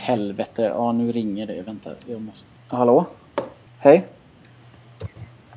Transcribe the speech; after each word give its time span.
Helvete, 0.00 0.62
ja 0.62 0.92
nu 0.92 1.12
ringer 1.12 1.46
det. 1.46 1.62
Vänta, 1.62 1.90
jag 2.06 2.20
måste... 2.20 2.46
Hallå? 2.68 3.06
Hej? 3.78 4.06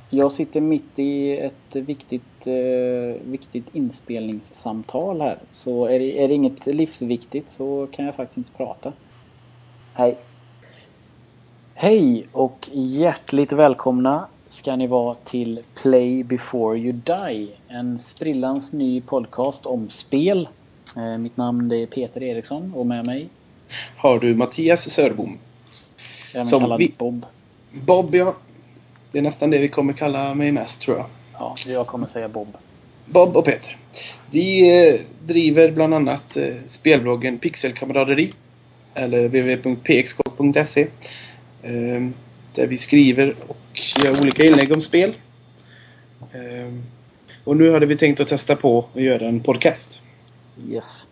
Jag 0.09 0.31
sitter 0.31 0.61
mitt 0.61 0.99
i 0.99 1.37
ett 1.37 1.75
viktigt, 1.75 2.47
eh, 2.47 3.21
viktigt 3.25 3.75
inspelningssamtal 3.75 5.21
här. 5.21 5.39
Så 5.51 5.85
är 5.85 5.99
det, 5.99 6.23
är 6.23 6.27
det 6.27 6.33
inget 6.33 6.65
livsviktigt 6.65 7.49
så 7.49 7.87
kan 7.91 8.05
jag 8.05 8.15
faktiskt 8.15 8.37
inte 8.37 8.51
prata. 8.51 8.93
Hej. 9.93 10.17
Hej 11.73 12.27
och 12.31 12.69
hjärtligt 12.73 13.51
välkomna 13.51 14.27
ska 14.47 14.75
ni 14.75 14.87
vara 14.87 15.13
till 15.13 15.59
Play 15.81 16.23
before 16.23 16.77
you 16.77 16.91
die. 16.91 17.47
En 17.67 17.99
sprillans 17.99 18.73
ny 18.73 19.01
podcast 19.01 19.65
om 19.65 19.89
spel. 19.89 20.49
Eh, 20.97 21.17
mitt 21.17 21.37
namn 21.37 21.71
är 21.71 21.85
Peter 21.85 22.23
Eriksson 22.23 22.73
och 22.75 22.85
med 22.85 23.05
mig 23.05 23.29
har 23.97 24.19
du 24.19 24.35
Mattias 24.35 24.89
Sörbom. 24.89 25.37
Även 26.33 26.45
Som 26.45 26.59
kallad 26.59 26.79
vi... 26.79 26.93
Bob. 26.97 27.25
Bob, 27.71 28.15
ja. 28.15 28.35
Det 29.11 29.17
är 29.17 29.21
nästan 29.21 29.49
det 29.49 29.59
vi 29.59 29.67
kommer 29.67 29.93
kalla 29.93 30.35
mig 30.35 30.51
mest, 30.51 30.81
tror 30.81 30.97
jag. 30.97 31.05
Ja, 31.33 31.55
jag 31.67 31.87
kommer 31.87 32.07
säga 32.07 32.27
Bob. 32.27 32.57
Bob 33.05 33.37
och 33.37 33.45
Peter. 33.45 33.77
Vi 34.31 34.77
eh, 34.89 34.99
driver 35.21 35.71
bland 35.71 35.93
annat 35.93 36.37
eh, 36.37 36.53
spelbloggen 36.65 37.37
Pixelkamraderi. 37.37 38.31
Eller 38.93 39.27
www.pxk.se. 39.27 40.81
Eh, 41.63 42.07
där 42.55 42.67
vi 42.67 42.77
skriver 42.77 43.35
och 43.47 43.81
gör 44.03 44.21
olika 44.21 44.45
inlägg 44.45 44.71
om 44.71 44.81
spel. 44.81 45.13
Och 47.43 47.57
nu 47.57 47.71
hade 47.71 47.85
vi 47.85 47.97
tänkt 47.97 48.19
att 48.19 48.27
testa 48.27 48.55
på 48.55 48.85
att 48.93 49.01
göra 49.01 49.27
en 49.27 49.39
podcast. 49.39 50.01
Yes. 50.69 51.07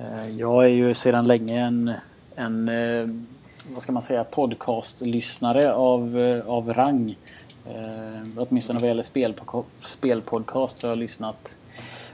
Eh, 0.00 0.28
jag 0.38 0.64
är 0.64 0.68
ju 0.68 0.94
sedan 0.94 1.26
länge 1.26 1.60
en, 1.60 1.92
en 2.36 2.68
eh, 2.68 3.06
vad 3.74 3.82
ska 3.82 3.92
man 3.92 4.02
säga, 4.02 4.24
podcastlyssnare 4.24 5.72
av, 5.72 6.18
eh, 6.18 6.48
av 6.48 6.72
rang. 6.74 7.16
åtminstone 8.36 8.78
vad 8.78 8.88
gäller 8.88 9.02
spelpo 9.02 9.64
spelpodcast 9.80 10.78
så 10.78 10.86
har 10.86 10.90
jag 10.90 10.98
lyssnat 10.98 11.56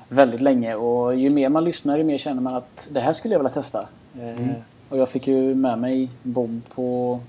väldigt 0.09 0.41
länge 0.41 0.75
och 0.75 1.17
ju 1.17 1.31
mer 1.31 1.49
man 1.49 1.65
lyssnar 1.65 1.99
ju 1.99 2.05
mer 2.05 2.19
känner 2.19 2.43
man 2.43 2.55
att 2.55 2.89
det 2.91 3.01
här 3.01 3.13
skulle 3.13 3.35
jag 3.35 3.39
vilja 3.39 3.53
testa. 3.63 3.89
Mm. 4.21 4.55
Och 4.89 4.99
jag 4.99 5.09
fick 5.09 5.27
ju 5.27 5.55
med 5.55 5.79
mig 5.79 6.11
Bob 6.23 6.61
på 6.75 7.21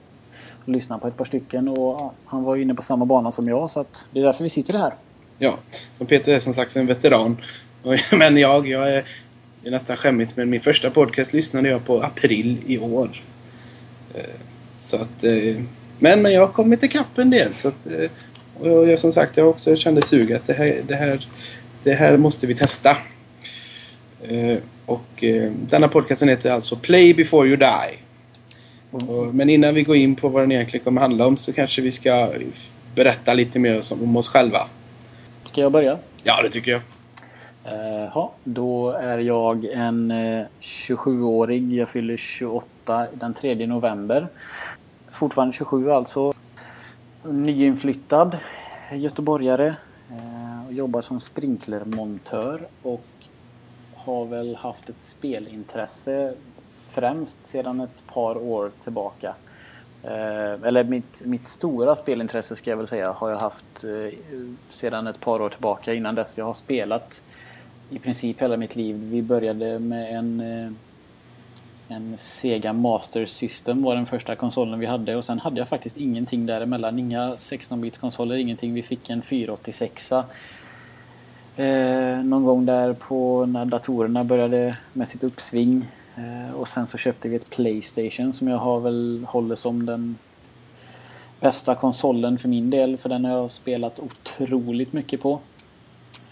att 0.62 0.68
lyssna 0.68 0.98
på 0.98 1.08
ett 1.08 1.18
par 1.18 1.26
stycken 1.26 1.68
och 1.68 1.78
ja, 2.00 2.14
han 2.26 2.44
var 2.44 2.56
ju 2.56 2.62
inne 2.62 2.76
på 2.76 2.82
samma 2.82 3.06
bana 3.06 3.32
som 3.32 3.48
jag 3.48 3.70
så 3.70 3.80
att 3.80 4.08
det 4.12 4.20
är 4.20 4.24
därför 4.24 4.44
vi 4.44 4.50
sitter 4.50 4.78
här. 4.78 4.94
Ja, 5.38 5.58
som 5.98 6.08
Peter 6.08 6.34
är 6.34 6.40
som 6.40 6.54
sagt 6.54 6.76
en 6.76 6.86
veteran. 6.86 7.38
Men 8.12 8.38
jag, 8.38 8.68
jag 8.68 8.94
är 8.94 9.04
det 9.66 9.70
är 9.70 9.72
nästan 9.72 9.98
skämmigt 9.98 10.38
men 10.38 10.50
min 10.50 10.62
första 10.62 10.90
podcast 10.90 11.34
lyssnade 11.34 11.70
jag 11.70 11.86
på 11.86 12.02
april 12.02 12.58
i 12.68 12.78
år. 12.78 13.10
Eh, 14.16 14.22
så 14.78 14.98
att... 14.98 15.24
Eh, 15.24 15.56
men, 16.00 16.22
men 16.22 16.34
jag 16.34 16.42
har 16.42 16.48
kommit 16.54 16.84
ikapp 16.84 17.18
en 17.18 17.30
del 17.30 17.54
så 17.54 17.68
att... 17.68 17.88
Eh, 17.88 18.10
och 18.60 18.90
jag, 18.90 19.00
som 19.00 19.12
sagt, 19.12 19.38
jag 19.38 19.50
också 19.50 19.76
kände 19.76 20.02
sug 20.02 20.34
att 20.34 20.48
det 20.48 20.54
här, 20.54 20.82
det 20.88 20.96
här, 20.96 21.28
det 21.84 21.94
här 21.94 22.18
måste 22.18 22.48
vi 22.48 22.56
testa. 22.56 22.98
Och 24.86 25.24
denna 25.70 25.88
podcasten 25.88 26.30
heter 26.30 26.52
alltså 26.52 26.76
Play 26.76 27.14
before 27.14 27.48
you 27.48 27.58
die. 27.58 27.98
Men 29.32 29.50
innan 29.50 29.74
vi 29.74 29.84
går 29.84 29.96
in 29.96 30.16
på 30.16 30.30
vad 30.30 30.44
den 30.44 30.52
egentligen 30.52 30.84
kommer 30.84 31.02
handla 31.02 31.28
om 31.28 31.38
så 31.38 31.54
kanske 31.54 31.82
vi 31.82 31.92
ska 31.92 32.32
berätta 32.96 33.34
lite 33.34 33.60
mer 33.60 33.82
om 33.92 34.18
oss 34.18 34.28
själva. 34.28 34.68
Ska 35.44 35.62
jag 35.62 35.72
börja? 35.72 35.98
Ja, 36.24 36.42
det 36.44 36.50
tycker 36.50 36.72
jag. 36.72 36.82
Eh, 37.68 38.10
ja, 38.14 38.32
då 38.44 38.90
är 38.90 39.18
jag 39.18 39.66
en 39.66 40.12
eh, 40.12 40.46
27-årig. 40.60 41.74
Jag 41.74 41.90
fyller 41.90 42.18
28 42.18 43.08
den 43.14 43.34
3 43.34 43.68
november. 43.68 44.28
Fortfarande 45.12 45.54
27 45.54 45.92
alltså. 45.92 46.34
Nyinflyttad 47.24 48.38
göteborgare. 48.92 49.76
Eh, 50.10 50.68
och 50.68 50.74
jobbar 50.74 51.02
som 51.02 51.20
sprinklermontör 51.20 52.68
och 52.82 53.06
har 53.96 54.26
väl 54.26 54.56
haft 54.56 54.90
ett 54.90 55.04
spelintresse 55.04 56.34
främst 56.90 57.46
sedan 57.46 57.80
ett 57.82 58.04
par 58.14 58.38
år 58.38 58.72
tillbaka. 58.84 59.34
Eller 60.04 60.84
mitt, 60.84 61.22
mitt 61.26 61.48
stora 61.48 61.96
spelintresse 61.96 62.56
ska 62.56 62.70
jag 62.70 62.78
väl 62.78 62.88
säga 62.88 63.12
har 63.12 63.30
jag 63.30 63.40
haft 63.40 63.86
sedan 64.70 65.08
ett 65.08 65.20
par 65.20 65.42
år 65.42 65.50
tillbaka. 65.50 65.94
Innan 65.94 66.16
dess 66.16 66.38
jag 66.38 66.46
har 66.46 66.54
spelat 66.54 67.22
i 67.90 68.00
princip 68.00 68.42
hela 68.42 68.58
mitt 68.58 68.76
liv. 68.76 68.96
Vi 68.96 69.22
började 69.22 69.80
med 69.80 70.16
en, 70.16 70.40
eh, 70.40 70.72
en 71.88 72.18
Sega 72.18 72.74
Master 72.74 73.26
System 73.26 73.82
var 73.82 73.96
den 73.96 74.06
första 74.06 74.36
konsolen 74.36 74.80
vi 74.80 74.86
hade 74.86 75.16
och 75.16 75.26
sen 75.26 75.40
hade 75.40 75.58
jag 75.58 75.68
faktiskt 75.68 75.98
ingenting 75.98 76.46
däremellan. 76.46 77.00
Inga 77.00 77.36
16-bits 77.36 77.98
konsoler, 77.98 78.36
ingenting. 78.36 78.74
Vi 78.74 78.84
fick 78.84 79.10
en 79.10 79.22
486 79.22 80.12
eh, 81.56 82.24
någon 82.24 82.44
gång 82.44 82.66
där 82.66 82.94
på 82.94 83.46
när 83.46 83.66
datorerna 83.66 84.24
började 84.24 84.74
med 84.94 85.08
sitt 85.08 85.24
uppsving. 85.24 85.86
Eh, 86.16 86.56
och 86.56 86.68
sen 86.68 86.88
så 86.88 86.98
köpte 86.98 87.30
vi 87.30 87.36
ett 87.36 87.50
Playstation 87.50 88.34
som 88.34 88.48
jag 88.48 88.58
har 88.58 88.80
väl 88.80 89.26
håller 89.30 89.56
som 89.56 89.86
den 89.86 90.18
bästa 91.40 91.76
konsolen 91.76 92.38
för 92.38 92.50
min 92.50 92.70
del 92.70 92.98
för 92.98 93.10
den 93.10 93.26
har 93.26 93.32
jag 93.32 93.52
spelat 93.52 94.00
otroligt 94.00 94.94
mycket 94.94 95.22
på. 95.22 95.40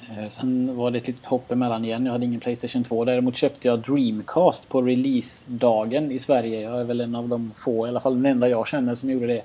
Eh, 0.10 0.28
sen 0.30 0.76
var 0.76 0.92
det 0.92 0.98
ett 0.98 1.08
litet 1.08 1.26
hopp 1.26 1.52
emellan 1.52 1.86
igen. 1.86 2.06
Jag 2.06 2.12
hade 2.12 2.26
ingen 2.26 2.40
Playstation 2.40 2.84
2. 2.84 3.06
Däremot 3.06 3.36
köpte 3.36 3.68
jag 3.68 3.80
Dreamcast 3.80 4.70
på 4.70 4.82
releasedagen 4.82 6.12
i 6.12 6.20
Sverige. 6.20 6.62
Jag 6.62 6.80
är 6.80 6.84
väl 6.84 7.02
en 7.02 7.16
av 7.16 7.30
de 7.30 7.52
få, 7.58 7.86
i 7.86 7.90
alla 7.90 8.00
fall 8.00 8.16
den 8.16 8.26
enda 8.26 8.48
jag 8.50 8.68
känner 8.68 8.96
som 8.96 9.10
gjorde 9.10 9.28
det. 9.28 9.44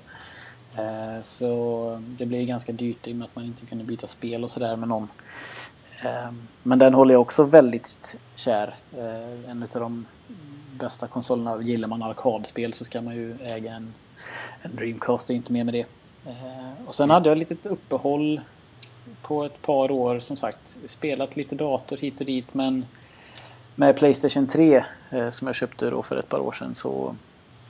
Eh, 0.77 1.23
så 1.23 2.01
det 2.17 2.25
blev 2.25 2.45
ganska 2.45 2.71
dyrt 2.71 3.07
i 3.07 3.11
och 3.11 3.15
med 3.15 3.25
att 3.25 3.35
man 3.35 3.45
inte 3.45 3.65
kunde 3.65 3.83
byta 3.83 4.07
spel 4.07 4.43
och 4.43 4.51
sådär 4.51 4.75
med 4.75 4.89
någon. 4.89 5.07
Eh, 6.03 6.31
men 6.63 6.79
den 6.79 6.93
håller 6.93 7.13
jag 7.13 7.21
också 7.21 7.43
väldigt 7.43 8.17
kär. 8.35 8.75
En 9.47 9.63
av 9.63 9.79
de 9.79 10.05
bästa 10.79 11.07
konsolerna. 11.07 11.61
Gillar 11.61 11.87
man 11.87 12.03
arkadspel 12.03 12.73
så 12.73 12.85
ska 12.85 13.01
man 13.01 13.15
ju 13.15 13.35
äga 13.41 13.73
en, 13.73 13.93
en 14.61 14.75
Dreamcast. 14.75 15.27
Det 15.27 15.33
är 15.33 15.35
inte 15.35 15.53
mer 15.53 15.63
med 15.63 15.73
det. 15.73 15.85
Och 16.85 16.95
sen 16.95 17.09
hade 17.09 17.29
jag 17.29 17.41
ett 17.41 17.49
litet 17.49 17.65
uppehåll 17.65 18.41
på 19.29 19.43
ett 19.43 19.61
par 19.61 19.91
år 19.91 20.19
som 20.19 20.37
sagt 20.37 20.77
spelat 20.85 21.35
lite 21.35 21.55
dator 21.55 21.97
hit 21.97 22.19
och 22.19 22.25
dit 22.25 22.53
men 22.53 22.85
med 23.75 23.97
Playstation 23.97 24.47
3 24.47 24.83
eh, 25.09 25.31
som 25.31 25.47
jag 25.47 25.55
köpte 25.55 25.89
då 25.89 26.03
för 26.03 26.17
ett 26.17 26.29
par 26.29 26.39
år 26.39 26.55
sedan 26.59 26.75
så 26.75 27.15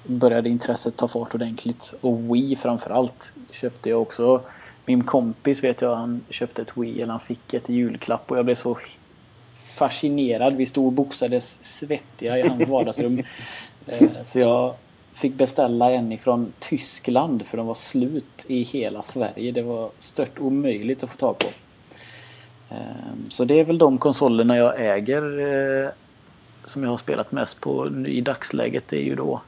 började 0.03 0.49
intresset 0.49 0.97
ta 0.97 1.07
fart 1.07 1.35
ordentligt. 1.35 1.93
Och 2.01 2.35
Wii 2.35 2.55
framförallt 2.55 3.33
köpte 3.51 3.89
jag 3.89 4.01
också. 4.01 4.41
Min 4.85 5.03
kompis 5.03 5.63
vet 5.63 5.81
jag, 5.81 5.95
han 5.95 6.21
köpte 6.29 6.61
ett 6.61 6.77
Wii, 6.77 7.01
eller 7.01 7.11
han 7.11 7.19
fick 7.19 7.53
ett 7.53 7.69
julklapp 7.69 8.31
och 8.31 8.37
jag 8.37 8.45
blev 8.45 8.55
så 8.55 8.77
fascinerad. 9.57 10.55
Vi 10.55 10.65
stod 10.65 10.85
och 10.85 10.93
boxades 10.93 11.59
svettiga 11.61 12.37
i 12.37 12.47
hans 12.47 12.69
vardagsrum. 12.69 13.23
Eh, 13.87 14.23
så 14.23 14.39
jag 14.39 14.73
fick 15.19 15.33
beställa 15.33 15.91
en 15.91 16.11
ifrån 16.11 16.53
Tyskland 16.59 17.47
för 17.47 17.57
de 17.57 17.67
var 17.67 17.75
slut 17.75 18.45
i 18.47 18.63
hela 18.63 19.01
Sverige. 19.01 19.51
Det 19.51 19.61
var 19.61 19.89
stört 19.97 20.39
omöjligt 20.39 21.03
att 21.03 21.09
få 21.09 21.17
tag 21.17 21.37
på. 21.37 21.47
Ehm, 22.69 23.29
så 23.29 23.45
det 23.45 23.59
är 23.59 23.63
väl 23.63 23.77
de 23.77 23.97
konsolerna 23.97 24.57
jag 24.57 24.73
äger 24.77 25.39
eh, 25.39 25.89
som 26.65 26.83
jag 26.83 26.89
har 26.89 26.97
spelat 26.97 27.31
mest 27.31 27.61
på 27.61 27.87
i 28.07 28.21
dagsläget. 28.21 28.83
Det 28.87 28.97
är 28.97 29.03
ju 29.03 29.15
då 29.15 29.41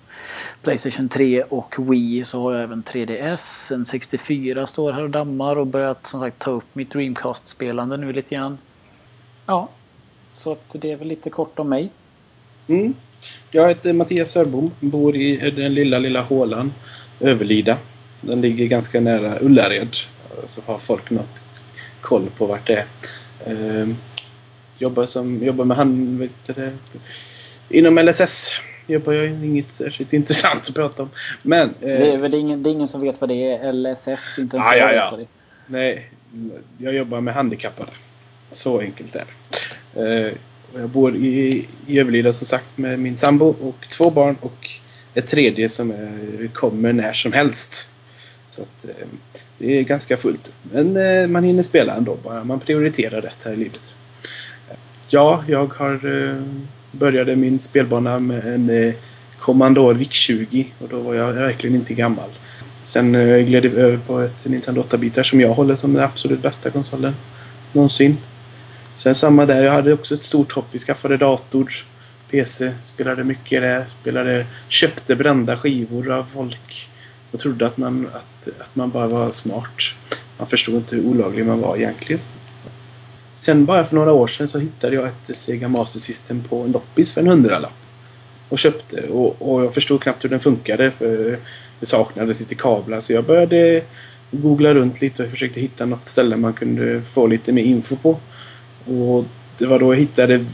Playstation 0.62 1.09
3 1.09 1.44
och 1.44 1.76
Wii. 1.80 2.26
Så 2.26 2.42
har 2.42 2.53
jag 2.53 2.64
även 2.64 2.84
3DS. 2.84 3.74
En 3.74 3.86
64 3.86 4.68
står 4.68 4.92
här 4.92 5.03
och 5.03 5.09
dammar 5.09 5.56
och 5.56 5.68
börjat 5.68 6.08
som 6.08 6.20
sagt 6.20 6.40
ta 6.40 6.52
upp 6.52 6.76
mitt 6.76 6.90
Dreamcast-spelande 6.90 7.98
nu 7.98 8.12
lite 8.12 8.36
grann. 8.36 8.58
Ja, 9.46 9.70
så 10.34 10.52
att 10.52 10.70
det 10.72 10.92
är 10.92 10.96
väl 10.96 11.08
lite 11.08 11.30
kort 11.30 11.59
om 11.59 11.70
mig. 11.70 11.92
Mm. 12.68 12.94
Jag 13.52 13.68
heter 13.68 13.94
Mattias 13.94 14.32
Sörbom. 14.32 14.72
Bor 14.80 15.16
i 15.16 15.52
den 15.56 15.74
lilla, 15.74 16.00
lilla 16.00 16.22
hålan 16.22 16.73
Överlida. 17.20 17.78
Den 18.22 18.41
ligger 18.41 18.66
ganska 18.66 19.00
nära 19.00 19.40
Ullared. 19.40 19.96
Så 20.46 20.62
har 20.66 20.78
folk 20.78 21.09
något 21.09 21.44
koll 22.02 22.29
på 22.38 22.46
vart 22.46 22.68
det 22.68 22.73
är. 22.73 22.85
Ehm, 23.46 23.96
jobbar, 24.78 25.06
som, 25.06 25.44
jobbar 25.44 25.66
med 25.66 25.78
hand... 25.78 26.20
Vet 26.20 26.56
det, 26.56 26.78
inom 27.70 28.00
LSS 28.00 28.50
jobbar 28.88 29.14
jag 29.14 29.28
inget 29.28 29.72
särskilt 29.72 30.14
intressant 30.14 30.70
att 30.70 30.76
prata 30.76 31.03
om. 31.03 31.09
Men... 31.41 31.70
Eh, 31.70 31.74
det, 31.82 32.12
är, 32.12 32.17
det, 32.17 32.38
är 32.38 32.40
ingen, 32.40 32.64
det 32.64 32.70
är 32.70 32.72
ingen 32.72 32.88
som 32.88 33.02
vet 33.02 33.22
vad 33.22 33.29
det 33.29 33.53
är. 33.53 33.74
LSS, 33.74 34.38
inte 34.38 34.58
ens 34.58 34.70
ah, 34.70 34.76
jag 34.76 34.96
ja, 34.96 35.09
ja. 35.12 35.17
vet 35.17 35.28
Nej, 35.67 36.12
jag 36.78 36.94
jobbar 36.94 37.22
med 37.22 37.34
handikappade. 37.34 37.91
Så 38.52 38.79
enkelt 38.79 39.16
är 39.16 39.26
det. 39.94 40.28
Eh, 40.28 40.34
jag 40.76 40.90
bor 40.90 41.16
i, 41.16 41.66
i 41.88 42.00
Överlida 42.00 42.34
som 42.34 42.47
sagt 42.47 42.78
med 42.78 43.00
min 43.00 43.18
sambo 43.18 43.46
och 43.46 43.88
två 43.90 44.09
barn 44.09 44.38
och 44.41 44.70
ett 45.14 45.28
tredje 45.28 45.70
som 45.70 45.91
är, 45.91 46.47
kommer 46.53 46.94
när 46.94 47.14
som 47.14 47.34
helst. 47.34 47.94
Så 48.47 48.62
att, 48.62 48.85
eh, 48.85 49.08
det 49.58 49.79
är 49.79 49.84
ganska 49.84 50.18
fullt. 50.18 50.52
Men 50.72 50.97
eh, 50.97 51.28
man 51.28 51.44
hinner 51.44 51.64
spela 51.64 51.96
ändå 51.96 52.18
bara 52.23 52.44
man 52.44 52.59
prioriterar 52.59 53.22
rätt 53.22 53.44
här 53.46 53.53
i 53.53 53.56
livet. 53.56 53.94
Ja, 55.09 55.44
jag 55.47 55.73
har 55.73 56.28
eh, 56.28 56.41
började 56.91 57.35
min 57.35 57.59
spelbana 57.59 58.20
med 58.20 58.53
en 58.53 58.70
eh, 58.70 58.94
Commodore 59.40 59.97
VIC-20 59.97 60.66
och 60.79 60.90
då 60.90 61.00
var 61.00 61.14
jag 61.14 61.34
verkligen 61.34 61.76
inte 61.76 61.94
gammal. 61.94 62.29
Sen 62.84 63.16
eh, 63.16 63.38
gled 63.38 63.66
jag 63.66 63.74
över 63.74 63.97
på 63.97 64.20
ett 64.20 64.46
Nintendo 64.47 64.82
8-bitar 64.82 65.24
som 65.24 65.41
jag 65.41 65.53
håller 65.53 65.76
som 65.76 65.94
den 65.94 66.03
absolut 66.03 66.41
bästa 66.41 66.70
konsolen 66.70 67.14
någonsin. 67.74 68.17
Sen 69.02 69.16
samma 69.16 69.46
där, 69.46 69.64
jag 69.64 69.72
hade 69.72 69.94
också 69.94 70.14
ett 70.14 70.24
stort 70.24 70.52
hopp. 70.52 70.66
Vi 70.72 70.80
skaffade 70.80 71.18
dator, 71.18 71.86
PC, 72.32 72.74
spelade 72.82 73.24
mycket 73.24 73.62
där. 73.62 73.86
Spelade, 73.88 74.46
köpte 74.68 75.16
brända 75.16 75.58
skivor 75.58 76.12
av 76.12 76.26
folk 76.34 76.90
och 77.32 77.40
trodde 77.40 77.66
att 77.66 77.78
man, 77.78 78.08
att, 78.14 78.48
att 78.59 78.76
man 78.76 78.90
bara 78.90 79.08
var 79.08 79.32
smart. 79.32 79.82
Man 80.38 80.48
förstod 80.48 80.76
inte 80.76 80.96
hur 80.96 81.06
olaglig 81.06 81.46
man 81.46 81.62
var 81.62 81.78
egentligen. 81.78 82.22
Sen 83.38 83.66
bara 83.66 83.86
för 83.86 83.96
några 83.96 84.14
år 84.14 84.28
sedan 84.28 84.48
så 84.48 84.59
hittade 84.59 84.96
jag 84.96 85.08
ett 85.08 85.38
Sega 85.38 85.68
Master 85.68 86.00
System 86.00 86.44
på 86.44 86.62
en 86.62 86.72
loppis 86.72 87.12
för 87.12 87.22
en 87.22 87.28
hundralapp. 87.28 87.78
Och 88.50 88.59
köpte 88.59 89.02
och, 89.02 89.52
och 89.52 89.64
jag 89.64 89.74
förstod 89.74 90.02
knappt 90.02 90.24
hur 90.24 90.30
den 90.30 90.40
funkade 90.40 90.92
för 90.92 91.40
det 91.80 91.86
saknades 91.86 92.40
lite 92.40 92.56
kablar 92.56 93.00
så 93.00 93.14
jag 93.14 93.26
började 93.26 93.84
googla 94.32 94.74
runt 94.74 95.02
lite 95.02 95.24
och 95.24 95.30
försökte 95.30 95.59
hitta 95.59 95.86
något 95.86 96.08
ställe 96.08 96.38
man 96.38 96.53
kunde 96.53 97.02
få 97.02 97.28
lite 97.28 97.52
mer 97.52 97.64
info 97.64 97.96
på. 97.96 98.18
Och 98.85 99.25
det 99.57 99.66
var 99.66 99.79
då 99.79 99.93
jag 99.93 99.99
hittade 99.99 100.45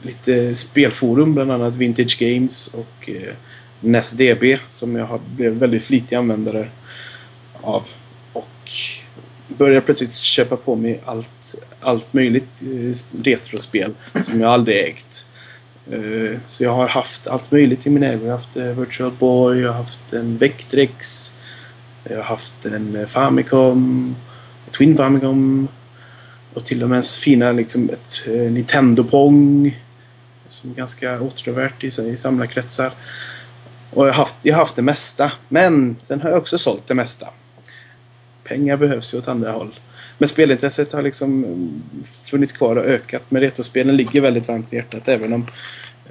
lite 0.00 0.54
spelforum, 0.54 1.34
bland 1.34 1.52
annat 1.52 1.76
Vintage 1.76 2.16
Games 2.20 2.74
och 2.74 3.10
eh, 3.10 4.58
som 4.66 4.96
jag 4.96 5.20
blev 5.36 5.52
väldigt 5.52 5.84
flitig 5.84 6.16
användare 6.16 6.68
av. 7.52 7.82
Och 8.32 8.70
började 9.48 9.80
plötsligt 9.80 10.14
köpa 10.14 10.56
på 10.56 10.76
mig 10.76 11.00
allt, 11.04 11.54
allt 11.80 12.12
möjligt 12.12 12.62
eh, 12.62 13.22
retrospel 13.24 13.94
som 14.22 14.40
jag 14.40 14.52
aldrig 14.52 14.84
ägt. 14.84 15.26
Eh, 15.90 16.38
så 16.46 16.64
jag 16.64 16.70
har 16.70 16.88
haft 16.88 17.26
allt 17.26 17.50
möjligt 17.50 17.86
i 17.86 17.90
min 17.90 18.02
ägo. 18.02 18.24
Jag 18.24 18.30
har 18.30 18.38
haft 18.38 18.56
eh, 18.56 18.64
Virtual 18.64 19.12
Boy, 19.18 19.60
jag 19.60 19.72
har 19.72 19.78
haft 19.78 20.12
en 20.12 20.38
Vectrex, 20.38 21.32
jag 22.04 22.16
har 22.16 22.22
haft 22.22 22.66
en 22.66 22.96
eh, 22.96 23.06
Famicom, 23.06 24.16
Twin 24.70 24.96
Famicom 24.96 25.68
och 26.56 26.64
till 26.64 26.82
och 26.82 26.90
med 26.90 27.06
fina 27.06 27.52
liksom 27.52 27.90
ett 27.90 28.20
eh, 28.26 28.32
Nintendo 28.32 29.04
Pong 29.04 29.80
som 30.48 30.70
är 30.70 30.74
ganska 30.74 31.20
åtråvärt 31.20 31.84
i, 31.84 31.86
i 31.86 32.16
samlarkretsar. 32.16 32.92
Och 33.90 34.06
jag 34.06 34.12
har, 34.12 34.18
haft, 34.18 34.36
jag 34.42 34.54
har 34.54 34.58
haft 34.58 34.76
det 34.76 34.82
mesta. 34.82 35.32
Men 35.48 35.96
sen 36.02 36.20
har 36.20 36.30
jag 36.30 36.38
också 36.38 36.58
sålt 36.58 36.86
det 36.86 36.94
mesta. 36.94 37.28
Pengar 38.44 38.76
behövs 38.76 39.14
ju 39.14 39.18
åt 39.18 39.28
andra 39.28 39.52
håll. 39.52 39.80
Men 40.18 40.28
spelintresset 40.28 40.92
har 40.92 41.02
liksom 41.02 41.44
mm, 41.44 41.82
funnits 42.04 42.52
kvar 42.52 42.76
och 42.76 42.84
ökat. 42.84 43.22
Men 43.28 43.42
retrospelen 43.42 43.96
ligger 43.96 44.20
väldigt 44.20 44.48
varmt 44.48 44.72
i 44.72 44.76
hjärtat. 44.76 45.08
Även 45.08 45.32
om 45.32 45.46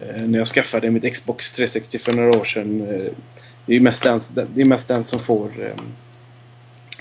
eh, 0.01 0.21
när 0.21 0.39
jag 0.39 0.47
skaffade 0.47 0.91
mitt 0.91 1.13
Xbox 1.13 1.51
360 1.51 1.99
för 1.99 2.13
några 2.13 2.37
år 2.37 2.43
sedan. 2.43 2.81
Eh, 2.81 3.11
det 3.65 3.75
är 3.75 3.79
mest 3.79 4.03
den, 4.03 4.19
det 4.53 4.61
är 4.61 4.65
mest 4.65 4.87
den 4.87 5.03
som 5.03 5.19
får, 5.19 5.51
eh, 5.65 5.83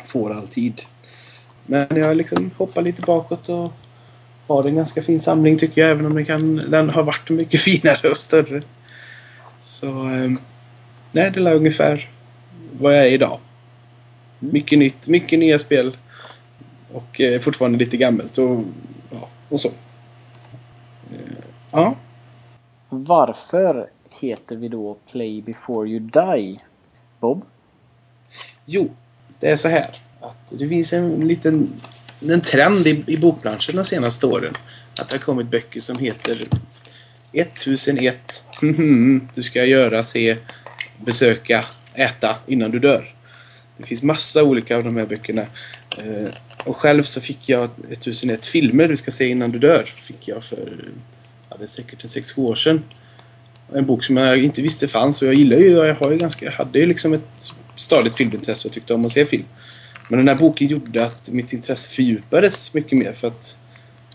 får 0.06 0.32
all 0.32 0.48
tid. 0.48 0.82
Men 1.66 1.86
jag 1.90 2.16
liksom 2.16 2.50
hoppar 2.56 2.82
lite 2.82 3.02
bakåt 3.02 3.48
och 3.48 3.72
har 4.46 4.64
en 4.64 4.74
ganska 4.74 5.02
fin 5.02 5.20
samling 5.20 5.58
tycker 5.58 5.80
jag. 5.80 5.90
Även 5.90 6.06
om 6.06 6.14
den, 6.14 6.24
kan, 6.24 6.56
den 6.56 6.90
har 6.90 7.02
varit 7.02 7.30
mycket 7.30 7.60
finare 7.64 8.10
och 8.10 8.18
större. 8.18 8.62
Så 9.62 9.86
eh, 9.86 10.30
nej, 11.12 11.30
det 11.30 11.50
är 11.50 11.54
ungefär 11.54 12.10
vad 12.72 12.96
jag 12.96 13.06
är 13.06 13.10
idag. 13.10 13.38
Mycket 14.38 14.78
nytt, 14.78 15.08
mycket 15.08 15.38
nya 15.38 15.58
spel. 15.58 15.96
Och 16.92 17.20
eh, 17.20 17.40
fortfarande 17.40 17.78
lite 17.78 17.96
gammalt 17.96 18.38
och, 18.38 18.64
ja, 19.10 19.28
och 19.48 19.60
så. 19.60 19.68
Eh, 21.12 21.44
ja. 21.70 21.94
Varför 22.88 23.88
heter 24.20 24.56
vi 24.56 24.68
då 24.68 24.96
Play 25.10 25.42
before 25.42 25.88
you 25.88 26.00
die? 26.00 26.58
Bob? 27.20 27.42
Jo, 28.64 28.90
det 29.40 29.50
är 29.50 29.56
så 29.56 29.68
här. 29.68 30.03
Att 30.24 30.58
det 30.58 30.68
finns 30.68 30.92
en 30.92 31.28
liten 31.28 31.80
en 32.32 32.40
trend 32.40 32.86
i, 32.86 33.04
i 33.06 33.16
bokbranschen 33.16 33.76
de 33.76 33.84
senaste 33.84 34.26
åren. 34.26 34.54
Att 35.00 35.08
det 35.08 35.16
har 35.16 35.24
kommit 35.24 35.50
böcker 35.50 35.80
som 35.80 35.98
heter 35.98 36.48
1001 37.32 38.44
mm-hmm. 38.60 39.20
Du 39.34 39.42
ska 39.42 39.64
göra, 39.64 40.02
se, 40.02 40.36
besöka, 41.04 41.64
äta 41.94 42.36
innan 42.46 42.70
du 42.70 42.78
dör. 42.78 43.14
Det 43.76 43.84
finns 43.84 44.02
massa 44.02 44.42
olika 44.44 44.76
av 44.76 44.84
de 44.84 44.96
här 44.96 45.06
böckerna. 45.06 45.46
Eh, 45.98 46.28
och 46.64 46.76
själv 46.76 47.02
så 47.02 47.20
fick 47.20 47.48
jag 47.48 47.70
1001 47.90 48.46
filmer 48.46 48.88
du 48.88 48.96
ska 48.96 49.10
se 49.10 49.28
innan 49.28 49.50
du 49.50 49.58
dör. 49.58 49.94
Fick 50.02 50.28
jag 50.28 50.44
för, 50.44 50.84
ja 51.50 51.56
det 51.56 51.64
är 51.64 51.68
säkert 51.68 52.04
en 52.04 52.08
6-7 52.08 52.40
år 52.40 52.54
sedan. 52.54 52.82
En 53.74 53.86
bok 53.86 54.04
som 54.04 54.16
jag 54.16 54.44
inte 54.44 54.62
visste 54.62 54.88
fanns 54.88 55.22
och 55.22 55.28
jag 55.28 55.34
gillar 55.34 55.56
ju, 55.56 55.70
jag 55.70 55.94
har 55.94 56.10
ju 56.10 56.18
ganska, 56.18 56.44
jag 56.44 56.52
hade 56.52 56.78
ju 56.78 56.86
liksom 56.86 57.12
ett 57.12 57.52
stadigt 57.76 58.16
filmintresse 58.16 58.68
och 58.68 58.74
tyckte 58.74 58.94
om 58.94 59.06
att 59.06 59.12
se 59.12 59.26
film. 59.26 59.44
Men 60.08 60.18
den 60.18 60.28
här 60.28 60.34
boken 60.34 60.68
gjorde 60.68 61.06
att 61.06 61.30
mitt 61.30 61.52
intresse 61.52 61.90
fördjupades 61.90 62.74
mycket 62.74 62.98
mer 62.98 63.12
för 63.12 63.28
att 63.28 63.58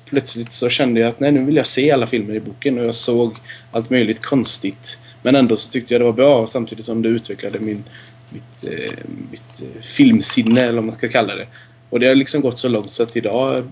plötsligt 0.06 0.51
så 0.51 0.69
kände 0.69 1.00
jag 1.00 1.09
att 1.09 1.19
nej, 1.19 1.31
nu 1.31 1.44
vill 1.44 1.56
jag 1.56 1.68
se 1.68 1.91
alla 1.91 2.07
filmer 2.07 2.33
i 2.33 2.39
boken 2.39 2.80
och 2.80 2.86
jag 2.86 2.95
såg 2.95 3.36
allt 3.71 3.89
möjligt 3.89 4.21
konstigt. 4.21 4.97
Men 5.21 5.36
ändå 5.36 5.56
så 5.56 5.71
tyckte 5.71 5.94
jag 5.94 6.01
det 6.01 6.06
var 6.06 6.13
bra 6.13 6.47
samtidigt 6.47 6.86
som 6.86 7.01
det 7.01 7.09
utvecklade 7.09 7.59
min, 7.59 7.83
mitt, 8.30 8.63
eh, 8.63 8.94
mitt 9.31 9.62
eh, 9.62 9.81
filmsinne 9.81 10.62
eller 10.62 10.75
vad 10.75 10.86
man 10.86 10.94
ska 10.94 11.07
kalla 11.07 11.36
det. 11.36 11.47
Och 11.89 12.00
det 12.00 12.07
har 12.07 12.15
liksom 12.15 12.42
gått 12.42 12.59
så 12.59 12.69
långt 12.69 12.92
så 12.92 13.03
att 13.03 13.18
idag 13.18 13.63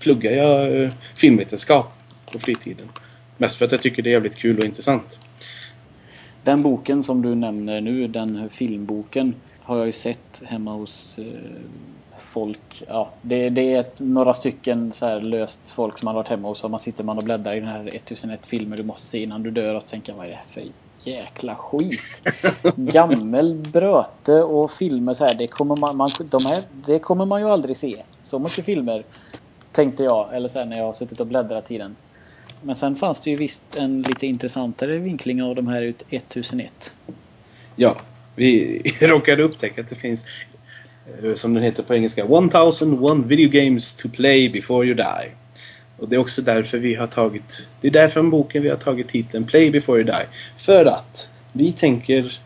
pluggar 0.00 0.32
jag 0.32 0.82
eh, 0.82 0.90
filmvetenskap 1.14 1.92
på 2.32 2.38
fritiden. 2.38 2.88
Mest 3.36 3.56
för 3.56 3.64
att 3.64 3.72
jag 3.72 3.82
tycker 3.82 4.02
det 4.02 4.10
är 4.10 4.12
jävligt 4.12 4.36
kul 4.36 4.58
och 4.58 4.64
intressant. 4.64 5.18
Den 6.42 6.62
boken 6.62 7.02
som 7.02 7.22
du 7.22 7.34
nämner 7.34 7.80
nu, 7.80 8.08
den 8.08 8.50
filmboken, 8.50 9.34
har 9.66 9.76
jag 9.76 9.86
ju 9.86 9.92
sett 9.92 10.42
hemma 10.44 10.72
hos 10.72 11.18
eh, 11.18 11.24
folk. 12.18 12.82
Ja, 12.88 13.10
det, 13.22 13.50
det 13.50 13.74
är 13.74 13.80
ett, 13.80 14.00
några 14.00 14.32
stycken 14.32 14.92
så 14.92 15.06
här 15.06 15.20
löst 15.20 15.70
folk 15.70 15.98
som 15.98 16.06
man 16.06 16.14
har 16.14 16.22
varit 16.22 16.28
hemma 16.28 16.48
hos. 16.48 16.64
Och 16.64 16.70
man 16.70 16.80
sitter 16.80 17.04
man 17.04 17.18
och 17.18 17.24
bläddrar 17.24 17.54
i 17.54 17.60
den 17.60 17.68
här 17.68 17.88
1001 17.94 18.46
filmer 18.46 18.76
du 18.76 18.82
måste 18.82 19.06
se 19.06 19.22
innan 19.22 19.42
du 19.42 19.50
dör 19.50 19.74
och 19.74 19.86
tänker 19.86 20.12
vad 20.14 20.26
är 20.26 20.30
det 20.30 20.40
för 20.50 20.62
jäkla 21.10 21.54
skit. 21.54 22.22
Gammel 22.76 23.54
bröte 23.54 24.42
och 24.42 24.72
filmer 24.72 25.14
så 25.14 25.24
här. 25.24 25.34
Det 25.34 25.46
kommer 25.46 25.76
man, 25.76 25.96
man, 25.96 26.10
de 26.30 26.46
här, 26.46 26.62
det 26.72 26.98
kommer 26.98 27.24
man 27.24 27.40
ju 27.40 27.48
aldrig 27.48 27.76
se. 27.76 28.02
Så 28.22 28.38
mycket 28.38 28.64
filmer. 28.64 29.04
Tänkte 29.72 30.02
jag. 30.02 30.36
Eller 30.36 30.48
så 30.48 30.58
här 30.58 30.66
när 30.66 30.78
jag 30.78 30.84
har 30.84 30.92
suttit 30.92 31.20
och 31.20 31.26
bläddrat 31.26 31.70
i 31.70 31.78
den. 31.78 31.96
Men 32.62 32.76
sen 32.76 32.96
fanns 32.96 33.20
det 33.20 33.30
ju 33.30 33.36
visst 33.36 33.76
en 33.78 34.02
lite 34.02 34.26
intressantare 34.26 34.98
vinkling 34.98 35.42
av 35.42 35.54
de 35.54 35.68
här 35.68 35.82
ut 35.82 36.02
1001. 36.10 36.92
Ja, 37.76 37.96
vi 38.36 38.82
råkade 39.00 39.42
upptäcka 39.42 39.80
att 39.80 39.90
det 39.90 39.96
finns, 39.96 40.26
eh, 41.22 41.34
som 41.34 41.54
den 41.54 41.62
heter 41.62 41.82
på 41.82 41.94
engelska, 41.94 42.24
1001 42.24 43.26
video 43.26 43.50
games 43.50 43.92
to 43.92 44.08
play 44.08 44.48
before 44.48 44.86
you 44.86 44.94
die. 44.94 45.30
Och 45.98 46.08
det 46.08 46.16
är 46.16 46.20
också 46.20 46.42
därför 46.42 46.78
vi 46.78 46.94
har 46.94 47.06
tagit, 47.06 47.68
det 47.80 47.88
är 47.88 47.92
därför 47.92 48.22
boken 48.22 48.62
vi 48.62 48.68
har 48.68 48.76
tagit 48.76 49.08
titeln 49.08 49.44
Play 49.44 49.70
before 49.70 50.00
you 50.00 50.06
die. 50.06 50.26
För 50.56 50.84
att 50.86 51.30
vi 51.52 51.72
tänker 51.72 52.40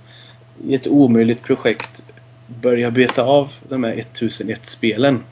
i 0.64 0.75
ett 0.75 0.87
omöjligt 0.87 1.42
projekt 1.42 2.02
börja 2.47 2.90
beta 2.90 3.23
av 3.23 3.52
de 3.68 3.85
här 3.85 3.92
1001 3.92 4.66
spelen 4.66 5.25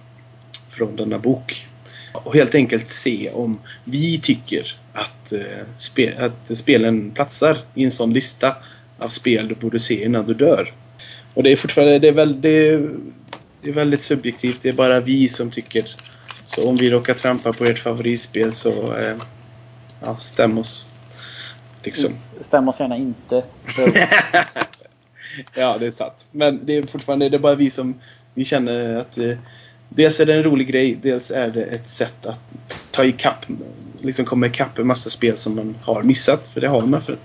från 0.71 0.97
denna 0.97 1.19
bok. 1.19 1.67
Och 2.13 2.35
helt 2.35 2.55
enkelt 2.55 2.89
se 2.89 3.31
om 3.31 3.61
vi 3.85 4.19
tycker 4.19 4.77
att, 4.93 5.33
eh, 5.33 5.67
spe, 5.77 6.15
att 6.19 6.59
spelen 6.59 7.11
platsar 7.11 7.57
i 7.75 7.85
en 7.85 7.91
sån 7.91 8.13
lista 8.13 8.57
av 8.99 9.09
spel 9.09 9.49
du 9.49 9.55
borde 9.55 9.79
se 9.79 10.05
innan 10.05 10.27
du 10.27 10.35
dör. 10.35 10.73
Och 11.35 11.43
det 11.43 11.53
är 11.53 11.57
fortfarande 11.57 11.99
det 11.99 12.09
är, 12.09 12.13
väl, 12.13 12.41
det 12.41 12.69
är, 12.69 12.91
det 13.63 13.71
är 13.71 13.75
väldigt 13.75 14.03
subjektivt. 14.03 14.63
Det 14.63 14.69
är 14.69 14.73
bara 14.73 15.01
vi 15.01 15.29
som 15.29 15.51
tycker. 15.51 15.97
Så 16.47 16.69
om 16.69 16.77
vi 16.77 16.91
råkar 16.91 17.15
trampa 17.15 17.53
på 17.53 17.65
ert 17.65 17.79
favoritspel 17.79 18.53
så 18.53 18.97
eh, 18.97 19.17
ja, 20.01 20.17
stäm 20.17 20.59
oss. 20.59 20.87
Liksom. 21.83 22.13
Stäm 22.41 22.69
oss 22.69 22.81
gärna 22.81 22.97
inte. 22.97 23.45
ja, 25.55 25.79
det 25.79 25.87
är 25.87 25.91
sant. 25.91 26.27
Men 26.31 26.61
det 26.65 26.77
är 26.77 26.83
fortfarande 26.83 27.29
det 27.29 27.37
är 27.37 27.41
bara 27.41 27.55
vi 27.55 27.71
som 27.71 28.01
vi 28.35 28.45
känner 28.45 28.97
att 28.97 29.19
eh, 29.19 29.37
dels 29.89 30.21
är 30.21 30.27
det 30.27 30.35
en 30.35 30.43
rolig 30.43 30.69
grej, 30.69 30.99
dels 31.03 31.31
är 31.31 31.51
det 31.51 31.63
ett 31.63 31.89
sätt 31.89 32.27
att 32.27 32.41
ta 32.91 33.05
ikapp, 33.05 33.47
liksom 34.01 34.25
komma 34.25 34.47
ikapp 34.47 34.79
en 34.79 34.87
massa 34.87 35.11
spel 35.11 35.37
som 35.37 35.57
man 35.57 35.77
har 35.83 36.03
missat. 36.03 36.49
För 36.49 36.61
det 36.61 36.69
har 36.69 36.83
man, 36.83 37.03
för, 37.03 37.17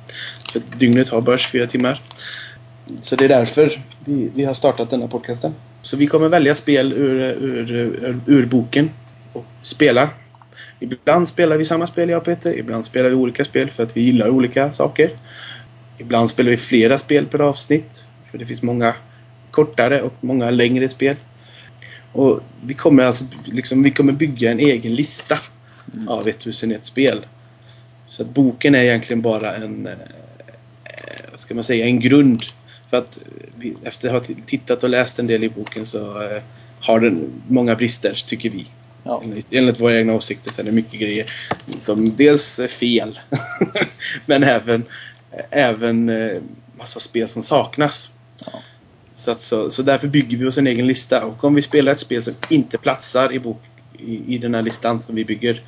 för 0.53 0.61
dygnet 0.77 1.09
har 1.09 1.21
bara 1.21 1.37
24 1.37 1.67
timmar. 1.67 2.01
Så 3.01 3.15
det 3.15 3.25
är 3.25 3.29
därför 3.29 3.81
vi, 4.05 4.31
vi 4.35 4.45
har 4.45 4.53
startat 4.53 4.89
denna 4.89 5.07
podcasten. 5.07 5.53
Så 5.81 5.97
vi 5.97 6.07
kommer 6.07 6.29
välja 6.29 6.55
spel 6.55 6.93
ur, 6.93 7.19
ur, 7.21 7.71
ur, 7.71 8.21
ur 8.25 8.45
boken 8.45 8.89
och 9.33 9.45
spela. 9.61 10.09
Ibland 10.79 11.27
spelar 11.27 11.57
vi 11.57 11.65
samma 11.65 11.87
spel 11.87 12.09
jag 12.09 12.17
och 12.17 12.25
Peter. 12.25 12.57
Ibland 12.57 12.85
spelar 12.85 13.09
vi 13.09 13.15
olika 13.15 13.45
spel 13.45 13.71
för 13.71 13.83
att 13.83 13.97
vi 13.97 14.01
gillar 14.01 14.29
olika 14.29 14.73
saker. 14.73 15.09
Ibland 15.97 16.29
spelar 16.29 16.51
vi 16.51 16.57
flera 16.57 16.97
spel 16.97 17.25
per 17.25 17.39
avsnitt. 17.39 18.07
För 18.31 18.37
det 18.37 18.45
finns 18.45 18.61
många 18.61 18.95
kortare 19.51 20.01
och 20.01 20.13
många 20.21 20.49
längre 20.49 20.89
spel. 20.89 21.15
Och 22.11 22.39
vi 22.65 22.73
kommer 22.73 23.03
alltså 23.03 23.25
liksom, 23.45 23.83
vi 23.83 23.91
kommer 23.91 24.13
bygga 24.13 24.51
en 24.51 24.59
egen 24.59 24.95
lista 24.95 25.39
mm. 25.93 26.07
av 26.07 26.27
1001 26.27 26.85
spel. 26.85 27.25
Så 28.07 28.21
att 28.21 28.29
boken 28.29 28.75
är 28.75 28.83
egentligen 28.83 29.21
bara 29.21 29.55
en, 29.55 29.87
eh, 29.87 29.93
ska 31.43 31.55
man 31.55 31.63
säga, 31.63 31.85
en 31.85 31.99
grund. 31.99 32.43
För 32.89 32.97
att 32.97 33.17
efter 33.83 34.15
att 34.15 34.27
ha 34.27 34.35
tittat 34.45 34.83
och 34.83 34.89
läst 34.89 35.19
en 35.19 35.27
del 35.27 35.43
i 35.43 35.49
boken 35.49 35.85
så 35.85 36.21
eh, 36.21 36.41
har 36.79 36.99
den 36.99 37.41
många 37.47 37.75
brister, 37.75 38.23
tycker 38.27 38.49
vi. 38.49 38.67
Ja. 39.03 39.21
Enligt, 39.23 39.45
enligt 39.51 39.79
våra 39.79 39.97
egna 39.97 40.13
åsikter 40.13 40.51
så 40.51 40.61
är 40.61 40.65
det 40.65 40.71
mycket 40.71 40.99
grejer 40.99 41.33
som 41.77 42.15
dels 42.15 42.59
är 42.59 42.67
fel, 42.67 43.19
men 44.25 44.43
även, 44.43 44.85
även 45.49 46.09
eh, 46.09 46.41
massa 46.77 46.99
spel 46.99 47.27
som 47.27 47.43
saknas. 47.43 48.11
Ja. 48.45 48.51
Så, 49.13 49.31
att, 49.31 49.41
så, 49.41 49.69
så 49.69 49.83
därför 49.83 50.07
bygger 50.07 50.37
vi 50.37 50.45
oss 50.45 50.57
en 50.57 50.67
egen 50.67 50.87
lista. 50.87 51.25
Och 51.25 51.43
om 51.43 51.55
vi 51.55 51.61
spelar 51.61 51.91
ett 51.91 51.99
spel 51.99 52.23
som 52.23 52.33
inte 52.49 52.77
platsar 52.77 53.33
i, 53.33 53.39
bok, 53.39 53.61
i, 53.99 54.35
i 54.35 54.37
den 54.37 54.55
här 54.55 54.61
listan 54.61 55.01
som 55.01 55.15
vi 55.15 55.25
bygger, 55.25 55.63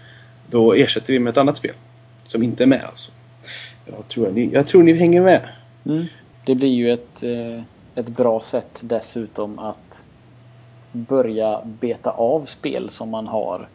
då 0.50 0.74
ersätter 0.74 1.14
vi 1.14 1.20
med 1.20 1.32
ett 1.32 1.38
annat 1.38 1.58
spel. 1.58 1.74
Som 2.24 2.44
inte 2.44 2.64
är 2.64 2.68
med 2.68 2.84
alltså. 2.84 3.12
Jag 3.86 4.08
tror 4.08 4.32
ni, 4.32 4.50
jag 4.54 4.68
tror 4.68 4.84
ni 4.84 4.94
hänger 4.94 5.22
med. 5.22 5.42
Mm. 5.86 6.06
Det 6.46 6.56
blir 6.56 6.70
ju 6.70 6.92
ett, 6.92 7.24
eh, 7.24 7.62
ett 7.96 8.10
bra 8.10 8.40
sätt 8.40 8.82
dessutom 8.84 9.60
att 9.60 10.04
börja 10.92 11.62
beta 11.66 12.12
av 12.12 12.46
spel 12.46 12.90
som 12.90 13.10
man 13.10 13.28
har 13.28 13.68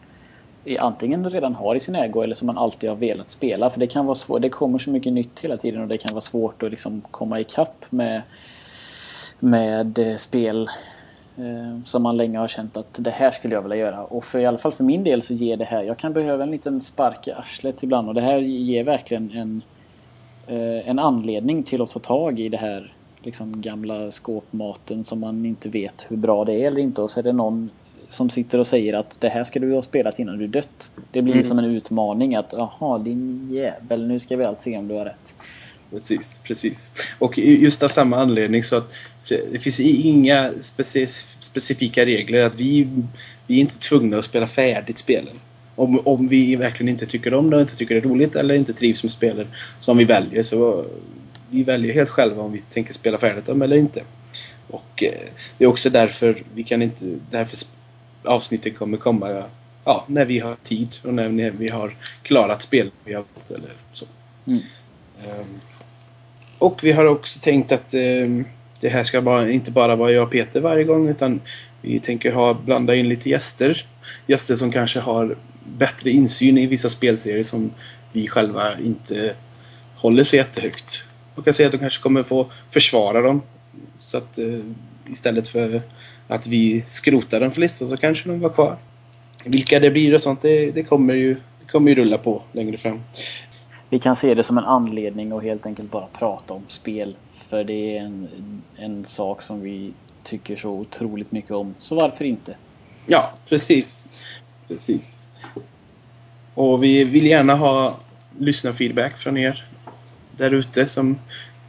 antingen 0.79 1.29
redan 1.29 1.55
har 1.55 1.75
i 1.75 1.79
sin 1.79 1.95
ägo 1.95 2.21
eller 2.21 2.35
som 2.35 2.45
man 2.45 2.57
alltid 2.57 2.89
har 2.89 2.97
velat 2.97 3.29
spela. 3.29 3.69
För 3.69 3.79
det 3.79 3.87
kan 3.87 4.05
vara 4.05 4.15
svårt. 4.15 4.41
Det 4.41 4.49
kommer 4.49 4.79
så 4.79 4.89
mycket 4.89 5.13
nytt 5.13 5.39
hela 5.39 5.57
tiden 5.57 5.81
och 5.81 5.87
det 5.87 5.97
kan 5.97 6.11
vara 6.11 6.21
svårt 6.21 6.63
att 6.63 6.71
liksom 6.71 7.01
komma 7.11 7.39
ikapp 7.39 7.85
med, 7.89 8.21
med 9.39 9.99
eh, 9.99 10.17
spel 10.17 10.69
eh, 11.37 11.83
som 11.85 12.03
man 12.03 12.17
länge 12.17 12.39
har 12.39 12.47
känt 12.47 12.77
att 12.77 12.95
det 12.99 13.11
här 13.11 13.31
skulle 13.31 13.55
jag 13.55 13.61
vilja 13.61 13.77
göra. 13.77 14.03
Och 14.03 14.25
för 14.25 14.39
i 14.39 14.45
alla 14.45 14.57
fall 14.57 14.71
för 14.71 14.83
min 14.83 15.03
del 15.03 15.21
så 15.21 15.33
ger 15.33 15.57
det 15.57 15.65
här, 15.65 15.83
jag 15.83 15.97
kan 15.97 16.13
behöva 16.13 16.43
en 16.43 16.51
liten 16.51 16.81
spark 16.81 17.27
i 17.27 17.31
arslet 17.31 17.83
ibland 17.83 18.07
och 18.07 18.13
det 18.13 18.21
här 18.21 18.39
ger 18.39 18.83
verkligen 18.83 19.31
en, 19.31 19.61
en 20.47 20.99
anledning 20.99 21.63
till 21.63 21.81
att 21.81 21.89
ta 21.89 21.99
tag 21.99 22.39
i 22.39 22.49
det 22.49 22.57
här 22.57 22.93
liksom 23.23 23.61
gamla 23.61 24.11
skåpmaten 24.11 25.03
som 25.03 25.19
man 25.19 25.45
inte 25.45 25.69
vet 25.69 26.05
hur 26.07 26.17
bra 26.17 26.45
det 26.45 26.53
är 26.53 26.67
eller 26.67 26.81
inte 26.81 27.01
och 27.01 27.11
så 27.11 27.19
är 27.19 27.23
det 27.23 27.31
någon 27.31 27.69
som 28.09 28.29
sitter 28.29 28.59
och 28.59 28.67
säger 28.67 28.93
att 28.93 29.17
det 29.19 29.29
här 29.29 29.43
ska 29.43 29.59
du 29.59 29.73
ha 29.73 29.81
spelat 29.81 30.19
innan 30.19 30.37
du 30.37 30.47
dött. 30.47 30.91
Det 31.11 31.21
blir 31.21 31.33
mm. 31.33 31.47
som 31.47 31.59
en 31.59 31.65
utmaning 31.65 32.35
att 32.35 32.53
jaha 32.57 32.97
din 32.97 33.49
jävel 33.51 34.07
nu 34.07 34.19
ska 34.19 34.35
vi 34.35 34.43
allt 34.43 34.61
se 34.61 34.77
om 34.77 34.87
du 34.87 34.93
har 34.93 35.05
rätt. 35.05 35.35
Precis, 35.91 36.41
precis. 36.43 36.91
Och 37.19 37.37
just 37.37 37.83
av 37.83 37.87
samma 37.87 38.17
anledning 38.17 38.63
så 38.63 38.75
att 38.75 38.93
det 39.51 39.59
finns 39.59 39.79
inga 39.79 40.49
specifika 41.39 42.05
regler 42.05 42.43
att 42.43 42.55
vi, 42.55 42.87
vi 43.47 43.55
är 43.57 43.61
inte 43.61 43.77
tvungna 43.77 44.17
att 44.17 44.25
spela 44.25 44.47
färdigt 44.47 44.97
spelen. 44.97 45.39
Om, 45.81 46.01
om 46.05 46.27
vi 46.27 46.55
verkligen 46.55 46.89
inte 46.89 47.05
tycker 47.05 47.33
om 47.33 47.49
det 47.49 47.61
inte 47.61 47.75
tycker 47.75 47.95
det 47.95 48.01
är 48.01 48.09
roligt 48.09 48.35
eller 48.35 48.55
inte 48.55 48.73
trivs 48.73 49.03
med 49.03 49.11
spelen 49.11 49.47
som 49.79 49.97
vi 49.97 50.05
väljer 50.05 50.43
så 50.43 50.85
vi 51.49 51.63
väljer 51.63 51.93
helt 51.93 52.09
själva 52.09 52.41
om 52.41 52.51
vi 52.51 52.59
tänker 52.59 52.93
spela 52.93 53.17
färdigt 53.17 53.45
dem 53.45 53.61
eller 53.61 53.77
inte. 53.77 54.03
Och 54.67 55.03
eh, 55.03 55.29
det 55.57 55.63
är 55.63 55.67
också 55.67 55.89
därför 55.89 56.43
vi 56.53 56.63
kan 56.63 56.81
inte, 56.81 57.05
därför 57.29 57.57
avsnittet 58.23 58.77
kommer 58.77 58.97
komma 58.97 59.43
ja, 59.85 60.05
när 60.07 60.25
vi 60.25 60.39
har 60.39 60.55
tid 60.63 60.95
och 61.03 61.13
när 61.13 61.51
vi 61.51 61.71
har 61.71 61.95
klarat 62.23 62.61
spel 62.61 62.91
vi 63.05 63.13
har 63.13 63.23
valt 63.35 63.51
eller 63.51 63.73
så. 63.93 64.05
Mm. 64.47 64.59
Um, 65.39 65.59
och 66.57 66.79
vi 66.83 66.91
har 66.91 67.05
också 67.05 67.39
tänkt 67.39 67.71
att 67.71 67.93
um, 67.93 68.45
det 68.79 68.89
här 68.89 69.03
ska 69.03 69.21
bara, 69.21 69.49
inte 69.49 69.71
bara 69.71 69.95
vara 69.95 70.11
jag 70.11 70.23
och 70.23 70.31
Peter 70.31 70.61
varje 70.61 70.83
gång 70.83 71.09
utan 71.09 71.41
vi 71.81 71.99
tänker 71.99 72.31
ha, 72.31 72.53
blanda 72.53 72.95
in 72.95 73.09
lite 73.09 73.29
gäster. 73.29 73.85
Gäster 74.27 74.55
som 74.55 74.71
kanske 74.71 74.99
har 74.99 75.37
bättre 75.63 76.09
insyn 76.09 76.57
i 76.57 76.65
vissa 76.65 76.89
spelserier 76.89 77.43
som 77.43 77.71
vi 78.11 78.27
själva 78.27 78.79
inte 78.79 79.35
håller 79.95 80.23
så 80.23 80.35
jättehögt. 80.35 81.07
Och 81.35 81.45
kan 81.45 81.53
säga 81.53 81.67
att 81.67 81.71
de 81.71 81.77
kanske 81.77 82.03
kommer 82.03 82.23
få 82.23 82.51
försvara 82.69 83.21
dem. 83.21 83.41
Så 83.97 84.17
att 84.17 84.39
uh, 84.39 84.63
istället 85.09 85.47
för 85.47 85.81
att 86.27 86.47
vi 86.47 86.83
skrotar 86.85 87.39
den 87.39 87.51
för 87.51 87.61
listan 87.61 87.87
så 87.87 87.97
kanske 87.97 88.29
de 88.29 88.39
var 88.39 88.49
kvar. 88.49 88.77
Vilka 89.45 89.79
det 89.79 89.91
blir 89.91 90.13
och 90.13 90.21
sånt, 90.21 90.41
det, 90.41 90.71
det, 90.71 90.83
kommer, 90.83 91.13
ju, 91.13 91.33
det 91.33 91.71
kommer 91.71 91.89
ju 91.89 91.95
rulla 91.95 92.17
på 92.17 92.43
längre 92.51 92.77
fram. 92.77 93.01
Vi 93.89 93.99
kan 93.99 94.15
se 94.15 94.33
det 94.33 94.43
som 94.43 94.57
en 94.57 94.63
anledning 94.63 95.31
att 95.31 95.43
helt 95.43 95.65
enkelt 95.65 95.91
bara 95.91 96.07
prata 96.07 96.53
om 96.53 96.63
spel. 96.67 97.15
För 97.33 97.63
det 97.63 97.97
är 97.97 98.01
en, 98.01 98.27
en 98.75 99.05
sak 99.05 99.41
som 99.41 99.61
vi 99.61 99.93
tycker 100.23 100.55
så 100.55 100.69
otroligt 100.69 101.31
mycket 101.31 101.51
om. 101.51 101.75
Så 101.79 101.95
varför 101.95 102.25
inte? 102.25 102.55
Ja, 103.05 103.31
precis. 103.49 104.05
Precis. 104.67 105.20
Och 106.53 106.83
vi 106.83 107.03
vill 107.03 107.25
gärna 107.25 107.55
ha 107.55 107.99
lyssnarfeedback 108.39 109.17
från 109.17 109.37
er 109.37 109.65
där 110.37 110.53
ute 110.53 110.87
som 110.87 111.19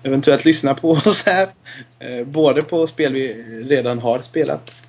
eventuellt 0.02 0.44
lyssnar 0.44 0.74
på 0.74 0.90
oss 1.06 1.26
här. 1.26 1.48
Eh, 1.98 2.26
både 2.26 2.62
på 2.62 2.86
spel 2.86 3.12
vi 3.12 3.32
redan 3.68 3.98
har 3.98 4.22
spelat 4.22 4.82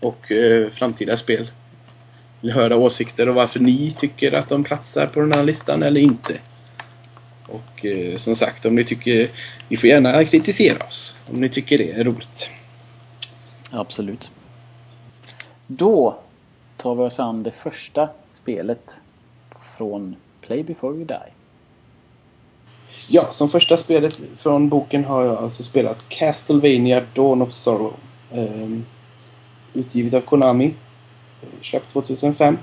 och 0.00 0.32
eh, 0.32 0.70
framtida 0.70 1.16
spel. 1.16 1.50
Vill 2.40 2.52
höra 2.52 2.76
åsikter 2.76 3.28
och 3.28 3.34
varför 3.34 3.60
ni 3.60 3.90
tycker 3.98 4.32
att 4.32 4.48
de 4.48 4.64
platsar 4.64 5.06
på 5.06 5.20
den 5.20 5.32
här 5.32 5.44
listan 5.44 5.82
eller 5.82 6.00
inte. 6.00 6.38
Och 7.46 7.84
eh, 7.84 8.16
som 8.16 8.36
sagt, 8.36 8.66
om 8.66 8.74
ni 8.74 8.84
tycker... 8.84 9.30
Ni 9.68 9.76
får 9.76 9.88
gärna 9.88 10.24
kritisera 10.24 10.86
oss 10.86 11.16
om 11.26 11.40
ni 11.40 11.48
tycker 11.48 11.78
det 11.78 11.92
är 11.92 12.04
roligt. 12.04 12.50
Absolut. 13.70 14.30
Då 15.66 16.18
tar 16.78 16.94
vi 16.94 17.02
oss 17.02 17.20
an 17.20 17.42
det 17.42 17.52
första 17.52 18.08
spelet 18.28 19.00
från 19.76 20.16
Play 20.40 20.62
before 20.62 20.94
you 20.94 21.04
die. 21.04 21.32
Ja, 23.08 23.22
som 23.30 23.48
första 23.48 23.76
spelet 23.76 24.20
från 24.38 24.68
boken 24.68 25.04
har 25.04 25.24
jag 25.24 25.36
alltså 25.36 25.62
spelat 25.62 26.08
Castlevania 26.08 27.04
Dawn 27.14 27.42
of 27.42 27.52
Sorrow. 27.52 27.94
Ehm, 28.32 28.84
utgivet 29.74 30.14
av 30.14 30.20
Konami. 30.20 30.74
Eh, 31.42 31.48
släppt 31.62 31.92
2005 31.92 32.58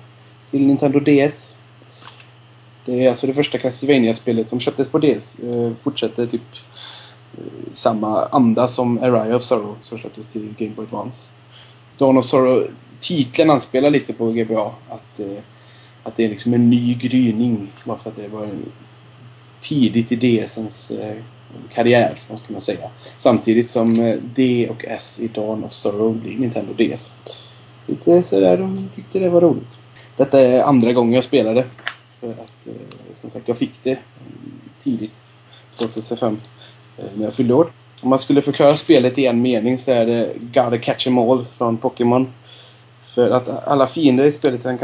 till 0.49 0.67
Nintendo 0.67 0.99
DS. 0.99 1.57
Det 2.85 3.05
är 3.05 3.09
alltså 3.09 3.27
det 3.27 3.33
första 3.33 3.57
Castlevania-spelet 3.57 4.49
som 4.49 4.59
köptes 4.59 4.87
på 4.87 4.99
DS. 4.99 5.39
Eh, 5.39 5.71
fortsätter 5.81 6.25
typ 6.25 6.41
eh, 7.37 7.73
samma 7.73 8.25
anda 8.25 8.67
som 8.67 8.97
Array 8.97 9.33
of 9.33 9.43
Sorrow 9.43 9.75
som 9.81 9.97
släpptes 9.97 10.27
till 10.27 10.53
Game 10.57 10.71
Boy 10.75 10.85
Advance. 10.85 11.31
Dawn 11.97 12.17
of 12.17 12.25
Sorrow, 12.25 12.67
titeln 12.99 13.49
anspelar 13.49 13.89
lite 13.89 14.13
på 14.13 14.31
GBA. 14.31 14.71
Att, 14.89 15.19
eh, 15.19 15.37
att 16.03 16.15
det 16.15 16.25
är 16.25 16.29
liksom 16.29 16.53
en 16.53 16.69
ny 16.69 16.93
gryning. 16.93 17.71
Bara 17.83 17.97
för 17.97 18.09
att 18.09 18.15
det 18.15 18.27
var 18.27 18.49
tidigt 19.59 20.11
i 20.11 20.15
DSens 20.15 20.91
eh, 20.91 21.15
karriär, 21.73 22.19
vad 22.29 22.39
ska 22.39 22.53
man 22.53 22.61
säga. 22.61 22.89
Samtidigt 23.17 23.69
som 23.69 23.99
eh, 23.99 24.17
D 24.35 24.69
och 24.69 24.85
S 24.87 25.19
i 25.19 25.27
Dawn 25.27 25.63
of 25.63 25.71
Sorrow 25.73 26.15
blir 26.15 26.37
Nintendo 26.37 26.73
DS. 26.73 27.13
Lite 27.85 28.23
sådär, 28.23 28.57
de 28.57 28.89
tyckte 28.95 29.19
det 29.19 29.29
var 29.29 29.41
roligt. 29.41 29.77
Detta 30.17 30.39
är 30.39 30.63
andra 30.63 30.93
gången 30.93 31.13
jag 31.13 31.23
spelade. 31.23 31.65
För 32.19 32.31
att, 32.31 32.67
eh, 32.67 32.73
som 33.13 33.29
sagt, 33.29 33.47
jag 33.47 33.57
fick 33.57 33.83
det 33.83 33.91
eh, 33.91 33.97
tidigt 34.79 35.39
2005 35.77 36.37
eh, 36.97 37.05
när 37.15 37.25
jag 37.25 37.33
fyllde 37.33 37.53
år. 37.53 37.67
Om 38.01 38.09
man 38.09 38.19
skulle 38.19 38.41
förklara 38.41 38.77
spelet 38.77 39.17
i 39.17 39.25
en 39.25 39.41
mening 39.41 39.77
så 39.77 39.91
är 39.91 40.05
det 40.05 40.33
Gotta 40.39 40.77
Catch 40.77 41.07
'em 41.07 41.31
All 41.31 41.45
från 41.45 41.77
Pokémon. 41.77 42.27
För 43.15 43.31
att 43.31 43.67
alla 43.67 43.87
fiender 43.87 44.23
i 44.23 44.31
spelet 44.31 44.63
kan, 44.63 44.77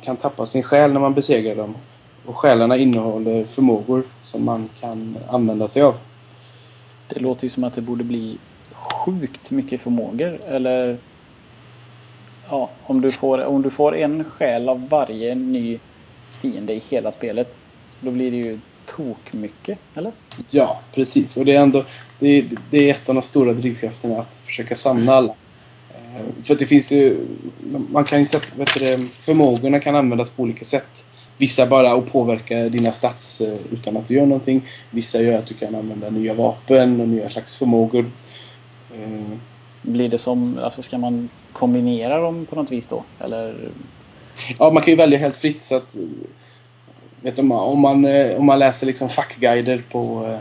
kan 0.00 0.16
tappa 0.16 0.46
sin 0.46 0.62
själ 0.62 0.92
när 0.92 1.00
man 1.00 1.14
besegrar 1.14 1.54
dem. 1.54 1.74
Och 2.26 2.36
själarna 2.36 2.76
innehåller 2.76 3.44
förmågor 3.44 4.02
som 4.24 4.44
man 4.44 4.68
kan 4.80 5.18
använda 5.28 5.68
sig 5.68 5.82
av. 5.82 5.94
Det 7.08 7.20
låter 7.20 7.44
ju 7.44 7.50
som 7.50 7.64
att 7.64 7.74
det 7.74 7.80
borde 7.80 8.04
bli 8.04 8.38
sjukt 8.72 9.50
mycket 9.50 9.80
förmågor. 9.80 10.38
Eller 10.46 10.96
ja, 12.50 12.70
om 12.82 13.00
du 13.00 13.12
får, 13.12 13.44
om 13.44 13.62
du 13.62 13.70
får 13.70 13.96
en 13.96 14.24
själ 14.24 14.68
av 14.68 14.88
varje 14.88 15.34
ny 15.34 15.78
fiende 16.40 16.72
i 16.72 16.82
hela 16.88 17.12
spelet. 17.12 17.58
Då 18.00 18.10
blir 18.10 18.30
det 18.30 18.36
ju 18.36 18.58
tok 18.86 19.32
mycket, 19.32 19.78
eller? 19.94 20.12
Ja, 20.50 20.80
precis. 20.92 21.36
Och 21.36 21.44
det 21.44 21.56
är 21.56 21.60
ändå 21.60 21.84
det 22.18 22.28
är, 22.28 22.44
det 22.70 22.90
är 22.90 22.94
ett 22.94 23.08
av 23.08 23.14
de 23.14 23.22
stora 23.22 23.52
drivkrafterna 23.52 24.20
att 24.20 24.34
försöka 24.34 24.76
samla 24.76 25.14
alla. 25.14 25.34
Eh, 26.14 26.44
för 26.44 26.54
det 26.54 26.66
finns 26.66 26.92
ju... 26.92 27.26
Man 27.90 28.04
kan 28.04 28.20
ju 28.20 28.26
sätta... 28.26 28.58
Vet 28.58 28.74
du, 28.74 29.08
förmågorna 29.20 29.80
kan 29.80 29.96
användas 29.96 30.30
på 30.30 30.42
olika 30.42 30.64
sätt. 30.64 31.04
Vissa 31.38 31.66
bara 31.66 31.92
att 31.92 32.12
påverka 32.12 32.68
dina 32.68 32.92
stats 32.92 33.40
eh, 33.40 33.54
utan 33.72 33.96
att 33.96 34.08
du 34.08 34.14
gör 34.14 34.26
någonting. 34.26 34.62
Vissa 34.90 35.22
gör 35.22 35.38
att 35.38 35.46
du 35.46 35.54
kan 35.54 35.74
använda 35.74 36.10
nya 36.10 36.34
vapen 36.34 37.00
och 37.00 37.08
nya 37.08 37.30
slags 37.30 37.56
förmågor. 37.56 38.10
Eh, 38.94 39.38
Blir 39.82 40.08
det 40.08 40.18
som, 40.18 40.58
alltså 40.58 40.82
ska 40.82 40.98
man 40.98 41.28
kombinera 41.52 42.20
dem 42.20 42.46
på 42.46 42.56
något 42.56 42.72
vis 42.72 42.86
då? 42.86 43.04
Eller? 43.20 43.54
Ja, 44.58 44.70
man 44.70 44.82
kan 44.82 44.90
ju 44.90 44.96
välja 44.96 45.18
helt 45.18 45.36
fritt 45.36 45.64
så 45.64 45.76
att 45.76 45.96
vet 47.20 47.36
du, 47.36 47.42
om, 47.42 47.80
man, 47.80 48.04
eh, 48.04 48.36
om 48.36 48.46
man 48.46 48.58
läser 48.58 48.86
liksom 48.86 49.08
fackguider 49.08 49.82
på, 49.90 50.34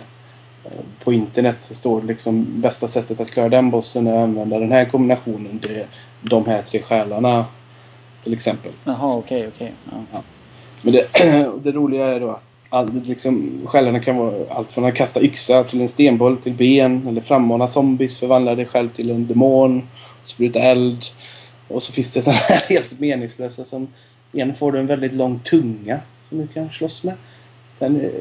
på 1.04 1.14
internet 1.14 1.62
så 1.62 1.76
står 1.76 2.02
det 2.02 2.08
liksom 2.08 2.62
bästa 2.62 2.88
sättet 2.88 3.20
att 3.20 3.32
klara 3.32 3.50
den 3.50 3.70
bossen 3.70 4.08
är 4.08 4.14
att 4.14 4.24
använda 4.24 4.60
den 4.60 4.72
här 4.72 4.86
kombinationen. 4.86 5.60
Det 5.64 5.76
är 5.76 5.88
de 6.22 6.46
här 6.46 6.62
tre 6.62 6.82
själarna 6.82 7.46
till 8.24 8.34
exempel. 8.34 8.72
Jaha, 8.84 9.16
okej, 9.16 9.48
okay, 9.48 9.52
okej. 9.56 9.74
Okay. 9.88 10.02
Ja. 10.12 10.24
Men 10.82 10.94
det, 10.94 11.08
det 11.64 11.72
roliga 11.72 12.06
är 12.06 12.20
då 12.20 12.32
att 12.32 12.44
all, 12.70 13.02
liksom, 13.06 13.62
själarna 13.66 14.00
kan 14.00 14.18
vara 14.18 14.34
allt 14.50 14.72
från 14.72 14.86
att 14.86 14.96
kasta 14.96 15.22
yxa 15.22 15.64
till 15.64 15.82
en 15.82 15.90
stenboll 15.90 16.38
till 16.38 16.54
ben 16.54 17.08
eller 17.08 17.22
frammana 17.22 17.68
zombies, 17.68 18.20
förvandla 18.20 18.56
dig 18.56 18.66
själv 18.66 18.90
till 18.90 19.12
en 19.12 19.28
demon, 19.28 19.88
spruta 20.24 20.60
eld. 20.60 21.04
Och 21.68 21.84
så 21.84 21.94
finns 21.94 22.12
det 22.12 22.22
sådana 22.22 22.40
här 22.40 22.62
helt 22.70 23.00
meningslösa 23.00 23.66
som 23.66 23.88
en 24.34 24.56
får 24.56 24.72
du 24.72 24.80
en 24.80 24.88
väldigt 24.88 25.14
lång 25.14 25.40
tunga 25.40 26.00
som 26.30 26.38
du 26.38 26.48
kan 26.48 26.70
slåss 26.70 27.04
med. 27.04 27.14
Den, 27.80 28.12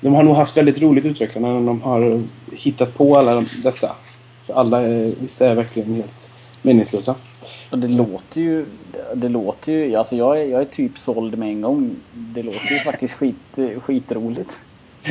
de 0.00 0.14
har 0.14 0.22
nog 0.22 0.34
haft 0.34 0.56
väldigt 0.56 0.78
roligt 0.78 1.04
utvecklarna 1.04 1.48
när 1.48 1.66
de 1.66 1.82
har 1.82 2.22
hittat 2.52 2.94
på 2.94 3.18
alla 3.18 3.44
dessa. 3.62 3.92
För 4.42 4.54
alla, 4.54 4.80
vissa 5.20 5.46
är 5.46 5.54
verkligen 5.54 5.94
helt 5.94 6.34
meningslösa. 6.62 7.14
Och 7.70 7.78
det 7.78 7.88
låter 7.88 8.40
ju... 8.40 8.66
Det 9.14 9.28
låter 9.28 9.72
ju... 9.72 9.96
Alltså 9.96 10.16
jag 10.16 10.40
är, 10.40 10.44
jag 10.44 10.60
är 10.60 10.64
typ 10.64 10.98
såld 10.98 11.38
med 11.38 11.48
en 11.48 11.60
gång. 11.60 11.96
Det 12.12 12.42
låter 12.42 12.72
ju 12.72 12.78
faktiskt 12.78 13.14
skit, 13.14 13.58
skitroligt. 13.82 14.58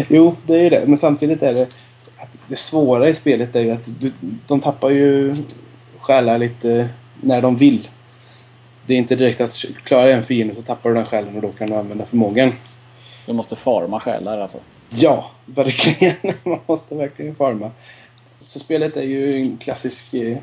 Jo, 0.10 0.36
det 0.48 0.54
är 0.54 0.62
ju 0.64 0.70
det. 0.70 0.84
Men 0.88 0.98
samtidigt 0.98 1.44
är 1.44 1.54
det... 1.54 1.68
Det 2.48 2.56
svåra 2.56 3.10
i 3.10 3.14
spelet 3.14 3.56
är 3.56 3.62
ju 3.62 3.72
att 3.72 3.90
du, 4.00 4.12
de 4.48 4.60
tappar 4.60 4.90
ju 4.90 5.36
själar 6.00 6.38
lite 6.38 6.90
när 7.22 7.42
de 7.42 7.58
vill. 7.58 7.88
Det 8.86 8.94
är 8.94 8.98
inte 8.98 9.16
direkt 9.16 9.42
att 9.42 9.66
klara 9.84 10.12
en 10.12 10.24
fiende 10.24 10.56
så 10.56 10.62
tappar 10.62 10.90
du 10.90 10.96
den 10.96 11.06
själen 11.06 11.36
och 11.36 11.42
då 11.42 11.50
kan 11.50 11.70
du 11.70 11.76
använda 11.76 12.06
förmågan. 12.06 12.54
Du 13.26 13.34
måste 13.34 13.56
farma 13.56 14.00
själar 14.00 14.40
alltså? 14.40 14.58
Ja, 14.90 15.32
verkligen. 15.46 16.16
Man 16.44 16.60
måste 16.68 16.96
verkligen 16.96 17.36
farma. 17.36 17.72
Så 18.42 18.60
spelet 18.60 18.98
är 18.98 19.04
ju 19.04 19.36
en 19.36 19.58
klassisk 19.58 20.14
eh, 20.14 20.38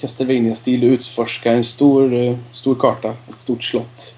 Castlevania-stil. 0.00 0.80
Du 0.80 0.86
utforskar 0.86 1.54
en 1.54 1.64
stor, 1.64 2.14
eh, 2.14 2.36
stor 2.52 2.74
karta, 2.74 3.14
ett 3.30 3.38
stort 3.38 3.64
slott. 3.64 4.14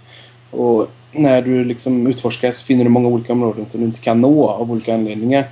Och 0.50 0.88
när 1.12 1.42
du 1.42 1.64
liksom 1.64 2.06
utforskar 2.06 2.52
så 2.52 2.64
finner 2.64 2.84
du 2.84 2.90
många 2.90 3.08
olika 3.08 3.32
områden 3.32 3.66
som 3.66 3.80
du 3.80 3.86
inte 3.86 4.00
kan 4.00 4.20
nå 4.20 4.48
av 4.48 4.72
olika 4.72 4.94
anledningar. 4.94 5.48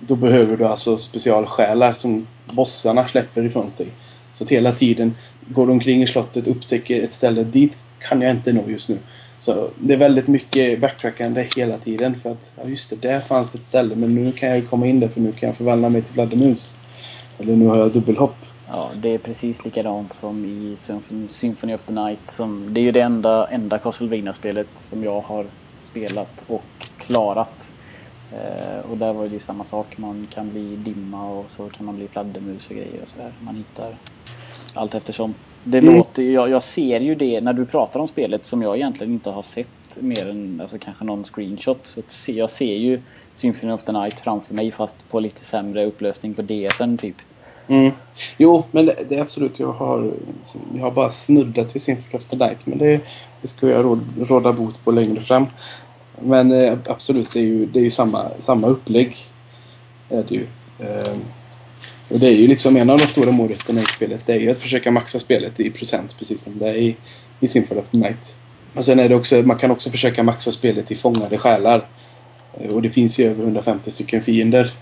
Då 0.00 0.16
behöver 0.16 0.56
du 0.56 0.66
alltså 0.66 0.98
specialsjälar 0.98 1.92
som 1.92 2.26
bossarna 2.44 3.08
släpper 3.08 3.44
ifrån 3.44 3.70
sig. 3.70 3.86
Så 4.34 4.44
att 4.44 4.50
hela 4.50 4.72
tiden 4.72 5.14
går 5.48 5.66
du 5.66 5.72
omkring 5.72 6.02
i 6.02 6.06
slottet 6.06 6.46
och 6.46 6.56
upptäcker 6.56 7.02
ett 7.02 7.12
ställe. 7.12 7.44
Dit 7.44 7.78
kan 7.98 8.20
jag 8.20 8.30
inte 8.30 8.52
nå 8.52 8.62
just 8.66 8.88
nu. 8.88 8.98
Så 9.40 9.70
det 9.78 9.94
är 9.94 9.98
väldigt 9.98 10.28
mycket 10.28 10.80
backtrackande 10.80 11.48
hela 11.56 11.78
tiden. 11.78 12.20
För 12.20 12.30
att, 12.30 12.50
ja 12.62 12.68
just 12.68 12.90
det, 12.90 12.96
där 12.96 13.20
fanns 13.20 13.54
ett 13.54 13.62
ställe 13.62 13.96
men 13.96 14.14
nu 14.14 14.32
kan 14.32 14.48
jag 14.48 14.70
komma 14.70 14.86
in 14.86 15.00
där 15.00 15.08
för 15.08 15.20
nu 15.20 15.32
kan 15.32 15.46
jag 15.46 15.56
förvandla 15.56 15.88
mig 15.88 16.02
till 16.02 16.14
fladdermus. 16.14 16.72
Eller 17.38 17.56
nu 17.56 17.66
har 17.66 17.78
jag 17.78 17.92
dubbelhopp. 17.92 18.36
Ja, 18.68 18.90
det 19.02 19.08
är 19.08 19.18
precis 19.18 19.64
likadant 19.64 20.12
som 20.12 20.44
i 20.44 20.76
Symphony 21.28 21.74
of 21.74 21.80
the 21.86 21.92
Night. 21.92 22.30
Som, 22.30 22.74
det 22.74 22.80
är 22.80 22.82
ju 22.82 22.92
det 22.92 23.00
enda, 23.00 23.46
enda 23.46 23.78
Castlevania-spelet 23.78 24.68
som 24.74 25.04
jag 25.04 25.20
har 25.20 25.46
spelat 25.80 26.44
och 26.46 26.86
klarat. 26.98 27.70
Eh, 28.32 28.90
och 28.90 28.96
där 28.96 29.12
var 29.12 29.26
det 29.26 29.34
ju 29.34 29.40
samma 29.40 29.64
sak. 29.64 29.98
Man 29.98 30.26
kan 30.30 30.50
bli 30.50 30.76
dimma 30.76 31.30
och 31.30 31.50
så 31.50 31.68
kan 31.68 31.86
man 31.86 31.96
bli 31.96 32.08
fladdermus 32.08 32.66
och 32.70 32.76
grejer 32.76 33.02
och 33.02 33.08
sådär. 33.08 33.32
Man 33.40 33.56
hittar 33.56 33.96
allt 34.74 34.94
eftersom. 34.94 35.34
Det 35.64 35.78
mm. 35.78 35.94
låter, 35.94 36.22
jag, 36.22 36.50
jag 36.50 36.62
ser 36.62 37.00
ju 37.00 37.14
det 37.14 37.40
när 37.40 37.52
du 37.52 37.66
pratar 37.66 38.00
om 38.00 38.08
spelet 38.08 38.44
som 38.44 38.62
jag 38.62 38.76
egentligen 38.76 39.12
inte 39.12 39.30
har 39.30 39.42
sett 39.42 39.68
mer 40.00 40.28
än 40.28 40.60
alltså, 40.60 40.78
kanske 40.78 41.04
någon 41.04 41.24
screenshot. 41.24 41.96
Så 42.06 42.32
jag 42.32 42.50
ser 42.50 42.74
ju 42.74 43.00
Symphony 43.34 43.72
of 43.72 43.84
the 43.84 43.92
Night 43.92 44.20
framför 44.20 44.54
mig 44.54 44.70
fast 44.70 44.96
på 45.10 45.20
lite 45.20 45.44
sämre 45.44 45.86
upplösning 45.86 46.34
på 46.34 46.42
DSen 46.42 46.98
typ. 46.98 47.16
Mm. 47.68 47.92
Jo, 48.38 48.64
men 48.70 48.86
det, 48.86 48.94
det, 49.08 49.16
är 49.16 49.22
absolut. 49.22 49.58
Jag 49.58 49.72
har, 49.72 50.12
jag 50.74 50.82
har 50.82 50.90
bara 50.90 51.10
snuddat 51.10 51.74
vid 51.74 51.82
Symphony 51.82 52.18
of 52.18 52.26
the 52.26 52.36
Night. 52.36 52.66
Men 52.66 52.78
det, 52.78 53.00
det 53.42 53.48
ska 53.48 53.68
jag 53.68 53.84
råd, 53.84 54.00
råda 54.28 54.52
bot 54.52 54.84
på 54.84 54.90
längre 54.90 55.22
fram. 55.22 55.46
Men 56.20 56.52
eh, 56.52 56.78
absolut, 56.88 57.30
det 57.30 57.38
är 57.38 57.44
ju, 57.44 57.66
det 57.66 57.78
är 57.78 57.82
ju 57.82 57.90
samma, 57.90 58.30
samma 58.38 58.66
upplägg. 58.66 59.16
Är 60.08 60.24
det 60.28 60.34
ju. 60.34 60.46
Eh, 60.78 61.16
och 62.10 62.20
det 62.20 62.26
är 62.26 62.34
ju 62.34 62.46
liksom 62.46 62.76
en 62.76 62.90
av 62.90 62.98
de 62.98 63.06
stora 63.06 63.30
morötterna 63.30 63.80
i 63.80 63.84
spelet. 63.84 64.26
Det 64.26 64.32
är 64.32 64.38
ju 64.38 64.50
att 64.50 64.58
försöka 64.58 64.90
maxa 64.90 65.18
spelet 65.18 65.60
i 65.60 65.70
procent 65.70 66.18
precis 66.18 66.42
som 66.42 66.58
det 66.58 66.68
är 66.68 66.74
i, 66.74 66.96
i 67.40 67.48
Symphony 67.48 67.80
of 67.80 67.88
the 67.88 67.98
Night. 67.98 68.34
Och 68.74 68.84
sen 68.84 68.98
är 68.98 69.08
det 69.08 69.14
också, 69.14 69.42
man 69.42 69.58
kan 69.58 69.70
också 69.70 69.90
försöka 69.90 70.22
maxa 70.22 70.52
spelet 70.52 70.90
i 70.90 70.94
fångade 70.94 71.38
själar. 71.38 71.86
Eh, 72.54 72.70
och 72.74 72.82
det 72.82 72.90
finns 72.90 73.18
ju 73.18 73.30
över 73.30 73.42
150 73.42 73.90
stycken 73.90 74.22
fiender. 74.22 74.72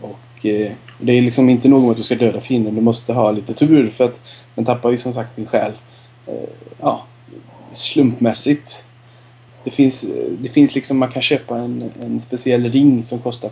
Och 0.00 0.46
eh, 0.46 0.72
det 0.98 1.12
är 1.12 1.22
liksom 1.22 1.48
inte 1.48 1.68
nog 1.68 1.82
med 1.82 1.90
att 1.90 1.96
du 1.96 2.02
ska 2.02 2.14
döda 2.14 2.40
fienden. 2.40 2.74
Du 2.74 2.80
måste 2.80 3.12
ha 3.12 3.30
lite 3.30 3.54
tur 3.54 3.90
för 3.90 4.04
att 4.04 4.20
den 4.54 4.64
tappar 4.64 4.90
ju 4.90 4.98
som 4.98 5.12
sagt 5.12 5.36
din 5.36 5.46
själ. 5.46 5.72
Eh, 6.26 6.34
ja, 6.80 7.06
slumpmässigt. 7.72 8.84
Det 9.64 9.70
finns, 9.70 10.04
eh, 10.04 10.32
det 10.38 10.48
finns 10.48 10.74
liksom, 10.74 10.98
man 10.98 11.12
kan 11.12 11.22
köpa 11.22 11.58
en, 11.58 11.92
en 12.02 12.20
speciell 12.20 12.72
ring 12.72 13.02
som 13.02 13.18
kostar... 13.18 13.50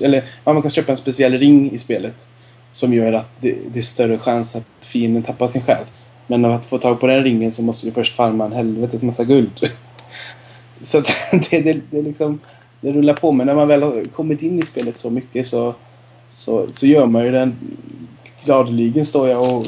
Eller 0.00 0.24
ja, 0.44 0.52
man 0.52 0.62
kan 0.62 0.70
köpa 0.70 0.92
en 0.92 0.98
speciell 0.98 1.38
ring 1.38 1.72
i 1.72 1.78
spelet. 1.78 2.28
Som 2.72 2.94
gör 2.94 3.12
att 3.12 3.30
det, 3.40 3.56
det 3.72 3.78
är 3.78 3.82
större 3.82 4.18
chans 4.18 4.56
att 4.56 4.66
fienden 4.80 5.22
tappar 5.22 5.46
sin 5.46 5.62
själ. 5.62 5.84
Men 6.26 6.44
att 6.44 6.66
få 6.66 6.78
tag 6.78 7.00
på 7.00 7.06
den 7.06 7.24
ringen 7.24 7.52
så 7.52 7.62
måste 7.62 7.86
du 7.86 7.92
först 7.92 8.14
farma 8.14 8.44
en 8.44 8.52
helvetes 8.52 9.02
massa 9.02 9.24
guld. 9.24 9.50
Så 10.82 10.98
att 10.98 11.12
det, 11.50 11.60
det, 11.60 11.80
det, 11.90 12.02
liksom, 12.02 12.40
det 12.80 12.92
rullar 12.92 13.14
på. 13.14 13.32
Men 13.32 13.46
när 13.46 13.54
man 13.54 13.68
väl 13.68 13.82
har 13.82 14.04
kommit 14.04 14.42
in 14.42 14.58
i 14.58 14.62
spelet 14.62 14.98
så 14.98 15.10
mycket 15.10 15.46
så, 15.46 15.74
så, 16.32 16.66
så 16.72 16.86
gör 16.86 17.06
man 17.06 17.24
ju 17.24 17.30
den... 17.30 17.54
Gladeligen 18.44 19.04
står 19.04 19.28
jag 19.28 19.54
och 19.54 19.66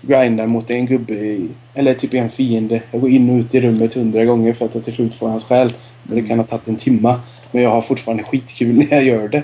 grindar 0.00 0.46
mot 0.46 0.70
en 0.70 0.86
gubbe 0.86 1.38
eller 1.74 1.94
typ 1.94 2.14
en 2.14 2.30
fiende. 2.30 2.82
Jag 2.90 3.00
går 3.00 3.10
in 3.10 3.30
och 3.30 3.38
ut 3.38 3.54
i 3.54 3.60
rummet 3.60 3.94
hundra 3.94 4.24
gånger 4.24 4.52
för 4.52 4.64
att 4.64 4.74
jag 4.74 4.84
till 4.84 4.94
slut 4.94 5.14
får 5.14 5.28
hans 5.28 5.44
själ. 5.44 5.72
Men 6.02 6.16
det 6.16 6.28
kan 6.28 6.38
ha 6.38 6.46
tagit 6.46 6.68
en 6.68 6.76
timma. 6.76 7.20
Men 7.54 7.62
jag 7.62 7.70
har 7.70 7.82
fortfarande 7.82 8.22
skitkul 8.24 8.76
när 8.76 8.90
jag 8.90 9.04
gör 9.04 9.28
det. 9.28 9.42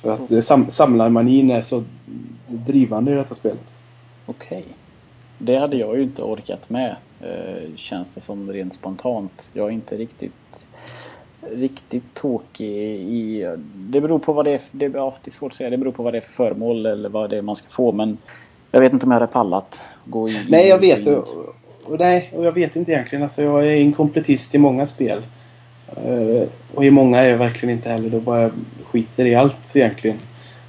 För 0.00 0.12
att 0.12 0.30
mm. 0.30 0.42
sam 0.42 0.70
samlarmanin 0.70 1.50
är 1.50 1.60
så 1.60 1.84
drivande 2.46 3.12
i 3.12 3.14
detta 3.14 3.34
spelet. 3.34 3.66
Okej. 4.26 4.58
Okay. 4.58 4.72
Det 5.38 5.56
hade 5.56 5.76
jag 5.76 5.96
ju 5.96 6.02
inte 6.02 6.22
orkat 6.22 6.70
med. 6.70 6.96
Eh, 7.20 7.76
känns 7.76 8.08
det 8.08 8.20
som 8.20 8.52
rent 8.52 8.74
spontant. 8.74 9.50
Jag 9.52 9.66
är 9.66 9.70
inte 9.70 9.96
riktigt 9.96 10.68
riktigt 11.50 12.14
tokig 12.14 12.66
i... 13.00 13.56
Det 13.74 14.00
beror 14.00 14.18
på 14.18 14.32
vad 14.32 14.44
det 14.44 14.50
är, 14.50 14.60
det, 14.72 14.84
ja, 14.84 15.14
det 15.24 15.28
är 15.28 15.32
svårt 15.32 15.52
att 15.52 15.56
säga. 15.56 15.70
Det 15.70 15.78
beror 15.78 15.92
på 15.92 16.02
vad 16.02 16.14
det 16.14 16.16
är 16.16 16.20
för 16.20 16.32
föremål 16.32 16.86
eller 16.86 17.08
vad 17.08 17.30
det 17.30 17.38
är 17.38 17.42
man 17.42 17.56
ska 17.56 17.68
få. 17.68 17.92
Men 17.92 18.18
jag 18.70 18.80
vet 18.80 18.92
inte 18.92 19.06
om 19.06 19.12
jag 19.12 19.20
hade 19.20 19.32
pallat 19.32 19.80
gå 20.04 20.28
in. 20.28 20.46
Nej, 20.48 20.68
jag 20.68 20.78
vet. 20.78 21.06
Och, 21.06 21.28
och, 21.84 21.98
nej, 21.98 22.32
och 22.36 22.44
jag 22.44 22.52
vet 22.52 22.76
inte 22.76 22.92
egentligen. 22.92 23.22
Alltså, 23.22 23.42
jag 23.42 23.66
är 23.66 23.76
inkompletist 23.76 24.54
i 24.54 24.58
många 24.58 24.86
spel. 24.86 25.22
Eh, 25.96 26.48
och 26.74 26.84
i 26.84 26.90
många 26.90 27.18
är 27.18 27.28
jag 27.28 27.38
verkligen 27.38 27.74
inte 27.76 27.88
heller. 27.88 28.10
Då 28.10 28.20
bara 28.20 28.50
skiter 28.84 29.24
i 29.24 29.34
allt 29.34 29.76
egentligen. 29.76 30.18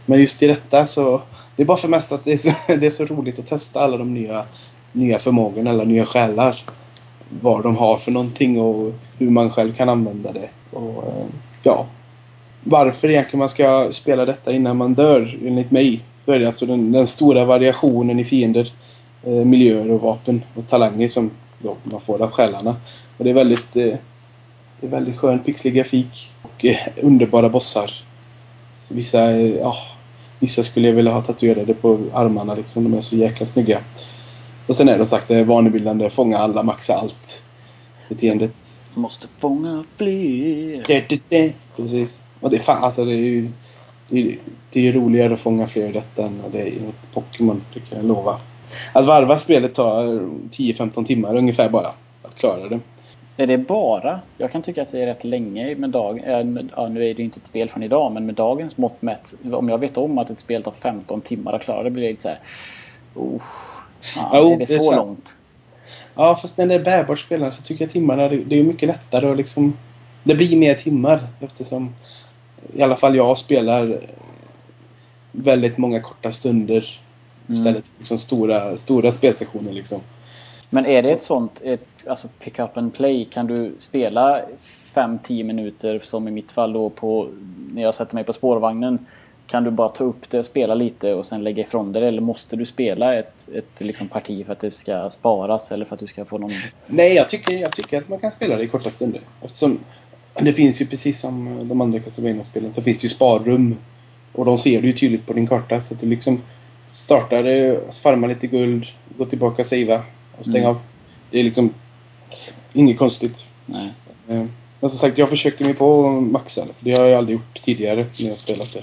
Men 0.06 0.20
just 0.20 0.44
i 0.44 0.48
detta 0.48 0.86
så... 0.86 1.22
Det 1.56 1.64
är 1.64 1.68
bara 1.68 1.78
för 1.78 1.88
mest 1.88 2.12
att 2.12 2.24
det 2.24 2.34
är 2.34 2.38
så, 2.38 2.50
det 2.68 2.86
är 2.86 2.90
så 2.90 3.06
roligt 3.06 3.40
att 3.40 3.46
testa 3.46 3.82
alla 3.82 3.98
de 3.98 4.14
nya, 4.14 4.46
nya 4.92 5.20
förmågorna, 5.20 5.70
alla 5.70 5.84
nya 5.84 6.06
själar. 6.06 6.64
Vad 7.42 7.64
de 7.64 7.78
har 7.78 7.98
för 7.98 8.12
någonting 8.12 8.60
och 8.62 8.94
hur 9.18 9.30
man 9.30 9.50
själv 9.50 9.74
kan 9.74 9.90
använda 9.90 10.32
det. 10.32 10.50
Och, 10.72 11.04
eh, 11.04 11.26
ja. 11.64 11.86
Varför 12.64 13.10
egentligen 13.10 13.40
man 13.40 13.50
ska 13.50 13.88
spela 13.92 14.26
detta 14.26 14.52
innan 14.52 14.78
man 14.78 14.94
dör, 14.94 15.38
enligt 15.46 15.72
mig, 15.72 16.02
då 16.26 16.32
är 16.32 16.40
det 16.40 16.48
alltså 16.48 16.66
den, 16.66 16.92
den 16.92 17.08
stora 17.08 17.46
variationen 17.46 18.20
i 18.20 18.26
fiender, 18.26 18.72
eh, 19.24 19.32
miljöer 19.32 19.92
och 19.92 20.02
vapen 20.02 20.44
och 20.56 20.68
talanger 20.68 21.08
som 21.08 21.32
då 21.60 21.78
man 21.84 22.02
får 22.02 22.22
av 22.22 22.32
själarna. 22.32 22.76
Och 23.18 23.24
det 23.24 23.30
är 23.30 23.34
väldigt, 23.34 23.76
eh, 23.76 23.94
det 24.84 24.88
är 24.88 24.92
väldigt 24.92 25.18
skön 25.18 25.40
pixlig 25.40 25.74
grafik 25.74 26.32
och 26.42 26.66
eh, 26.66 26.78
underbara 27.02 27.50
bossar. 27.50 27.92
Så 28.76 28.94
vissa, 28.94 29.32
eh, 29.32 29.56
ja, 29.56 29.76
vissa 30.40 30.64
skulle 30.64 30.88
jag 30.88 30.96
vilja 30.96 31.12
ha 31.12 31.22
tatuerade 31.22 31.74
på 31.74 32.00
armarna 32.14 32.56
liksom. 32.56 32.84
De 32.84 32.94
är 32.94 33.02
så 33.02 33.16
jäkla 33.16 33.46
snygga. 33.46 33.80
Och 34.68 34.76
sen 34.76 34.90
är 34.90 34.98
det 34.98 35.06
sagt 35.06 35.28
det 35.28 35.44
vanebildande, 35.44 36.10
fånga 36.10 36.38
alla, 36.38 36.64
maxa 36.64 36.94
allt. 36.96 37.42
Beteendet. 38.10 38.54
Måste 38.94 39.28
fånga 39.40 39.84
fler. 39.98 40.84
Precis. 41.76 42.24
Och 42.40 42.50
det 42.50 42.56
är 42.56 42.62
fan, 42.62 42.84
alltså 42.84 43.06
det 43.06 43.14
är 43.14 43.16
ju 43.16 43.48
det, 44.10 44.38
det 44.70 44.88
är 44.88 44.94
roligare 44.94 45.34
att 45.34 45.40
fånga 45.40 45.68
fler 45.68 45.90
i 45.90 45.92
detta 45.92 46.26
än 46.26 46.42
det 46.52 46.62
är 46.62 46.68
i 46.68 46.80
Pokémon, 47.14 47.62
det 47.74 47.80
kan 47.80 47.98
jag 47.98 48.08
lova. 48.08 48.40
Att 48.94 49.06
varva 49.06 49.40
spelet 49.40 49.76
tar 49.76 50.06
10-15 50.52 51.06
timmar 51.06 51.36
ungefär 51.36 51.70
bara. 51.70 51.92
Att 52.24 52.36
klara 52.36 52.70
det. 52.70 52.80
Är 53.38 53.48
det 53.48 53.58
bara? 53.58 54.20
Jag 54.38 54.52
kan 54.52 54.62
tycka 54.62 54.82
att 54.82 54.92
det 54.92 55.02
är 55.02 55.06
rätt 55.06 55.24
länge 55.24 55.76
med 55.76 55.90
dag... 55.90 56.24
Ja, 56.76 56.88
nu 56.88 57.00
är 57.00 57.14
det 57.14 57.20
ju 57.20 57.24
inte 57.24 57.40
ett 57.40 57.48
spel 57.48 57.70
från 57.70 57.84
idag, 57.84 58.12
men 58.12 58.26
med 58.26 58.36
dagens 58.36 58.78
mått 58.78 59.02
mätt. 59.02 59.34
Om 59.54 59.70
jag 59.70 59.78
vet 59.78 59.98
om 59.98 60.18
att 60.18 60.30
ett 60.30 60.40
spel 60.40 60.64
tar 60.64 60.72
15 60.72 61.22
timmar 61.22 61.54
att 61.54 61.62
klara 61.62 61.84
det 61.84 61.90
blir 61.90 62.04
det 62.04 62.10
lite 62.10 62.22
såhär... 62.22 62.40
Oh, 63.16 63.42
ja, 64.16 64.30
jo, 64.34 64.52
är 64.52 64.58
det, 64.58 64.66
det 64.66 64.74
är 64.74 64.80
så 64.80 64.92
sant. 64.92 64.96
långt? 64.96 65.36
Ja, 66.16 66.36
fast 66.36 66.58
när 66.58 66.66
det 66.66 66.76
är 66.76 66.84
bärbart 66.84 67.20
spelande 67.20 67.56
så 67.56 67.64
tycker 67.64 67.86
jag 67.86 67.92
timmarna 67.92 68.30
det, 68.30 68.38
det 68.38 68.60
är 68.60 68.64
mycket 68.64 68.88
lättare 68.88 69.28
och 69.28 69.36
liksom... 69.36 69.78
Det 70.24 70.36
blir 70.36 70.58
mer 70.58 70.76
timmar 70.76 71.20
eftersom 71.40 71.96
i 72.74 72.82
alla 72.82 72.96
fall 72.96 73.16
jag 73.16 73.38
spelar 73.38 74.00
väldigt 75.32 75.78
många 75.78 76.00
korta 76.00 76.32
stunder. 76.32 77.00
Mm. 77.48 77.60
Istället 77.60 77.88
för 77.88 77.98
liksom 77.98 78.18
stora, 78.18 78.78
stora 78.78 79.12
spelsessioner 79.12 79.72
liksom. 79.72 80.00
Men 80.74 80.86
är 80.86 81.04
det 81.04 81.12
ett 81.12 81.24
sånt, 81.24 81.62
ett, 81.64 81.88
alltså 82.08 82.28
pick 82.40 82.60
up 82.60 82.78
and 82.78 82.94
play, 82.94 83.26
kan 83.26 83.48
du 83.48 83.74
spela 83.80 84.42
5-10 84.94 85.44
minuter 85.44 86.00
som 86.04 86.28
i 86.28 86.32
mitt 86.32 86.52
fall 86.52 86.74
då 86.74 86.90
på, 86.90 87.30
när 87.74 87.82
jag 87.82 87.96
sätter 87.96 88.16
mig 88.16 88.24
på 88.24 88.34
spårvagnen. 88.34 89.06
Kan 89.48 89.64
du 89.64 89.72
bara 89.72 89.90
ta 89.90 90.04
upp 90.04 90.30
det 90.30 90.40
och 90.40 90.46
spela 90.46 90.76
lite 90.76 91.14
och 91.14 91.26
sen 91.26 91.44
lägga 91.44 91.64
ifrån 91.64 91.92
det 91.92 92.08
eller 92.08 92.22
måste 92.22 92.56
du 92.56 92.66
spela 92.66 93.16
ett, 93.16 93.50
ett 93.54 93.80
liksom 93.80 94.08
parti 94.08 94.46
för 94.46 94.54
att 94.54 94.60
det 94.60 94.72
ska 94.72 95.10
sparas 95.10 95.72
eller 95.72 95.86
för 95.86 95.96
att 95.96 96.00
du 96.00 96.08
ska 96.08 96.26
få 96.26 96.38
någon... 96.38 96.52
Nej, 96.88 97.16
jag 97.16 97.30
tycker, 97.30 97.54
jag 97.54 97.72
tycker 97.72 97.98
att 97.98 98.10
man 98.10 98.20
kan 98.20 98.32
spela 98.32 98.56
det 98.56 98.64
i 98.64 98.68
korta 98.68 98.90
stunder. 98.90 99.22
Eftersom 99.42 99.80
det 100.42 100.54
finns 100.54 100.82
ju 100.82 100.86
precis 100.86 101.20
som 101.20 101.68
de 101.68 101.82
andra 101.82 102.00
Castlevania-spelen 102.00 102.74
så 102.74 102.82
finns 102.82 103.00
det 103.00 103.06
ju 103.06 103.10
sparrum. 103.10 103.78
Och 104.32 104.46
de 104.46 104.58
ser 104.58 104.82
du 104.82 104.88
ju 104.88 104.94
tydligt 104.94 105.26
på 105.26 105.34
din 105.34 105.48
karta 105.48 105.82
så 105.82 105.94
att 105.94 106.00
du 106.00 106.08
liksom 106.08 106.42
startar 106.92 107.44
farmar 108.02 108.28
lite 108.28 108.48
guld, 108.48 108.86
går 109.18 109.26
tillbaka 109.26 109.62
och 109.62 109.66
savea 109.66 110.04
och 110.40 110.46
stäng 110.46 110.58
Mm. 110.64 110.70
av. 110.70 110.78
Det 111.32 111.40
är 111.40 111.44
liksom 111.44 111.74
inget 112.74 112.98
konstigt. 112.98 113.46
Nej. 113.66 113.94
Eh, 114.30 114.46
Men 114.80 114.90
som 114.90 115.00
sagt, 115.00 115.18
jag 115.18 115.30
försökte 115.30 115.64
mig 115.64 115.74
på 115.74 116.08
att 116.08 116.24
maxa 116.24 116.66
det. 116.66 116.74
För 116.74 116.86
det 116.86 116.98
har 116.98 117.06
jag 117.06 117.18
aldrig 117.18 117.38
gjort 117.38 117.60
tidigare 117.62 118.06
när 118.20 118.28
jag 118.30 118.38
spelat 118.38 118.74
det. 118.74 118.82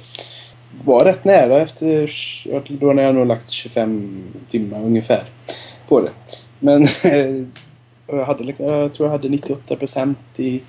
Var 0.84 1.04
rätt 1.04 1.24
nära 1.24 1.60
efter... 1.62 2.10
Då 2.80 2.92
när 2.92 3.02
jag 3.02 3.14
nog 3.14 3.26
lagt 3.26 3.50
25 3.50 4.22
timmar 4.50 4.80
ungefär 4.84 5.24
på 5.88 6.00
det. 6.00 6.10
Men 6.58 6.82
eh, 7.02 7.44
jag, 8.06 8.24
hade, 8.24 8.54
jag 8.58 8.92
tror 8.92 9.08
jag 9.08 9.10
hade 9.10 9.28
98% 9.28 10.14
i, 10.36 10.60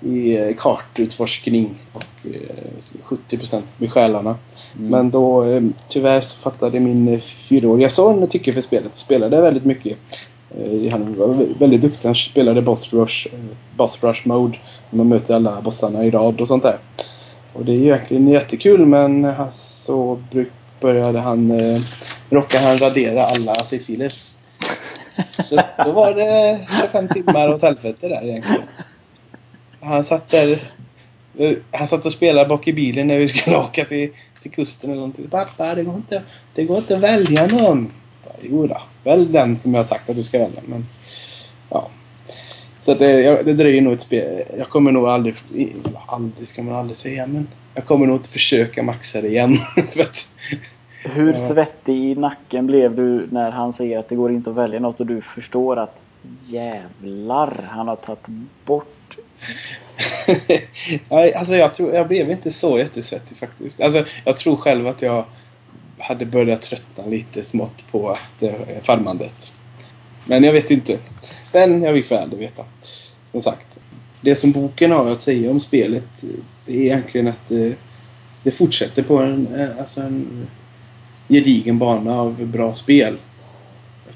i 0.00 0.36
eh, 0.36 0.54
kartutforskning 0.58 1.74
och 1.92 2.04
eh, 2.24 3.04
70% 3.04 3.62
med 3.78 3.92
själarna. 3.92 4.36
Mm. 4.78 4.90
Men 4.90 5.10
då 5.10 5.44
eh, 5.44 5.62
tyvärr 5.88 6.20
så 6.20 6.36
fattade 6.38 6.80
min 6.80 7.08
eh, 7.08 7.18
fyraåriga 7.20 7.90
son 7.90 8.26
tycke 8.26 8.52
för 8.52 8.60
spelet. 8.60 8.96
Spelade 8.96 9.40
väldigt 9.40 9.64
mycket. 9.64 9.98
Eh, 10.58 10.90
Han 10.92 11.14
var 11.18 11.26
vä- 11.28 11.58
väldigt 11.58 11.80
duktig. 11.80 12.08
Han 12.08 12.14
spelade 12.14 12.62
Boss 12.62 12.92
Rush, 12.92 13.26
eh, 13.32 13.38
Boss 13.76 14.02
Rush 14.04 14.28
Mode. 14.28 14.58
Man 14.90 15.08
möter 15.08 15.34
alla 15.34 15.60
bossarna 15.60 16.04
i 16.04 16.10
rad 16.10 16.40
och 16.40 16.48
sånt 16.48 16.62
där. 16.62 16.78
Och 17.52 17.64
det 17.64 17.72
är 17.72 17.76
ju 17.76 17.84
egentligen 17.84 18.28
jättekul 18.28 18.86
men 18.86 19.32
så 19.52 20.18
började 20.80 21.18
han... 21.20 21.50
Eh, 21.50 21.80
råkade 22.30 22.64
han 22.64 22.78
radera 22.78 23.24
alla 23.24 23.54
sidfiler. 23.54 24.12
Så 25.28 25.56
då 25.84 25.92
var 25.92 26.14
det 26.14 26.60
25 26.82 27.08
timmar 27.08 27.48
åt 27.54 27.62
helvete 27.62 28.08
där 28.08 28.24
egentligen. 28.24 28.62
Han 29.80 30.04
satt 30.04 30.28
där... 30.30 30.72
eh, 31.38 31.52
Han 31.70 31.86
satt 31.86 32.06
och 32.06 32.12
spelade 32.12 32.48
bak 32.48 32.68
i 32.68 32.72
bilen 32.72 33.06
när 33.06 33.18
vi 33.18 33.28
skulle 33.28 33.56
åka 33.66 33.84
till, 33.84 34.10
till 34.42 34.50
kusten 34.50 34.90
eller 34.90 35.00
någonting. 35.00 35.28
Pappa, 35.30 35.74
det 35.74 35.82
går 35.82 35.94
inte, 35.96 36.22
det 36.54 36.64
går 36.64 36.76
inte 36.76 36.96
att 36.96 37.02
välja 37.02 37.46
någon. 37.46 37.92
Jo 38.42 38.66
då, 38.66 38.82
välj 39.04 39.32
den 39.32 39.58
som 39.58 39.74
jag 39.74 39.78
har 39.78 39.84
sagt 39.84 40.10
att 40.10 40.16
du 40.16 40.24
ska 40.24 40.38
välja. 40.38 40.60
Men, 40.66 40.84
ja. 41.70 41.88
Så 42.80 42.92
att 42.92 42.98
det, 42.98 43.42
det 43.42 43.52
dröjer 43.54 43.80
nog 43.80 43.92
ett 43.92 44.02
spel. 44.02 44.42
Jag 44.58 44.68
kommer 44.68 44.92
nog 44.92 45.08
aldrig... 45.08 45.34
Aldrig 46.06 46.48
ska 46.48 46.62
man 46.62 46.74
aldrig 46.74 46.96
säga, 46.96 47.26
men 47.26 47.48
jag 47.74 47.84
kommer 47.84 48.06
nog 48.06 48.16
inte 48.16 48.28
försöka 48.28 48.82
maxa 48.82 49.20
det 49.20 49.28
igen. 49.28 49.54
För 49.92 50.00
att, 50.00 50.28
Hur 51.04 51.32
svettig 51.34 51.96
i 51.96 52.14
nacken 52.14 52.66
blev 52.66 52.96
du 52.96 53.28
när 53.30 53.50
han 53.50 53.72
säger 53.72 53.98
att 53.98 54.08
det 54.08 54.16
går 54.16 54.30
inte 54.30 54.50
att 54.50 54.56
välja 54.56 54.80
något 54.80 55.00
och 55.00 55.06
du 55.06 55.20
förstår 55.22 55.76
att 55.76 56.02
jävlar, 56.46 57.66
han 57.70 57.88
har 57.88 57.96
tagit 57.96 58.26
bort... 58.64 58.95
Alltså 61.34 61.54
jag, 61.54 61.74
tror, 61.74 61.94
jag 61.94 62.08
blev 62.08 62.30
inte 62.30 62.50
så 62.50 62.78
jättesvettig 62.78 63.36
faktiskt. 63.36 63.80
Alltså, 63.80 64.04
jag 64.24 64.36
tror 64.36 64.56
själv 64.56 64.86
att 64.86 65.02
jag 65.02 65.24
hade 65.98 66.26
börjat 66.26 66.62
tröttna 66.62 67.06
lite 67.06 67.44
smått 67.44 67.84
på 67.90 68.10
att, 68.10 68.42
eh, 68.42 68.52
farmandet. 68.82 69.52
Men 70.24 70.44
jag 70.44 70.52
vet 70.52 70.70
inte. 70.70 70.98
Men 71.52 71.82
jag 71.82 71.92
vill 71.92 72.04
för 72.04 72.16
aldrig 72.16 72.40
veta. 72.40 72.64
Som 73.32 73.42
sagt. 73.42 73.78
Det 74.20 74.36
som 74.36 74.52
boken 74.52 74.90
har 74.90 75.10
att 75.10 75.20
säga 75.20 75.50
om 75.50 75.60
spelet 75.60 76.24
det 76.66 76.72
är 76.72 76.80
egentligen 76.80 77.28
att 77.28 77.50
eh, 77.50 77.72
det 78.42 78.50
fortsätter 78.50 79.02
på 79.02 79.18
en, 79.18 79.54
eh, 79.54 79.78
alltså 79.78 80.00
en 80.00 80.46
gedigen 81.28 81.78
bana 81.78 82.20
av 82.20 82.46
bra 82.46 82.74
spel. 82.74 83.16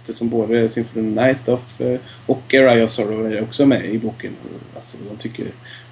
Eftersom 0.00 0.28
både 0.28 0.68
Symphony 0.68 1.10
Night 1.10 1.48
of, 1.48 1.80
eh, 1.80 1.98
och 2.26 2.54
Area 2.54 2.84
of 2.84 2.90
Sorrow 2.90 3.32
är 3.32 3.42
också 3.42 3.66
med 3.66 3.84
i 3.84 3.98
boken. 3.98 4.32
Alltså 4.76 4.96
de 5.10 5.16
tycker 5.16 5.46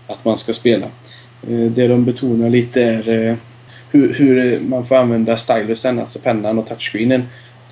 att 0.06 0.24
man 0.24 0.38
ska 0.38 0.52
spela. 0.52 0.86
Eh, 1.48 1.60
det 1.60 1.88
de 1.88 2.04
betonar 2.04 2.50
lite 2.50 2.82
är 2.82 3.08
eh, 3.08 3.34
hur, 3.90 4.14
hur 4.14 4.60
man 4.60 4.86
får 4.86 4.96
använda 4.96 5.36
stylusen, 5.36 5.98
alltså 5.98 6.18
pennan 6.18 6.58
och 6.58 6.66
touchscreenen. 6.66 7.22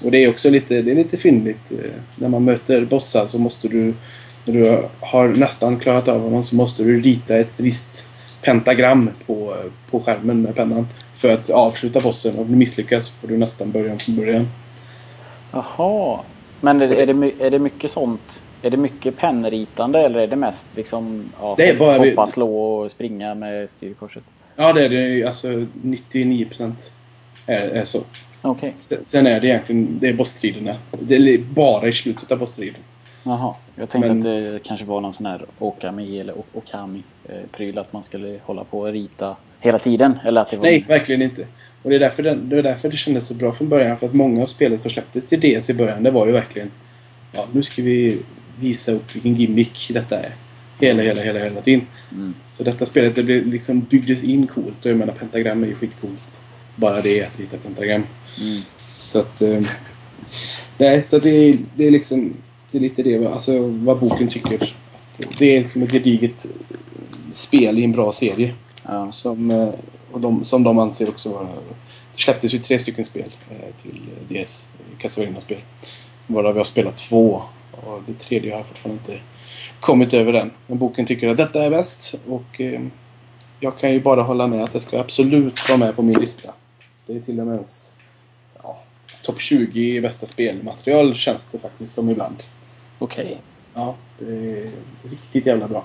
Och 0.02 0.10
det 0.10 0.24
är 0.24 0.28
också 0.28 0.50
lite, 0.50 0.82
det 0.82 0.90
är 0.90 0.94
lite 0.94 1.16
fyndigt. 1.16 1.72
När 2.16 2.28
man 2.28 2.44
möter 2.44 2.84
bossar 2.84 3.26
så 3.26 3.38
måste 3.38 3.68
du, 3.68 3.94
när 4.44 4.54
du 4.54 4.82
har 5.00 5.28
nästan 5.28 5.78
klarat 5.78 6.08
av 6.08 6.20
honom, 6.20 6.44
så 6.44 6.56
måste 6.56 6.82
du 6.82 7.00
rita 7.00 7.36
ett 7.36 7.60
visst 7.60 8.10
pentagram 8.42 9.10
på, 9.26 9.56
på 9.90 10.00
skärmen 10.00 10.42
med 10.42 10.54
pennan. 10.54 10.88
För 11.14 11.34
att 11.34 11.50
avsluta 11.50 12.00
bossen. 12.00 12.38
Om 12.38 12.50
du 12.50 12.56
misslyckas 12.56 13.08
får 13.08 13.28
du 13.28 13.36
nästan 13.36 13.70
börja 13.70 13.98
från 13.98 14.16
början. 14.16 14.48
Jaha. 15.56 16.20
Men 16.60 16.82
är, 16.82 16.88
det- 16.88 17.02
är, 17.02 17.06
det, 17.06 17.32
är 17.46 17.50
det 17.50 17.58
mycket 17.58 17.90
sånt? 17.90 18.42
Är 18.62 18.70
det 18.70 18.76
mycket 18.76 19.16
pennritande 19.16 19.98
eller 20.00 20.18
är 20.20 20.26
det 20.26 20.36
mest 20.36 20.66
liksom 20.76 21.24
ja, 21.40 21.54
Det 21.58 21.68
är 21.68 21.78
bara- 21.78 21.98
hoppa, 21.98 22.26
slå 22.26 22.56
och 22.74 22.90
springa 22.90 23.34
med 23.34 23.70
styrkorset? 23.70 24.22
Ja, 24.56 24.72
det 24.72 24.84
är 24.84 24.88
det. 24.88 25.24
Alltså 25.24 25.48
99% 25.48 26.90
är, 27.46 27.62
är 27.62 27.84
så. 27.84 27.98
Okej. 28.42 28.72
Sen, 28.74 28.98
sen 29.04 29.26
är 29.26 29.40
det 29.40 29.46
egentligen 29.46 29.98
det 30.00 30.08
är 30.08 30.14
bossstriderna. 30.14 30.76
Det 31.00 31.14
är 31.16 31.38
bara 31.38 31.88
i 31.88 31.92
slutet 31.92 32.32
av 32.32 32.38
bossstriden. 32.38 32.80
Jaha. 33.22 33.54
Jag 33.74 33.88
tänkte 33.88 34.08
Men- 34.14 34.18
att 34.18 34.24
det 34.52 34.60
kanske 34.64 34.86
var 34.86 35.00
någon 35.00 35.12
sån 35.12 35.26
här 35.26 35.44
Okami 35.58 36.20
eller 36.20 36.34
Okami-pryl. 36.54 37.78
Att 37.78 37.92
man 37.92 38.02
skulle 38.04 38.38
hålla 38.44 38.64
på 38.64 38.78
och 38.80 38.92
rita 38.92 39.36
hela 39.60 39.78
tiden. 39.78 40.18
Eller 40.24 40.40
att 40.40 40.50
det 40.50 40.56
var... 40.56 40.64
Nej, 40.64 40.84
verkligen 40.88 41.22
inte. 41.22 41.46
Och 41.86 41.90
det 41.90 41.96
är, 41.96 42.00
därför 42.00 42.22
den, 42.22 42.48
det 42.48 42.58
är 42.58 42.62
därför 42.62 42.88
det 42.88 42.96
kändes 42.96 43.26
så 43.26 43.34
bra 43.34 43.52
från 43.52 43.68
början. 43.68 43.98
För 43.98 44.06
att 44.06 44.14
många 44.14 44.42
av 44.42 44.46
spelen 44.46 44.78
som 44.78 44.90
släpptes 44.90 45.26
till 45.28 45.40
DS 45.40 45.70
i 45.70 45.74
början, 45.74 46.02
det 46.02 46.10
var 46.10 46.26
ju 46.26 46.32
verkligen... 46.32 46.70
Ja, 47.32 47.48
nu 47.52 47.62
ska 47.62 47.82
vi 47.82 48.18
visa 48.60 48.92
upp 48.92 49.14
vilken 49.14 49.34
gimmick 49.34 49.90
detta 49.94 50.18
är. 50.20 50.34
Hela, 50.80 51.02
hela, 51.02 51.22
hela, 51.22 51.38
hela 51.38 51.60
tiden. 51.60 51.86
Mm. 52.12 52.34
Så 52.50 52.64
detta 52.64 52.86
spelet 52.86 53.14
det 53.14 53.22
blev 53.22 53.46
liksom 53.46 53.80
byggdes 53.80 54.24
in 54.24 54.46
coolt. 54.46 54.84
Och 54.84 54.90
jag 54.90 54.96
menar, 54.96 55.12
pentagram 55.12 55.62
är 55.62 55.66
ju 55.66 55.74
skitcoolt. 55.74 56.44
Bara 56.76 57.00
det 57.00 57.22
att 57.24 57.38
rita 57.40 57.56
pentagram. 57.56 58.02
Mm. 58.40 58.60
Så 58.90 59.18
att... 59.18 59.42
Eh, 59.42 59.60
nej, 60.78 61.02
så 61.02 61.16
att 61.16 61.22
det, 61.22 61.30
är- 61.30 61.58
det 61.76 61.86
är 61.86 61.90
liksom... 61.90 62.34
Det 62.70 62.78
är 62.78 62.82
lite 62.82 63.02
det, 63.02 63.26
alltså 63.26 63.58
vad 63.68 63.98
boken 63.98 64.28
tycker. 64.28 64.74
Det 65.38 65.56
är 65.56 65.60
liksom 65.62 65.82
ett 65.82 65.92
gediget 65.92 66.46
eh, 66.70 66.76
spel 67.32 67.78
i 67.78 67.84
en 67.84 67.92
bra 67.92 68.12
serie. 68.12 68.54
Ja. 68.88 69.12
Som, 69.12 69.50
eh, 69.50 69.68
och 70.12 70.20
de, 70.20 70.44
som 70.44 70.62
de 70.62 70.78
anser 70.78 71.08
också 71.08 71.32
vara... 71.32 71.48
Det 72.14 72.22
släpptes 72.22 72.54
ju 72.54 72.58
tre 72.58 72.78
stycken 72.78 73.04
spel 73.04 73.32
eh, 73.50 73.82
till 73.82 74.00
DS, 74.28 74.68
Castlevania-spel. 74.98 75.60
Varav 76.26 76.50
jag 76.50 76.56
har 76.58 76.64
spelat 76.64 76.96
två. 76.96 77.42
Och 77.70 78.02
det 78.06 78.14
tredje 78.14 78.50
har 78.50 78.58
jag 78.58 78.66
fortfarande 78.66 79.02
inte 79.02 79.22
kommit 79.80 80.14
över 80.14 80.32
än. 80.32 80.50
Men 80.66 80.78
boken 80.78 81.06
tycker 81.06 81.28
att 81.28 81.36
detta 81.36 81.64
är 81.64 81.70
bäst. 81.70 82.14
Och 82.28 82.60
eh, 82.60 82.80
jag 83.60 83.78
kan 83.78 83.92
ju 83.92 84.00
bara 84.00 84.22
hålla 84.22 84.46
med 84.46 84.64
att 84.64 84.72
det 84.72 84.80
ska 84.80 85.00
absolut 85.00 85.68
vara 85.68 85.78
med 85.78 85.96
på 85.96 86.02
min 86.02 86.20
lista. 86.20 86.52
Det 87.06 87.16
är 87.16 87.20
till 87.20 87.40
och 87.40 87.46
med 87.46 87.54
ens 87.54 87.96
ja, 88.62 88.78
topp 89.22 89.40
20 89.40 89.96
i 89.96 90.00
bästa 90.00 90.26
spelmaterial 90.26 91.14
känns 91.14 91.46
det 91.46 91.58
faktiskt 91.58 91.94
som 91.94 92.10
ibland. 92.10 92.42
Okej. 92.98 93.38
Ja, 93.74 93.94
det 94.18 94.32
är 94.32 94.70
riktigt 95.10 95.46
jävla 95.46 95.68
bra. 95.68 95.84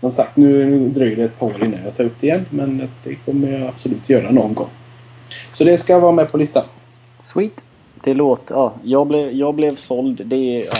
Som 0.00 0.10
sagt, 0.10 0.36
nu, 0.36 0.88
dröjer 0.88 1.16
det 1.16 1.24
ett 1.24 1.38
par 1.38 1.46
år 1.46 1.64
innan 1.64 1.84
jag 1.84 1.96
tar 1.96 2.04
upp 2.04 2.20
det 2.20 2.26
igen. 2.26 2.46
Men 2.50 2.88
det 3.04 3.14
kommer 3.14 3.58
jag 3.58 3.68
absolut 3.68 4.10
göra 4.10 4.30
någon 4.30 4.54
gång. 4.54 4.68
Så 5.52 5.64
det 5.64 5.78
ska 5.78 5.98
vara 5.98 6.12
med 6.12 6.32
på 6.32 6.38
listan. 6.38 6.64
Sweet. 7.18 7.64
Det 8.04 8.14
låter... 8.14 8.54
Ja, 8.54 8.74
jag 8.82 9.06
blev, 9.06 9.32
jag 9.32 9.54
blev 9.54 9.76
såld. 9.76 10.26
Det 10.26 10.36
är... 10.36 10.64
Ja. 10.66 10.74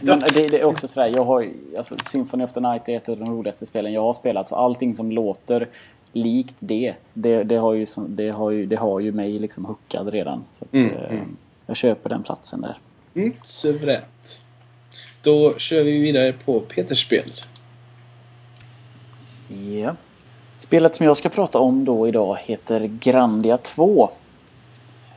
Men 0.00 0.20
det, 0.34 0.48
det 0.48 0.60
är 0.60 0.64
också 0.64 0.88
sådär. 0.88 1.12
Jag 1.14 1.24
har 1.24 1.48
alltså, 1.78 1.96
Symphony 2.10 2.44
of 2.44 2.52
the 2.52 2.60
Night 2.60 2.88
är 2.88 2.96
ett 2.96 3.08
av 3.08 3.16
de 3.16 3.30
roligaste 3.32 3.66
spelen 3.66 3.92
jag 3.92 4.02
har 4.02 4.12
spelat. 4.12 4.48
Så 4.48 4.56
allting 4.56 4.94
som 4.94 5.12
låter 5.12 5.68
likt 6.12 6.54
det. 6.58 6.94
Det, 7.12 7.42
det, 7.42 7.56
har, 7.56 7.74
ju, 7.74 7.86
det, 8.08 8.30
har, 8.30 8.50
ju, 8.50 8.66
det 8.66 8.76
har 8.76 9.00
ju 9.00 9.12
mig 9.12 9.38
liksom 9.38 9.64
hookad 9.64 10.08
redan. 10.08 10.44
Så 10.52 10.64
att, 10.64 10.74
Mm, 10.74 10.90
eh, 10.90 11.12
mm. 11.12 11.36
Jag 11.66 11.76
köper 11.76 12.08
den 12.08 12.22
platsen 12.22 12.60
där. 12.60 12.78
Mm, 13.14 13.32
suveränt. 13.42 14.40
Då 15.22 15.58
kör 15.58 15.82
vi 15.82 15.98
vidare 15.98 16.32
på 16.32 16.60
Peters 16.60 17.02
spel. 17.02 17.32
Ja. 19.50 19.96
Spelet 20.58 20.94
som 20.94 21.06
jag 21.06 21.16
ska 21.16 21.28
prata 21.28 21.58
om 21.58 21.84
då 21.84 22.08
idag 22.08 22.38
heter 22.44 22.86
Grandia 23.00 23.56
2. 23.56 24.10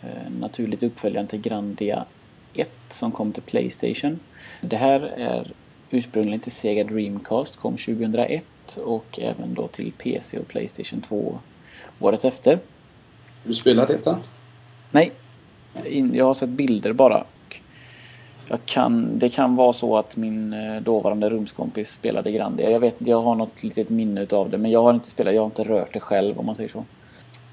Eh, 0.01 0.31
Naturligt 0.39 0.83
uppföljaren 0.83 1.27
till 1.27 1.41
Grandia 1.41 2.05
1 2.53 2.69
som 2.89 3.11
kom 3.11 3.31
till 3.31 3.43
Playstation. 3.43 4.19
Det 4.61 4.75
här 4.77 4.99
är 5.01 5.51
ursprungligen 5.89 6.39
till 6.39 6.51
Sega 6.51 6.83
Dreamcast, 6.83 7.57
kom 7.57 7.77
2001 7.77 8.43
och 8.83 9.19
även 9.21 9.53
då 9.53 9.67
till 9.67 9.91
PC 9.91 10.39
och 10.39 10.47
Playstation 10.47 11.01
2 11.01 11.39
året 11.99 12.25
efter. 12.25 12.51
Har 12.51 12.59
du 13.43 13.53
spelat 13.53 13.89
ettan? 13.89 14.19
Nej, 14.91 15.11
jag 16.13 16.25
har 16.25 16.33
sett 16.33 16.49
bilder 16.49 16.93
bara. 16.93 17.23
Jag 18.49 18.59
kan, 18.65 19.19
det 19.19 19.29
kan 19.29 19.55
vara 19.55 19.73
så 19.73 19.97
att 19.97 20.17
min 20.17 20.53
eh, 20.53 20.81
dåvarande 20.81 21.29
rumskompis 21.29 21.91
spelade 21.91 22.31
Grandia. 22.31 22.71
Jag 22.71 22.79
vet 22.79 22.95
jag 22.99 23.21
har 23.21 23.35
något 23.35 23.63
litet 23.63 23.89
minne 23.89 24.27
av 24.31 24.49
det. 24.49 24.57
Men 24.57 24.71
jag 24.71 24.83
har 24.83 24.93
inte 24.93 25.09
spelat, 25.09 25.33
jag 25.33 25.41
har 25.41 25.45
inte 25.45 25.63
rört 25.63 25.93
det 25.93 25.99
själv 25.99 26.39
om 26.39 26.45
man 26.45 26.55
säger 26.55 26.69
så. 26.69 26.85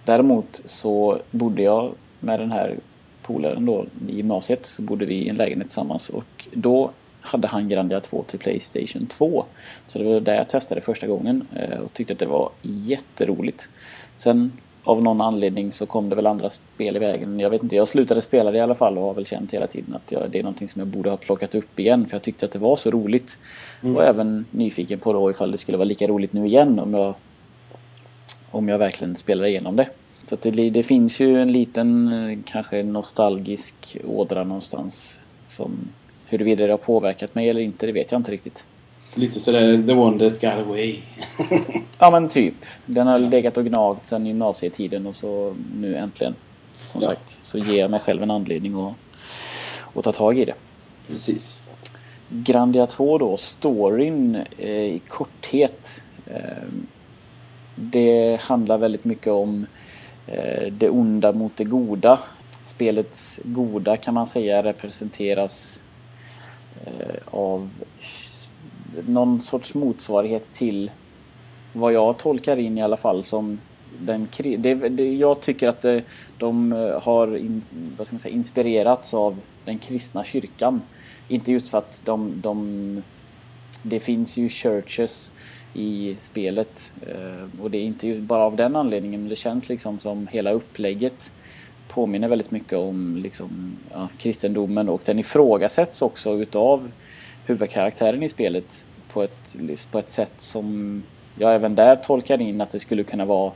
Däremot 0.04 0.60
så 0.64 1.18
bodde 1.30 1.62
jag 1.62 1.92
med 2.20 2.40
den 2.40 2.52
här 2.52 2.76
polaren 3.22 3.66
då 3.66 3.86
i 4.08 4.16
gymnasiet. 4.16 4.66
Så 4.66 4.82
bodde 4.82 5.06
vi 5.06 5.14
i 5.14 5.28
en 5.28 5.36
lägenhet 5.36 5.68
tillsammans 5.68 6.08
och 6.08 6.46
då 6.52 6.90
hade 7.20 7.48
han 7.48 7.68
Grandia 7.68 8.00
2 8.00 8.22
till 8.22 8.38
Playstation 8.38 9.06
2. 9.06 9.44
Så 9.86 9.98
det 9.98 10.04
var 10.04 10.20
där 10.20 10.34
jag 10.34 10.48
testade 10.48 10.80
första 10.80 11.06
gången 11.06 11.46
eh, 11.56 11.78
och 11.78 11.92
tyckte 11.92 12.12
att 12.12 12.18
det 12.18 12.26
var 12.26 12.50
jätteroligt. 12.62 13.70
Sen 14.16 14.52
av 14.84 15.02
någon 15.02 15.20
anledning 15.20 15.72
så 15.72 15.86
kom 15.86 16.08
det 16.08 16.16
väl 16.16 16.26
andra 16.26 16.50
spel 16.50 16.96
i 16.96 16.98
vägen. 16.98 17.40
Jag 17.40 17.50
vet 17.50 17.62
inte, 17.62 17.76
jag 17.76 17.88
slutade 17.88 18.22
spela 18.22 18.50
det 18.50 18.58
i 18.58 18.60
alla 18.60 18.74
fall 18.74 18.98
och 18.98 19.04
har 19.04 19.14
väl 19.14 19.26
känt 19.26 19.54
hela 19.54 19.66
tiden 19.66 19.94
att 19.94 20.12
jag, 20.12 20.30
det 20.30 20.38
är 20.38 20.42
någonting 20.42 20.68
som 20.68 20.80
jag 20.80 20.88
borde 20.88 21.10
ha 21.10 21.16
plockat 21.16 21.54
upp 21.54 21.80
igen 21.80 22.06
för 22.06 22.14
jag 22.14 22.22
tyckte 22.22 22.46
att 22.46 22.52
det 22.52 22.58
var 22.58 22.76
så 22.76 22.90
roligt. 22.90 23.38
Mm. 23.82 23.96
Och 23.96 24.04
även 24.04 24.44
nyfiken 24.50 24.98
på 24.98 25.12
då 25.12 25.30
ifall 25.30 25.52
det 25.52 25.58
skulle 25.58 25.78
vara 25.78 25.88
lika 25.88 26.06
roligt 26.06 26.32
nu 26.32 26.46
igen 26.46 26.78
om 26.78 26.94
jag, 26.94 27.14
om 28.50 28.68
jag 28.68 28.78
verkligen 28.78 29.16
spelar 29.16 29.46
igenom 29.46 29.76
det. 29.76 29.88
Så 30.22 30.36
det, 30.42 30.70
det, 30.70 30.82
finns 30.82 31.20
ju 31.20 31.42
en 31.42 31.52
liten 31.52 32.42
kanske 32.46 32.82
nostalgisk 32.82 33.96
ådra 34.04 34.44
någonstans 34.44 35.18
som 35.46 35.88
huruvida 36.26 36.66
det 36.66 36.72
har 36.72 36.78
påverkat 36.78 37.34
mig 37.34 37.48
eller 37.48 37.60
inte, 37.60 37.86
det 37.86 37.92
vet 37.92 38.12
jag 38.12 38.18
inte 38.18 38.32
riktigt. 38.32 38.66
Lite 39.14 39.40
sådär 39.40 39.86
the 39.86 39.92
one 39.92 40.18
that 40.18 40.40
got 40.40 40.66
away. 40.66 40.96
ja 41.98 42.10
men 42.10 42.28
typ. 42.28 42.54
Den 42.86 43.06
har 43.06 43.18
legat 43.18 43.56
och 43.56 43.64
gnagt 43.64 44.06
sedan 44.06 44.26
gymnasietiden 44.26 45.06
och 45.06 45.16
så 45.16 45.54
nu 45.74 45.96
äntligen. 45.96 46.34
Som 46.86 47.02
ja. 47.02 47.08
sagt 47.08 47.38
så 47.42 47.58
ger 47.58 47.80
jag 47.80 47.90
mig 47.90 48.00
själv 48.00 48.22
en 48.22 48.30
anledning 48.30 48.74
att, 48.74 48.94
att 49.94 50.04
ta 50.04 50.12
tag 50.12 50.38
i 50.38 50.44
det. 50.44 50.54
Precis. 51.06 51.62
Grandia 52.28 52.86
2 52.86 53.18
då, 53.18 53.36
storyn 53.36 54.42
eh, 54.58 54.68
i 54.70 55.00
korthet. 55.08 56.02
Eh, 56.26 56.68
det 57.74 58.40
handlar 58.40 58.78
väldigt 58.78 59.04
mycket 59.04 59.32
om 59.32 59.66
eh, 60.26 60.72
det 60.72 60.90
onda 60.90 61.32
mot 61.32 61.56
det 61.56 61.64
goda. 61.64 62.20
Spelets 62.62 63.40
goda 63.44 63.96
kan 63.96 64.14
man 64.14 64.26
säga 64.26 64.62
representeras 64.62 65.82
eh, 66.84 67.16
av 67.24 67.70
någon 69.06 69.40
sorts 69.40 69.74
motsvarighet 69.74 70.52
till 70.52 70.90
vad 71.72 71.92
jag 71.92 72.18
tolkar 72.18 72.56
in 72.56 72.78
i 72.78 72.82
alla 72.82 72.96
fall 72.96 73.24
som 73.24 73.58
den, 73.98 74.28
det, 74.58 74.74
det, 74.74 75.14
jag 75.14 75.40
tycker 75.40 75.68
att 75.68 75.80
det, 75.80 76.02
de 76.38 76.72
eh, 76.72 77.02
har 77.02 77.36
in, 77.36 77.62
vad 77.96 78.06
ska 78.06 78.14
man 78.14 78.20
säga, 78.20 78.34
inspirerats 78.34 79.14
av 79.14 79.36
den 79.64 79.78
kristna 79.78 80.24
kyrkan. 80.24 80.82
Inte 81.28 81.52
just 81.52 81.68
för 81.68 81.78
att 81.78 82.02
de, 82.04 82.40
de 82.40 83.02
det 83.82 84.00
finns 84.00 84.36
ju 84.36 84.48
churches 84.48 85.30
i 85.74 86.16
spelet 86.18 86.92
eh, 87.06 87.62
och 87.62 87.70
det 87.70 87.78
är 87.78 87.84
inte 87.84 88.14
bara 88.14 88.42
av 88.42 88.56
den 88.56 88.76
anledningen 88.76 89.20
men 89.20 89.28
det 89.28 89.36
känns 89.36 89.68
liksom 89.68 89.98
som 89.98 90.26
hela 90.26 90.52
upplägget 90.52 91.32
påminner 91.88 92.28
väldigt 92.28 92.50
mycket 92.50 92.78
om 92.78 93.16
liksom, 93.22 93.76
ja, 93.92 94.08
kristendomen 94.18 94.88
och 94.88 95.02
den 95.04 95.18
ifrågasätts 95.18 96.02
också 96.02 96.32
utav 96.32 96.90
huvudkaraktären 97.50 98.22
i 98.22 98.28
spelet 98.28 98.84
på 99.12 99.22
ett, 99.22 99.56
på 99.90 99.98
ett 99.98 100.10
sätt 100.10 100.32
som 100.36 101.02
jag 101.38 101.54
även 101.54 101.74
där 101.74 101.96
tolkar 101.96 102.40
in 102.40 102.60
att 102.60 102.70
det 102.70 102.80
skulle 102.80 103.02
kunna 103.02 103.24
vara 103.24 103.52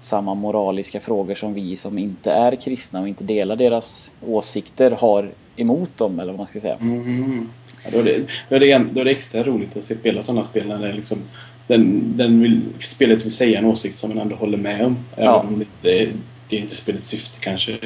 samma 0.00 0.34
moraliska 0.34 1.00
frågor 1.00 1.34
som 1.34 1.54
vi 1.54 1.76
som 1.76 1.98
inte 1.98 2.32
är 2.32 2.56
kristna 2.56 3.00
och 3.00 3.08
inte 3.08 3.24
delar 3.24 3.56
deras 3.56 4.10
åsikter 4.26 4.90
har 4.90 5.30
emot 5.56 5.98
dem 5.98 6.20
eller 6.20 6.32
vad 6.32 6.38
man 6.38 6.46
ska 6.46 6.60
säga. 6.60 6.76
Mm. 6.80 7.48
Ja, 7.84 7.90
då, 7.92 7.98
är 7.98 8.04
det, 8.04 8.26
då, 8.48 8.56
är 8.56 8.60
det, 8.60 8.86
då 8.92 9.00
är 9.00 9.04
det 9.04 9.10
extra 9.10 9.42
roligt 9.42 9.76
att 9.76 9.84
spela 9.84 10.22
sådana 10.22 10.44
spel 10.44 10.68
när 10.68 10.78
det 10.78 10.92
liksom, 10.92 11.18
den, 11.66 12.12
den 12.16 12.40
vill, 12.40 12.60
spelet 12.78 13.24
vill 13.24 13.34
säga 13.34 13.58
en 13.58 13.64
åsikt 13.64 13.96
som 13.96 14.10
man 14.10 14.18
ändå 14.18 14.36
håller 14.36 14.58
med 14.58 14.86
om. 14.86 14.96
Även 15.16 15.24
ja. 15.24 15.40
om 15.40 15.58
det, 15.58 15.66
det, 15.80 16.10
det 16.48 16.56
är 16.56 16.60
inte 16.60 16.76
spelets 16.76 17.08
syfte 17.08 17.38
kanske. 17.40 17.78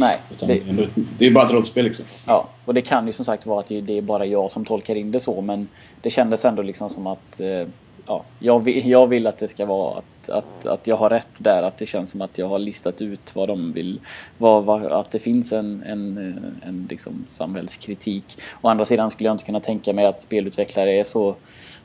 Nej. 0.00 0.16
Utan 0.30 0.48
det, 0.48 0.88
det 1.18 1.26
är 1.26 1.30
bara 1.30 1.44
ett 1.44 1.52
rollspel 1.52 1.84
liksom. 1.84 2.04
Ja, 2.26 2.48
och 2.64 2.74
det 2.74 2.82
kan 2.82 3.06
ju 3.06 3.12
som 3.12 3.24
sagt 3.24 3.46
vara 3.46 3.60
att 3.60 3.68
det 3.68 3.98
är 3.98 4.02
bara 4.02 4.26
jag 4.26 4.50
som 4.50 4.64
tolkar 4.64 4.94
in 4.94 5.12
det 5.12 5.20
så 5.20 5.40
men 5.40 5.68
det 6.02 6.10
kändes 6.10 6.44
ändå 6.44 6.62
liksom 6.62 6.90
som 6.90 7.06
att 7.06 7.40
eh, 7.40 7.66
ja, 8.06 8.24
jag, 8.38 8.64
vill, 8.64 8.88
jag 8.88 9.06
vill 9.06 9.26
att 9.26 9.38
det 9.38 9.48
ska 9.48 9.66
vara 9.66 9.98
att, 9.98 10.30
att, 10.30 10.66
att 10.66 10.86
jag 10.86 10.96
har 10.96 11.10
rätt 11.10 11.28
där. 11.38 11.62
Att 11.62 11.78
det 11.78 11.86
känns 11.86 12.10
som 12.10 12.22
att 12.22 12.38
jag 12.38 12.48
har 12.48 12.58
listat 12.58 13.02
ut 13.02 13.34
vad 13.34 13.48
de 13.48 13.72
vill. 13.72 14.00
Vad, 14.38 14.64
vad, 14.64 14.86
att 14.86 15.10
det 15.10 15.18
finns 15.18 15.52
en, 15.52 15.82
en, 15.86 16.18
en 16.62 16.86
liksom 16.90 17.24
samhällskritik. 17.28 18.38
Å 18.62 18.68
andra 18.68 18.84
sidan 18.84 19.10
skulle 19.10 19.28
jag 19.28 19.34
inte 19.34 19.44
kunna 19.44 19.60
tänka 19.60 19.92
mig 19.92 20.06
att 20.06 20.20
spelutvecklare 20.20 20.92
är 20.92 21.04
så 21.04 21.36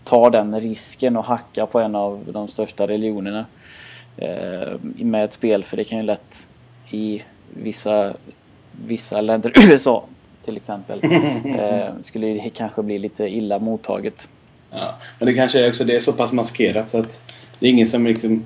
tar 0.03 0.29
den 0.29 0.59
risken 0.61 1.17
och 1.17 1.25
hacka 1.25 1.65
på 1.65 1.79
en 1.79 1.95
av 1.95 2.29
de 2.31 2.47
största 2.47 2.87
religionerna 2.87 3.45
eh, 4.17 4.79
med 4.81 5.25
ett 5.25 5.33
spel. 5.33 5.63
För 5.63 5.77
det 5.77 5.83
kan 5.83 5.97
ju 5.97 6.03
lätt 6.03 6.47
i 6.89 7.21
vissa, 7.53 8.13
vissa 8.71 9.21
länder, 9.21 9.53
USA 9.69 10.05
till 10.45 10.57
exempel, 10.57 10.99
eh, 11.45 11.87
skulle 12.01 12.27
det 12.27 12.49
kanske 12.49 12.83
bli 12.83 12.99
lite 12.99 13.27
illa 13.27 13.59
mottaget. 13.59 14.27
Ja, 14.71 14.95
men 15.19 15.27
det 15.27 15.33
kanske 15.33 15.65
är 15.65 15.69
också 15.69 15.83
det 15.83 15.95
är 15.95 15.99
så 15.99 16.13
pass 16.13 16.31
maskerat 16.31 16.89
så 16.89 16.99
att 16.99 17.23
det 17.59 17.67
är 17.67 17.71
ingen 17.71 17.87
som 17.87 18.07
liksom 18.07 18.43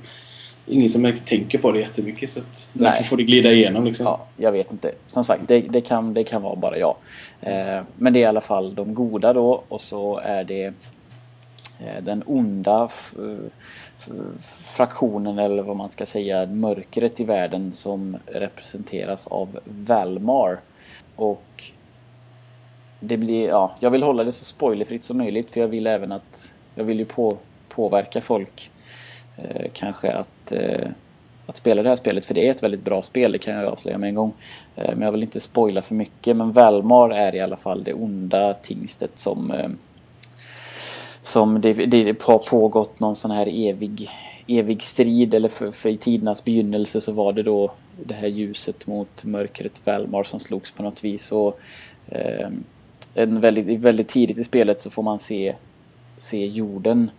Ingen 0.72 0.90
som 0.90 1.14
tänker 1.26 1.58
på 1.58 1.72
det 1.72 1.80
jättemycket 1.80 2.30
så 2.30 2.40
att 2.40 2.70
därför 2.74 3.00
Nej. 3.00 3.04
får 3.04 3.18
det 3.18 3.24
glida 3.24 3.52
igenom 3.52 3.86
liksom. 3.86 4.06
Ja, 4.06 4.26
jag 4.38 4.52
vet 4.52 4.72
inte. 4.72 4.92
Som 5.08 5.26
sagt, 5.26 5.42
det, 5.48 5.60
det, 5.60 5.82
kan, 5.82 6.14
det 6.14 6.24
kan 6.24 6.42
vara 6.42 6.56
bara 6.56 6.78
jag. 6.78 6.96
Eh, 7.42 7.82
men 7.98 8.14
det 8.14 8.20
är 8.20 8.22
i 8.22 8.26
alla 8.26 8.42
fall 8.42 8.76
de 8.76 8.94
goda 8.94 9.34
då 9.34 9.64
och 9.68 9.82
så 9.82 10.18
är 10.18 10.44
det 10.44 10.66
eh, 11.80 12.04
den 12.04 12.24
onda 12.26 12.90
fraktionen 14.64 15.40
eller 15.40 15.64
vad 15.64 15.76
man 15.76 15.90
ska 15.90 16.06
säga, 16.06 16.46
mörkret 16.46 17.20
i 17.20 17.24
världen 17.24 17.72
som 17.72 18.18
representeras 18.26 19.28
av 19.28 19.60
Valmar. 19.66 20.60
Och 21.16 21.72
det 23.00 23.18
blir, 23.18 23.48
ja, 23.48 23.76
jag 23.80 23.92
vill 23.92 24.04
hålla 24.04 24.24
det 24.24 24.32
så 24.32 24.46
spoilerfritt 24.46 25.04
som 25.04 25.18
möjligt 25.18 25.52
för 25.52 25.62
jag 25.62 25.68
vill 25.68 25.88
även 25.88 26.12
att, 26.12 26.54
jag 26.76 26.84
vill 26.84 27.00
ju 27.00 27.06
på, 27.06 27.38
påverka 27.70 28.22
folk 28.22 28.72
eh, 29.38 29.66
kanske 29.74 30.12
att, 30.12 30.52
eh, 30.52 30.90
att 31.46 31.58
spela 31.58 31.84
det 31.84 31.90
här 31.90 31.96
spelet 31.96 32.26
för 32.26 32.34
det 32.34 32.48
är 32.48 32.52
ett 32.52 32.64
väldigt 32.64 32.84
bra 32.84 33.02
spel, 33.02 33.32
det 33.32 33.38
kan 33.38 33.56
jag 33.56 33.66
avslöja 33.66 33.98
med 33.98 34.08
en 34.08 34.16
gång. 34.16 34.34
Eh, 34.76 34.96
men 34.96 35.02
jag 35.02 35.12
vill 35.12 35.24
inte 35.24 35.40
spoila 35.40 35.82
för 35.82 35.96
mycket 35.96 36.38
men 36.38 36.52
Valmar 36.52 37.10
är 37.10 37.36
i 37.36 37.40
alla 37.40 37.58
fall 37.58 37.84
det 37.84 37.94
onda 37.94 38.54
tingstet 38.54 39.20
som 39.20 39.52
eh, 39.52 39.70
som 41.30 41.62
det, 41.62 41.74
det 41.74 42.22
har 42.22 42.38
pågått 42.38 43.00
någon 43.00 43.16
sån 43.16 43.32
här 43.32 43.70
evig, 43.70 44.10
evig 44.48 44.82
strid 44.84 45.34
eller 45.34 45.50
för, 45.50 45.72
för 45.72 45.90
i 45.90 45.98
tidernas 45.98 46.44
begynnelse 46.44 47.02
så 47.02 47.12
var 47.12 47.34
det 47.34 47.44
då 47.44 47.72
det 48.04 48.14
här 48.14 48.28
ljuset 48.28 48.88
mot 48.88 49.24
mörkret 49.24 49.82
Valmar 49.84 50.24
som 50.24 50.40
slogs 50.40 50.72
på 50.72 50.84
något 50.84 51.04
vis 51.04 51.32
och 51.32 51.60
eh, 52.08 52.50
en 53.14 53.40
väldigt, 53.40 53.80
väldigt 53.80 54.08
tidigt 54.08 54.38
i 54.38 54.44
spelet 54.44 54.82
så 54.82 54.90
får 54.90 55.04
man 55.04 55.20
se, 55.20 55.56
se 56.18 56.46
jorden 56.46 57.12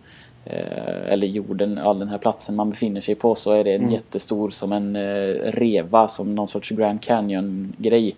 eh, 0.45 1.13
eller 1.13 1.27
jorden, 1.27 1.77
all 1.77 1.99
den 1.99 2.09
här 2.09 2.17
platsen 2.17 2.55
man 2.55 2.69
befinner 2.69 3.01
sig 3.01 3.15
på 3.15 3.35
så 3.35 3.51
är 3.51 3.63
det 3.63 3.73
en 3.73 3.81
mm. 3.81 3.93
jättestor 3.93 4.49
som 4.49 4.71
en 4.71 4.95
eh, 4.95 5.51
reva 5.51 6.07
som 6.07 6.35
någon 6.35 6.47
sorts 6.47 6.69
Grand 6.69 7.01
Canyon 7.01 7.73
grej 7.77 8.15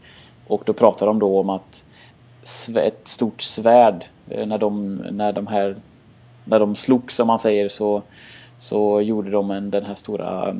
och 0.47 0.63
då 0.65 0.73
pratar 0.73 1.05
de 1.05 1.19
då 1.19 1.39
om 1.39 1.49
att 1.49 1.83
ett 2.75 3.07
stort 3.07 3.41
svärd 3.41 4.05
när 4.25 4.57
de, 4.57 4.95
när 4.95 5.33
de 5.33 5.47
här 5.47 5.75
när 6.45 6.59
de 6.59 6.75
slogs 6.75 7.15
som 7.15 7.27
man 7.27 7.39
säger 7.39 7.69
så, 7.69 8.01
så 8.57 9.01
gjorde 9.01 9.29
de 9.29 9.51
en, 9.51 9.69
den 9.69 9.85
här 9.85 9.95
stora 9.95 10.55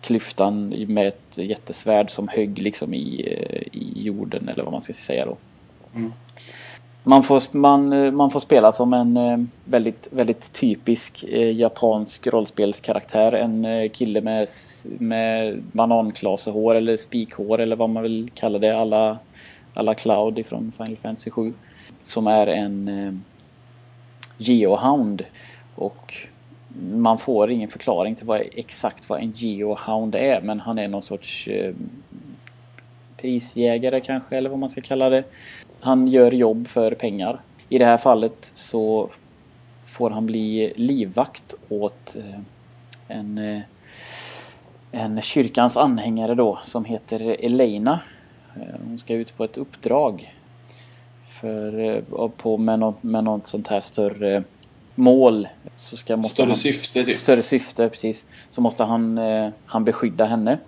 klyftan 0.00 0.74
med 0.88 1.08
ett 1.08 1.38
jättesvärd 1.38 2.10
som 2.10 2.28
högg 2.28 2.58
liksom 2.58 2.94
i, 2.94 3.36
eh, 3.40 3.80
i 3.80 3.92
jorden 3.94 4.48
eller 4.48 4.62
vad 4.62 4.72
man 4.72 4.80
ska 4.80 4.92
säga 4.92 5.26
då. 5.26 5.36
Mm. 5.94 6.12
Man, 7.02 7.22
får, 7.22 7.56
man, 7.56 7.92
eh, 7.92 8.12
man 8.12 8.30
får 8.30 8.40
spela 8.40 8.72
som 8.72 8.92
en 8.92 9.50
väldigt, 9.64 10.08
väldigt 10.10 10.52
typisk 10.52 11.24
japansk 11.54 12.26
rollspelskaraktär. 12.26 13.32
En 13.32 13.90
kille 13.90 14.20
med, 14.20 14.48
med 14.98 15.62
bananklasehår 15.72 16.74
eller 16.74 16.96
spikhår 16.96 17.60
eller 17.60 17.76
vad 17.76 17.90
man 17.90 18.02
vill 18.02 18.30
kalla 18.34 18.58
det. 18.58 18.78
Alla, 18.78 19.18
alla 19.74 19.94
Cloud 19.94 20.38
ifrån 20.38 20.72
Final 20.76 20.96
Fantasy 20.96 21.30
7 21.30 21.52
som 22.06 22.26
är 22.26 22.46
en 22.46 22.88
eh, 22.88 23.12
geohound. 24.38 25.24
Och 25.74 26.14
man 26.92 27.18
får 27.18 27.50
ingen 27.50 27.68
förklaring 27.68 28.14
till 28.14 28.26
vad, 28.26 28.42
exakt 28.52 29.08
vad 29.08 29.20
en 29.20 29.30
geohound 29.30 30.14
är 30.14 30.40
men 30.40 30.60
han 30.60 30.78
är 30.78 30.88
någon 30.88 31.02
sorts 31.02 31.48
eh, 31.48 31.74
prisjägare 33.16 34.00
kanske 34.00 34.36
eller 34.36 34.50
vad 34.50 34.58
man 34.58 34.68
ska 34.68 34.80
kalla 34.80 35.08
det. 35.08 35.24
Han 35.80 36.08
gör 36.08 36.32
jobb 36.32 36.68
för 36.68 36.94
pengar. 36.94 37.40
I 37.68 37.78
det 37.78 37.84
här 37.84 37.98
fallet 37.98 38.50
så 38.54 39.10
får 39.84 40.10
han 40.10 40.26
bli 40.26 40.72
livvakt 40.76 41.54
åt 41.68 42.16
eh, 42.16 42.40
en, 43.08 43.38
eh, 43.38 43.60
en 44.92 45.22
kyrkans 45.22 45.76
anhängare 45.76 46.34
då 46.34 46.58
som 46.62 46.84
heter 46.84 47.36
Elena. 47.40 48.00
Eh, 48.56 48.80
hon 48.86 48.98
ska 48.98 49.14
ut 49.14 49.36
på 49.36 49.44
ett 49.44 49.58
uppdrag 49.58 50.35
för 51.40 51.78
eh, 51.78 52.28
på, 52.36 52.58
med, 52.58 52.78
något, 52.78 53.02
med 53.02 53.24
något 53.24 53.46
sånt 53.46 53.68
här 53.68 53.80
större 53.80 54.42
mål. 54.94 55.48
Så 55.76 55.96
ska, 55.96 56.16
måste 56.16 56.34
Större 56.34 56.46
han, 56.46 56.56
syfte 56.56 57.04
typ. 57.04 57.18
Större 57.18 57.42
syfte, 57.42 57.88
precis. 57.88 58.26
Så 58.50 58.60
måste 58.60 58.84
han, 58.84 59.18
eh, 59.18 59.48
han 59.66 59.84
beskydda 59.84 60.24
henne. 60.24 60.58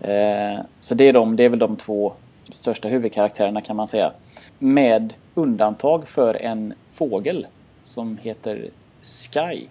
Eh, 0.00 0.60
så 0.80 0.94
det 0.94 1.04
är, 1.04 1.12
de, 1.12 1.36
det 1.36 1.44
är 1.44 1.48
väl 1.48 1.58
de 1.58 1.76
två 1.76 2.12
största 2.52 2.88
huvudkaraktärerna 2.88 3.60
kan 3.60 3.76
man 3.76 3.88
säga. 3.88 4.12
Med 4.58 5.14
undantag 5.34 6.08
för 6.08 6.34
en 6.34 6.74
fågel 6.90 7.46
som 7.84 8.18
heter 8.22 8.70
Sky. 9.02 9.66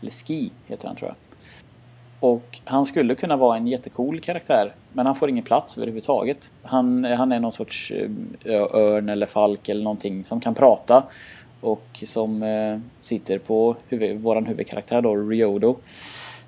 Eller 0.00 0.10
Ski 0.10 0.50
heter 0.66 0.88
han 0.88 0.96
tror 0.96 1.08
jag. 1.08 1.16
Och 2.24 2.60
han 2.64 2.84
skulle 2.84 3.14
kunna 3.14 3.36
vara 3.36 3.56
en 3.56 3.66
jättecool 3.66 4.20
karaktär. 4.20 4.74
Men 4.92 5.06
han 5.06 5.14
får 5.14 5.28
ingen 5.28 5.44
plats 5.44 5.76
överhuvudtaget. 5.76 6.50
Han, 6.62 7.04
han 7.04 7.32
är 7.32 7.40
någon 7.40 7.52
sorts 7.52 7.92
eh, 8.44 8.62
örn 8.74 9.08
eller 9.08 9.26
falk 9.26 9.68
eller 9.68 9.84
någonting 9.84 10.24
som 10.24 10.40
kan 10.40 10.54
prata. 10.54 11.02
Och 11.60 12.02
som 12.06 12.42
eh, 12.42 12.78
sitter 13.00 13.38
på 13.38 13.76
huvud, 13.88 14.20
våran 14.20 14.46
huvudkaraktär 14.46 15.02
då, 15.02 15.16
Ryodo. 15.16 15.76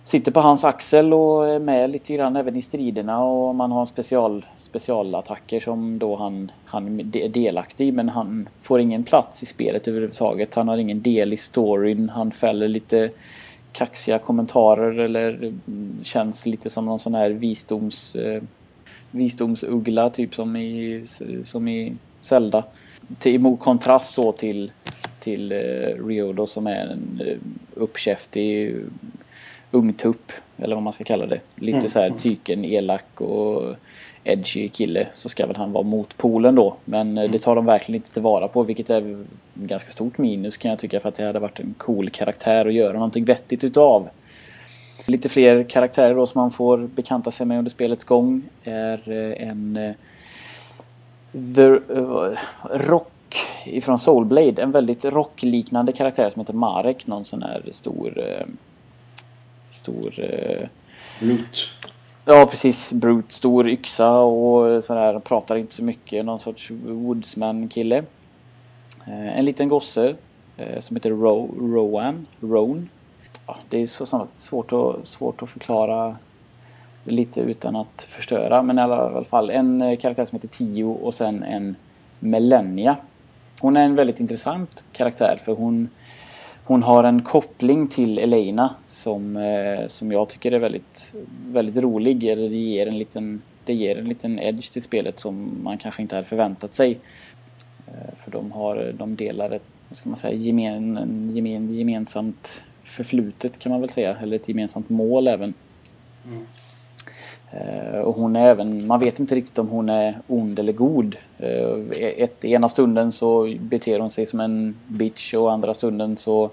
Sitter 0.05 0.33
på 0.33 0.41
hans 0.41 0.65
axel 0.65 1.15
och 1.15 1.49
är 1.49 1.59
med 1.59 1.91
lite 1.91 2.15
grann 2.15 2.37
även 2.37 2.57
i 2.57 2.63
striderna 2.63 3.25
och 3.25 3.55
man 3.55 3.73
har 3.73 3.87
special, 3.87 4.47
specialattacker 4.59 5.61
som 5.61 5.99
då 5.99 6.17
han, 6.17 6.51
han 6.65 7.01
är 7.01 7.29
delaktig 7.29 7.89
i 7.89 7.93
men 7.93 8.09
han 8.09 8.49
får 8.63 8.81
ingen 8.81 9.05
plats 9.05 9.43
i 9.43 9.47
spelet 9.47 9.89
överhuvudtaget. 9.89 10.55
Han 10.55 10.69
har 10.69 10.77
ingen 10.77 11.03
del 11.03 11.33
i 11.33 11.37
storyn. 11.37 12.09
Han 12.09 12.31
fäller 12.31 12.69
lite 12.69 13.11
kaxiga 13.77 14.19
kommentarer 14.19 14.99
eller 14.99 15.53
känns 16.03 16.47
lite 16.47 16.71
som 16.71 16.85
någon 16.87 16.99
sån 16.99 17.15
här 17.15 17.31
visdoms, 17.31 18.17
eh, 18.17 18.43
visdomsuggla 19.11 20.11
typ 20.11 20.35
som 20.35 20.57
i, 20.57 21.05
som 21.45 21.69
i 21.69 21.97
Zelda. 22.21 22.65
Till, 23.19 23.35
emot 23.35 23.61
kontrast 23.61 24.17
då 24.17 24.33
till, 24.33 24.73
till 25.21 25.53
eh, 25.53 26.07
Ryodo 26.07 26.47
som 26.47 26.67
är 26.67 26.87
en 26.87 27.21
eh, 27.27 27.37
uppkäftig 27.75 28.77
ungtupp 29.71 30.33
eller 30.59 30.77
vad 30.77 30.83
man 30.83 30.93
ska 30.93 31.05
kalla 31.05 31.27
det. 31.27 31.41
Lite 31.55 31.79
mm. 31.79 31.89
så 31.89 31.99
här 31.99 32.11
tyken, 32.11 32.65
elak 32.65 33.21
och 33.21 33.75
edgy 34.27 34.69
kille 34.69 35.07
så 35.13 35.29
ska 35.29 35.47
väl 35.47 35.57
han 35.57 35.73
vara 35.73 35.85
motpolen 35.85 36.55
då. 36.55 36.77
Men 36.85 37.19
mm. 37.19 37.33
det 37.33 37.39
tar 37.39 37.57
de 37.57 37.67
verkligen 37.67 37.97
inte 37.97 38.11
tillvara 38.11 38.49
på 38.49 38.63
vilket 38.63 38.91
är 38.91 39.25
ganska 39.55 39.91
stort 39.91 40.19
minus 40.19 40.57
kan 40.57 40.71
jag 40.71 40.79
tycka 40.79 41.01
för 41.01 41.09
att 41.09 41.15
det 41.15 41.27
hade 41.27 41.39
varit 41.39 41.61
en 41.61 41.75
cool 41.79 42.11
karaktär 42.11 42.67
att 42.67 42.75
göra 42.75 42.93
någonting 42.93 43.25
vettigt 43.25 43.65
utav. 43.65 44.09
Lite 45.07 45.29
fler 45.29 45.63
karaktärer 45.63 46.15
då 46.15 46.27
som 46.27 46.41
man 46.41 46.51
får 46.51 46.79
bekanta 46.79 47.31
sig 47.31 47.47
med 47.47 47.59
under 47.59 47.71
spelets 47.71 48.05
gång 48.05 48.43
är 48.65 49.11
eh, 49.11 49.49
en 49.49 49.77
uh, 49.77 49.95
The 51.55 51.67
uh, 51.95 52.37
Rock 52.71 53.13
ifrån 53.65 53.99
Soulblade. 53.99 54.63
En 54.63 54.71
väldigt 54.71 55.05
rockliknande 55.05 55.93
karaktär 55.93 56.31
som 56.31 56.41
heter 56.41 56.55
Marek. 56.55 57.07
Någon 57.07 57.25
sån 57.25 57.43
här 57.43 57.63
stor 57.71 58.19
uh, 58.19 58.47
stor... 59.77 60.21
Eh, 60.21 60.69
Brute. 61.21 61.59
Ja, 62.29 62.47
precis. 62.51 62.93
Brute. 62.93 63.35
Stor 63.35 63.69
yxa 63.69 64.19
och 64.19 64.85
sådär. 64.85 65.19
Pratar 65.19 65.57
inte 65.57 65.75
så 65.75 65.85
mycket. 65.85 66.25
Någon 66.25 66.41
sorts 66.41 66.71
woodsman-kille. 66.71 67.97
Eh, 69.07 69.39
en 69.39 69.45
liten 69.45 69.69
gosse 69.69 70.15
eh, 70.57 70.81
som 70.81 70.97
heter 70.97 71.11
Ro 71.11 71.55
Rowan. 71.61 72.27
Roan. 72.41 72.89
Ja, 73.47 73.57
det 73.69 73.83
är 73.83 73.87
så, 73.87 74.27
svårt, 74.37 74.73
att, 74.73 75.07
svårt 75.07 75.43
att 75.43 75.51
förklara 75.51 76.17
lite 77.05 77.41
utan 77.41 77.77
att 77.77 78.07
förstöra. 78.11 78.63
Men 78.63 78.79
i 78.79 78.83
alla 78.83 79.25
fall 79.25 79.51
en 79.51 79.83
eh, 79.83 79.99
karaktär 79.99 80.27
som 80.27 80.37
heter 80.37 80.49
Tio 80.49 80.85
och 80.85 81.15
sen 81.15 81.43
en 81.43 81.77
Melania. 82.19 82.97
Hon 83.61 83.77
är 83.77 83.85
en 83.85 83.95
väldigt 83.95 84.21
intressant 84.21 84.85
karaktär 84.93 85.41
för 85.45 85.55
hon 85.55 85.89
hon 86.67 86.83
har 86.83 87.05
en 87.05 87.23
koppling 87.23 87.89
till 87.89 88.19
Elena 88.19 88.75
som, 88.87 89.37
eh, 89.37 89.87
som 89.87 90.13
jag 90.13 90.29
tycker 90.29 90.53
är 90.53 90.59
väldigt, 90.59 91.15
väldigt 91.47 91.77
rolig. 91.77 92.25
Eller 92.25 92.49
det 92.49 92.57
ger, 92.57 92.87
en 92.87 92.99
liten, 92.99 93.43
det 93.65 93.75
ger 93.75 93.99
en 93.99 94.05
liten 94.05 94.39
edge 94.39 94.73
till 94.73 94.83
spelet 94.83 95.19
som 95.19 95.51
man 95.63 95.79
kanske 95.79 96.03
inte 96.03 96.15
hade 96.15 96.29
förväntat 96.29 96.75
sig. 96.75 96.99
Eh, 97.87 98.15
för 98.25 98.31
de, 98.31 98.53
har, 98.53 98.95
de 98.99 99.17
delar 99.17 99.51
ett 99.51 99.63
ska 99.93 100.09
man 100.09 100.17
säga, 100.17 100.35
gemen, 100.35 101.33
gemen, 101.35 101.75
gemensamt 101.75 102.63
förflutet 102.85 103.59
kan 103.59 103.73
man 103.73 103.81
väl 103.81 103.91
säga. 103.91 104.17
Eller 104.23 104.37
ett 104.37 104.49
gemensamt 104.49 104.89
mål 104.89 105.29
även. 105.29 105.55
Mm. 106.25 106.47
Eh, 107.51 108.01
och 108.01 108.15
hon 108.15 108.37
är 108.37 108.47
även, 108.47 108.87
man 108.87 109.01
vet 109.01 109.21
inte 109.21 109.35
riktigt 109.35 109.59
om 109.59 109.69
hon 109.69 109.89
är 109.89 110.19
ond 110.27 110.59
eller 110.59 110.73
god. 110.73 111.17
Eh, 111.39 111.79
ett, 111.99 112.45
ena 112.45 112.69
stunden 112.69 113.13
så 113.13 113.55
beter 113.61 114.01
hon 114.01 114.11
sig 114.11 114.27
som 114.27 114.41
en 114.41 114.77
bitch 114.87 115.35
och 115.35 115.53
andra 115.53 115.75
stunden 115.75 116.17
så, 116.17 116.51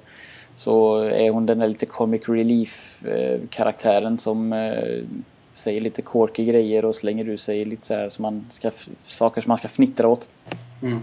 så 0.55 0.97
är 0.97 1.29
hon 1.29 1.45
den 1.45 1.59
där 1.59 1.67
lite 1.67 1.85
comic 1.85 2.21
relief 2.29 3.05
eh, 3.05 4.17
som 4.17 4.71
säger 5.53 5.81
lite 5.81 6.01
quirky 6.01 6.45
grejer 6.45 6.85
och 6.85 6.95
slänger 6.95 7.29
ur 7.29 7.37
sig 7.37 7.65
lite 7.65 7.85
så 7.85 7.93
här 7.93 8.09
som 8.09 8.23
man 8.23 8.45
ska, 8.49 8.71
saker 9.05 9.41
som 9.41 9.49
man 9.49 9.57
ska 9.57 9.67
fnittra 9.67 10.07
åt. 10.07 10.29
Mm. 10.81 10.99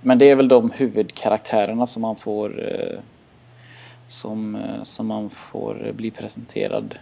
Men 0.00 0.18
det 0.18 0.30
är 0.30 0.34
väl 0.34 0.48
de 0.48 0.70
huvudkaraktärerna 0.70 1.86
som 1.86 2.02
man 2.02 2.16
får 2.16 2.62
som, 4.08 4.58
som 4.84 5.06
man 5.06 5.30
får 5.30 5.92
bli 5.92 6.10
presenterad 6.10 6.94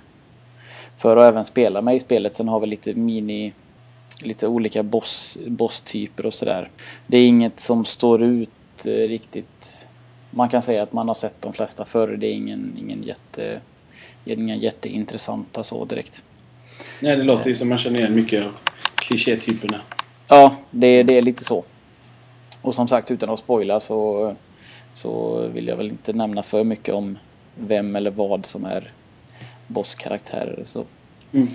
för 1.01 1.17
att 1.17 1.25
även 1.25 1.45
spela 1.45 1.83
med 1.83 1.97
i 1.97 2.01
spelet. 2.01 2.35
Sen 2.35 2.49
har 2.49 2.61
vi 2.61 2.67
lite 2.67 2.95
mini 2.95 3.53
lite 4.23 4.47
olika 4.47 4.83
boss, 4.83 5.39
bosstyper 5.47 6.27
och 6.27 6.35
sådär. 6.35 6.71
Det 7.07 7.19
är 7.19 7.27
inget 7.27 7.61
som 7.61 7.85
står 7.85 8.23
ut 8.23 8.51
eh, 8.87 8.91
riktigt. 8.91 9.87
Man 10.31 10.49
kan 10.49 10.63
säga 10.63 10.83
att 10.83 10.93
man 10.93 11.09
har 11.09 11.15
sett 11.15 11.43
de 11.43 11.53
flesta 11.53 11.85
förr. 11.85 12.09
Det 12.09 12.27
är 12.27 12.33
ingen, 12.33 12.77
ingen 12.79 13.03
jätte 13.03 13.61
inga 14.25 14.57
jätteintressanta 14.57 15.65
så 15.65 15.85
direkt. 15.85 16.23
Nej, 17.03 17.17
det 17.17 17.23
låter 17.23 17.49
ju 17.49 17.57
som 17.57 17.69
man 17.69 17.79
känner 17.79 18.01
igen 18.01 18.15
mycket 18.15 18.47
av 18.47 18.53
klichétyperna. 18.95 19.79
Ja, 20.29 20.57
det, 20.71 21.03
det 21.03 21.19
är 21.19 21.23
lite 21.23 21.45
så. 21.45 21.65
Och 22.63 22.75
som 22.75 22.89
sagt, 22.89 23.11
utan 23.11 23.31
att 23.31 23.39
spoila 23.39 23.81
så, 23.81 24.37
så 24.93 25.41
vill 25.49 25.69
jag 25.69 25.77
väl 25.77 25.89
inte 25.89 26.13
nämna 26.13 26.43
för 26.43 26.65
mycket 26.65 26.95
om 26.95 27.19
vem 27.55 27.97
eller 27.97 28.11
vad 28.11 28.47
som 28.47 28.65
är 28.65 28.93
bosskaraktärer. 29.71 30.65
Så. 30.65 30.85
Mm. 31.33 31.49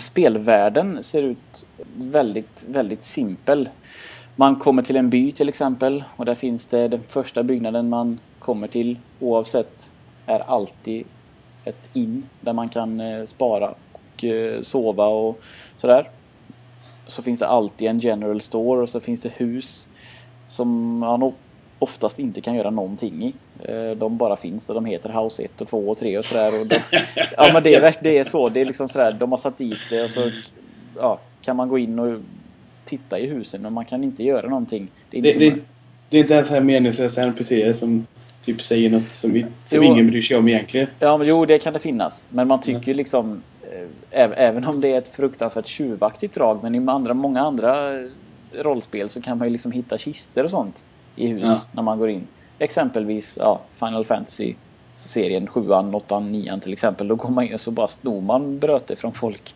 Spelvärlden 0.00 1.02
ser 1.02 1.22
ut 1.22 1.66
väldigt, 1.96 2.64
väldigt 2.68 3.04
simpel. 3.04 3.68
Man 4.36 4.56
kommer 4.56 4.82
till 4.82 4.96
en 4.96 5.10
by 5.10 5.32
till 5.32 5.48
exempel 5.48 6.04
och 6.16 6.24
där 6.24 6.34
finns 6.34 6.66
det 6.66 6.88
den 6.88 7.02
första 7.08 7.42
byggnaden 7.42 7.88
man 7.88 8.18
kommer 8.38 8.68
till 8.68 8.98
oavsett 9.20 9.92
är 10.26 10.38
alltid 10.40 11.04
ett 11.64 11.90
in 11.92 12.26
där 12.40 12.52
man 12.52 12.68
kan 12.68 13.00
eh, 13.00 13.24
spara 13.24 13.74
och 13.92 14.24
eh, 14.24 14.62
sova 14.62 15.06
och 15.06 15.40
sådär. 15.76 16.10
Så 17.06 17.22
finns 17.22 17.38
det 17.38 17.46
alltid 17.46 17.88
en 17.88 17.98
general 17.98 18.40
store 18.40 18.82
och 18.82 18.88
så 18.88 19.00
finns 19.00 19.20
det 19.20 19.32
hus 19.36 19.88
som 20.48 20.98
man 20.98 21.32
oftast 21.78 22.18
inte 22.18 22.40
kan 22.40 22.54
göra 22.54 22.70
någonting 22.70 23.24
i. 23.24 23.34
Eh, 23.60 23.90
de 23.96 24.16
bara 24.16 24.36
finns 24.36 24.68
och 24.68 24.74
de 24.74 24.84
heter 24.84 25.22
House 25.22 25.42
1 25.42 25.60
och 25.60 25.68
2 25.68 25.78
och 25.78 25.98
3 25.98 26.18
och 26.18 26.24
sådär. 26.24 26.60
Och 26.60 26.66
de, 26.66 26.76
ja 27.36 27.50
men 27.52 27.62
det 27.62 27.74
är, 27.74 27.96
det 28.02 28.18
är 28.18 28.24
så. 28.24 28.48
Det 28.48 28.60
är 28.60 28.64
liksom 28.64 28.88
sådär. 28.88 29.12
De 29.12 29.30
har 29.30 29.38
satt 29.38 29.58
dit 29.58 29.78
det 29.90 30.04
och 30.04 30.10
så 30.10 30.30
ja, 30.96 31.18
kan 31.42 31.56
man 31.56 31.68
gå 31.68 31.78
in 31.78 31.98
och 31.98 32.20
titta 32.84 33.18
i 33.18 33.26
husen 33.26 33.62
men 33.62 33.72
man 33.72 33.84
kan 33.84 34.04
inte 34.04 34.22
göra 34.22 34.48
någonting. 34.48 34.88
Det 35.10 35.18
är 35.18 35.26
inte, 35.26 35.38
det, 35.38 35.50
det, 35.50 35.60
det 36.08 36.16
är 36.16 36.20
inte 36.20 36.34
ens 36.34 36.50
här 36.50 36.60
meningslösa 36.60 37.22
NPCer 37.22 37.72
som 37.72 38.06
typ 38.44 38.62
säger 38.62 38.90
något 38.90 39.10
som, 39.10 39.44
som 39.66 39.82
ingen 39.82 40.06
bryr 40.06 40.22
sig 40.22 40.36
om 40.36 40.48
egentligen. 40.48 40.86
Ja 40.98 41.16
men 41.16 41.26
jo 41.28 41.46
det 41.46 41.58
kan 41.58 41.72
det 41.72 41.78
finnas. 41.78 42.26
Men 42.30 42.48
man 42.48 42.60
tycker 42.60 42.92
ja. 42.92 42.96
liksom 42.96 43.42
eh, 44.10 44.30
Även 44.36 44.64
om 44.64 44.80
det 44.80 44.88
är 44.88 44.98
ett 44.98 45.08
fruktansvärt 45.08 45.66
tjuvaktigt 45.66 46.34
drag 46.34 46.62
men 46.62 46.74
i 46.74 46.88
andra, 46.88 47.14
många 47.14 47.40
andra 47.40 47.98
rollspel 48.52 49.08
så 49.08 49.20
kan 49.20 49.38
man 49.38 49.46
ju 49.46 49.52
liksom 49.52 49.72
hitta 49.72 49.98
kister 49.98 50.44
och 50.44 50.50
sånt 50.50 50.84
i 51.16 51.26
hus 51.26 51.42
ja. 51.44 51.60
när 51.72 51.82
man 51.82 51.98
går 51.98 52.10
in. 52.10 52.26
Exempelvis 52.62 53.38
ja, 53.40 53.60
Final 53.74 54.04
Fantasy 54.04 54.54
serien 55.04 55.46
7, 55.46 55.68
8, 55.92 56.20
9 56.20 56.60
till 56.60 56.72
exempel. 56.72 57.08
Då 57.08 57.14
går 57.14 57.30
man 57.30 57.44
in 57.44 57.54
och 57.54 57.60
så 57.60 57.70
bara 57.70 57.88
snor 57.88 58.20
man 58.20 58.58
bröte 58.58 58.96
från 58.96 59.12
folk. 59.12 59.54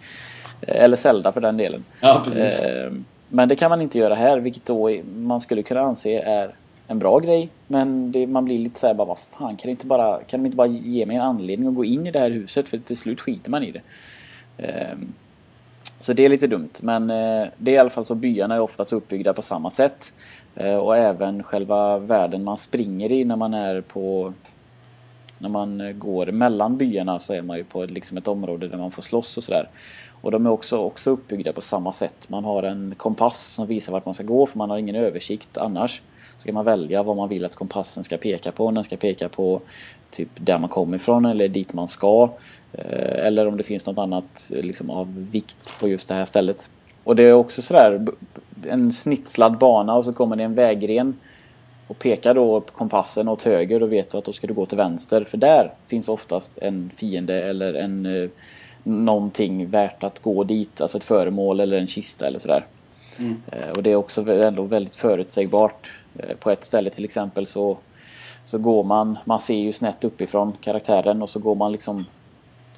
Eh, 0.61 0.85
eller 0.85 0.97
Zelda 0.97 1.33
för 1.33 1.41
den 1.41 1.57
delen. 1.57 1.85
Ja, 2.01 2.22
precis. 2.24 2.62
Eh, 2.62 2.93
men 3.28 3.49
det 3.49 3.57
kan 3.57 3.70
man 3.70 3.83
inte 3.83 3.99
göra 3.99 4.14
här, 4.14 4.39
vilket 4.39 4.66
då 4.66 4.91
man 5.18 5.41
skulle 5.41 5.62
kunna 5.62 5.81
anse 5.81 6.18
är 6.18 6.55
en 6.87 6.99
bra 6.99 7.18
grej. 7.18 7.49
Men 7.66 8.12
det, 8.12 8.26
man 8.26 8.45
blir 8.45 8.59
lite 8.59 8.78
såhär 8.78 8.95
bara, 8.95 9.09
vad 9.09 9.18
fan, 9.18 9.57
kan, 9.57 9.70
inte 9.70 9.87
bara, 9.87 10.20
kan 10.22 10.41
de 10.41 10.47
inte 10.47 10.57
bara 10.57 10.66
ge 10.66 11.07
mig 11.07 11.16
en 11.16 11.22
anledning 11.22 11.68
att 11.68 11.74
gå 11.74 11.85
in 11.85 12.07
i 12.07 12.11
det 12.11 12.18
här 12.18 12.31
huset? 12.31 12.68
För 12.68 12.78
till 12.78 12.97
slut 12.97 13.20
skiter 13.20 13.51
man 13.51 13.62
i 13.62 13.70
det. 13.70 13.81
Så 15.99 16.12
det 16.12 16.24
är 16.24 16.28
lite 16.28 16.47
dumt. 16.47 16.70
Men 16.80 17.11
eh, 17.11 17.49
det 17.57 17.70
är 17.70 17.74
i 17.74 17.78
alla 17.78 17.90
fall 17.90 18.05
så 18.05 18.14
byarna 18.14 18.55
är 18.55 18.61
oftast 18.61 18.92
uppbyggda 18.92 19.32
på 19.32 19.42
samma 19.42 19.70
sätt. 19.70 20.12
Eh, 20.55 20.76
och 20.76 20.97
även 20.97 21.42
själva 21.42 21.99
världen 21.99 22.44
man 22.44 22.59
springer 22.59 23.12
i 23.12 23.24
när 23.24 23.36
man 23.36 23.55
är 23.55 23.80
på 23.80 24.32
när 25.38 25.49
man 25.49 25.80
eh, 25.80 25.92
går 25.92 26.26
mellan 26.26 26.76
byarna 26.76 27.20
så 27.20 27.32
är 27.32 27.42
man 27.42 27.57
ju 27.57 27.64
på 27.64 27.84
liksom 27.84 28.16
ett 28.16 28.28
område 28.28 28.68
där 28.68 28.78
man 28.78 28.90
får 28.90 29.03
slåss 29.03 29.36
och 29.36 29.44
sådär. 29.44 29.68
Och 30.20 30.30
de 30.30 30.47
är 30.47 30.51
också, 30.51 30.78
också 30.78 31.11
uppbyggda 31.11 31.53
på 31.53 31.61
samma 31.61 31.92
sätt. 31.92 32.28
Man 32.28 32.44
har 32.44 32.62
en 32.62 32.94
kompass 32.97 33.40
som 33.40 33.66
visar 33.66 33.92
vart 33.92 34.05
man 34.05 34.14
ska 34.14 34.24
gå 34.24 34.47
för 34.47 34.59
man 34.59 34.70
har 34.70 34.78
ingen 34.78 34.97
översikt 34.97 35.59
annars. 35.59 36.03
Så 36.38 36.44
kan 36.44 36.55
man 36.55 36.64
välja 36.64 37.03
vad 37.03 37.16
man 37.16 37.28
vill 37.28 37.44
att 37.44 37.55
kompassen 37.55 38.05
ska 38.05 38.16
peka 38.16 38.53
på. 38.53 38.66
Om 38.66 38.74
den 38.74 38.84
ska 38.84 38.97
peka 38.97 39.28
på 39.28 39.61
typ 40.11 40.29
där 40.35 40.59
man 40.59 40.69
kommer 40.69 40.97
ifrån 40.97 41.25
eller 41.25 41.49
dit 41.49 41.73
man 41.73 41.89
ska. 41.89 42.31
Eh, 42.73 43.27
eller 43.27 43.47
om 43.47 43.57
det 43.57 43.63
finns 43.63 43.87
något 43.87 43.99
annat 43.99 44.51
liksom, 44.51 44.91
av 44.91 45.29
vikt 45.31 45.79
på 45.81 45.89
just 45.89 46.09
det 46.09 46.15
här 46.15 46.25
stället. 46.25 46.71
Och 47.05 47.17
det 47.17 47.23
är 47.23 47.33
också 47.33 47.63
sådär 47.63 48.07
en 48.69 48.93
snitslad 48.93 49.59
bana 49.59 49.95
och 49.95 50.05
så 50.05 50.13
kommer 50.13 50.37
det 50.37 50.45
en 50.45 50.55
vägren 50.55 51.17
och 51.87 51.99
pekar 51.99 52.35
då 52.35 52.61
på 52.61 52.73
kompassen 52.73 53.29
åt 53.29 53.43
höger 53.43 53.81
då 53.81 53.87
vet 53.87 54.13
du 54.13 54.19
att 54.19 54.25
då 54.25 54.33
ska 54.33 54.47
du 54.47 54.55
gå 54.55 54.67
till 54.67 54.79
vänster 54.79 55.25
för 55.25 55.39
där 55.39 55.73
finns 55.87 56.09
oftast 56.09 56.59
en 56.59 56.91
fiende 56.97 57.43
eller 57.43 57.75
en 57.75 58.07
eh, 58.07 58.29
någonting 58.83 59.71
värt 59.71 60.05
att 60.05 60.23
gå 60.23 60.45
dit, 60.45 60.81
alltså 60.81 60.99
ett 60.99 61.05
föremål 61.05 61.61
eller 61.61 61.79
en 61.79 61.87
kista 61.87 62.27
eller 62.27 62.39
sådär. 62.39 62.65
Mm. 63.19 63.43
Eh, 63.53 63.71
och 63.71 63.83
det 63.83 63.91
är 63.91 63.97
också 63.97 64.33
ändå 64.33 64.63
väldigt 64.63 64.97
förutsägbart. 64.97 65.91
Eh, 66.19 66.37
på 66.37 66.51
ett 66.51 66.65
ställe 66.65 66.91
till 66.91 67.05
exempel 67.05 67.47
så, 67.47 67.79
så 68.47 68.59
går 68.59 68.84
man, 68.84 69.18
man 69.24 69.40
ser 69.40 69.55
ju 69.55 69.72
snett 69.72 70.05
uppifrån 70.05 70.53
karaktären 70.61 71.22
och 71.22 71.30
så 71.30 71.38
går 71.38 71.55
man 71.55 71.72
liksom 71.72 72.05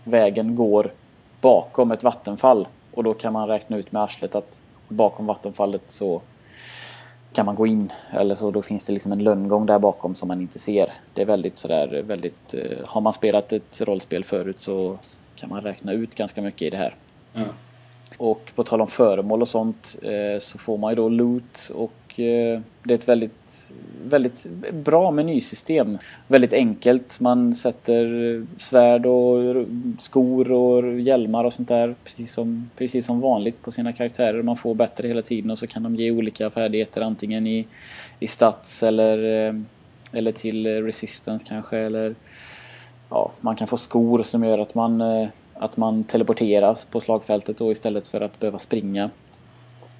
Vägen 0.05 0.57
går 0.57 0.93
bakom 1.41 1.93
ett 1.93 2.03
vattenfall 2.03 2.69
och 2.95 3.05
då 3.05 3.15
kan 3.15 3.33
man 3.33 3.49
räkna 3.49 3.77
ut 3.77 3.93
med 3.93 4.03
arslet 4.03 4.35
att 4.35 4.63
bakom 4.89 5.27
vattenfallet 5.27 5.83
så 5.89 6.21
kan 7.33 7.47
man 7.47 7.55
gå 7.55 7.67
in. 7.67 7.93
Eller 8.11 8.35
så 8.35 8.51
då 8.51 8.63
finns 8.63 8.87
det 8.87 8.93
liksom 8.93 9.13
en 9.13 9.25
lönngång 9.25 9.67
där 9.67 9.79
bakom 9.79 10.15
som 10.15 10.29
man 10.29 10.41
inte 10.41 10.59
ser. 10.59 10.93
Det 11.15 11.23
är 11.23 11.27
väldigt 11.27 11.57
sådär 11.57 12.03
väldigt... 12.07 12.55
Eh, 12.55 12.79
har 12.87 13.01
man 13.01 13.13
spelat 13.13 13.53
ett 13.53 13.81
rollspel 13.81 14.25
förut 14.25 14.61
så 14.61 14.99
kan 15.37 15.49
man 15.49 15.61
räkna 15.61 15.93
ut 15.93 16.15
ganska 16.15 16.43
mycket 16.43 16.63
i 16.63 16.71
det 16.71 16.77
här. 16.77 16.95
Mm. 17.35 17.49
Och 18.19 18.53
på 18.55 18.65
tal 18.65 18.81
om 18.81 18.89
föremål 18.89 19.43
och 19.43 19.49
sånt 19.49 19.97
eh, 20.03 20.41
så 20.41 20.59
får 20.59 20.79
man 20.79 20.93
ju 20.93 20.97
då 20.97 21.09
loot 21.09 21.71
och 21.75 22.08
Eh, 22.19 22.61
det 22.83 22.95
är 22.95 22.99
ett 22.99 23.09
väldigt, 23.09 23.73
väldigt 24.05 24.47
bra 24.73 25.11
menysystem. 25.11 25.99
Väldigt 26.27 26.53
enkelt. 26.53 27.21
Man 27.21 27.55
sätter 27.55 28.47
svärd 28.59 29.07
och 29.07 29.67
skor 29.99 30.53
och 30.53 31.01
hjälmar 31.01 31.45
och 31.45 31.53
sånt 31.53 31.69
där 31.69 31.95
precis 32.05 32.33
som, 32.33 32.71
precis 32.77 33.07
som 33.07 33.21
vanligt 33.21 33.63
på 33.63 33.73
sina 33.73 33.93
karaktärer. 33.93 34.43
Man 34.43 34.57
får 34.57 34.75
bättre 34.75 35.09
hela 35.09 35.23
tiden 35.23 35.51
och 35.51 35.59
så 35.59 35.67
kan 35.67 35.83
de 35.83 35.97
ge 35.97 36.11
olika 36.11 36.51
färdigheter 36.51 37.01
antingen 37.01 37.47
i, 37.47 37.67
i 38.21 38.27
stats 38.27 38.83
eller, 38.83 39.47
eh, 39.49 39.55
eller 40.13 40.33
till 40.33 40.67
resistance 40.67 41.47
kanske 41.49 41.79
eller 41.79 42.15
ja, 43.11 43.33
man 43.41 43.57
kan 43.57 43.69
få 43.69 43.77
skor 43.77 44.23
som 44.23 44.45
gör 44.45 44.59
att 44.59 44.75
man 44.75 45.01
eh, 45.01 45.29
att 45.59 45.77
man 45.77 46.05
teleporteras 46.05 46.85
på 46.85 47.01
slagfältet 47.01 47.59
då 47.59 47.73
istället 47.73 48.07
för 48.07 48.21
att 48.21 48.41
behöva 48.41 48.59
springa. 48.59 49.11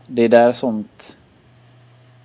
Det 0.07 0.23
är 0.23 0.29
där 0.29 0.53
sånt... 0.53 1.18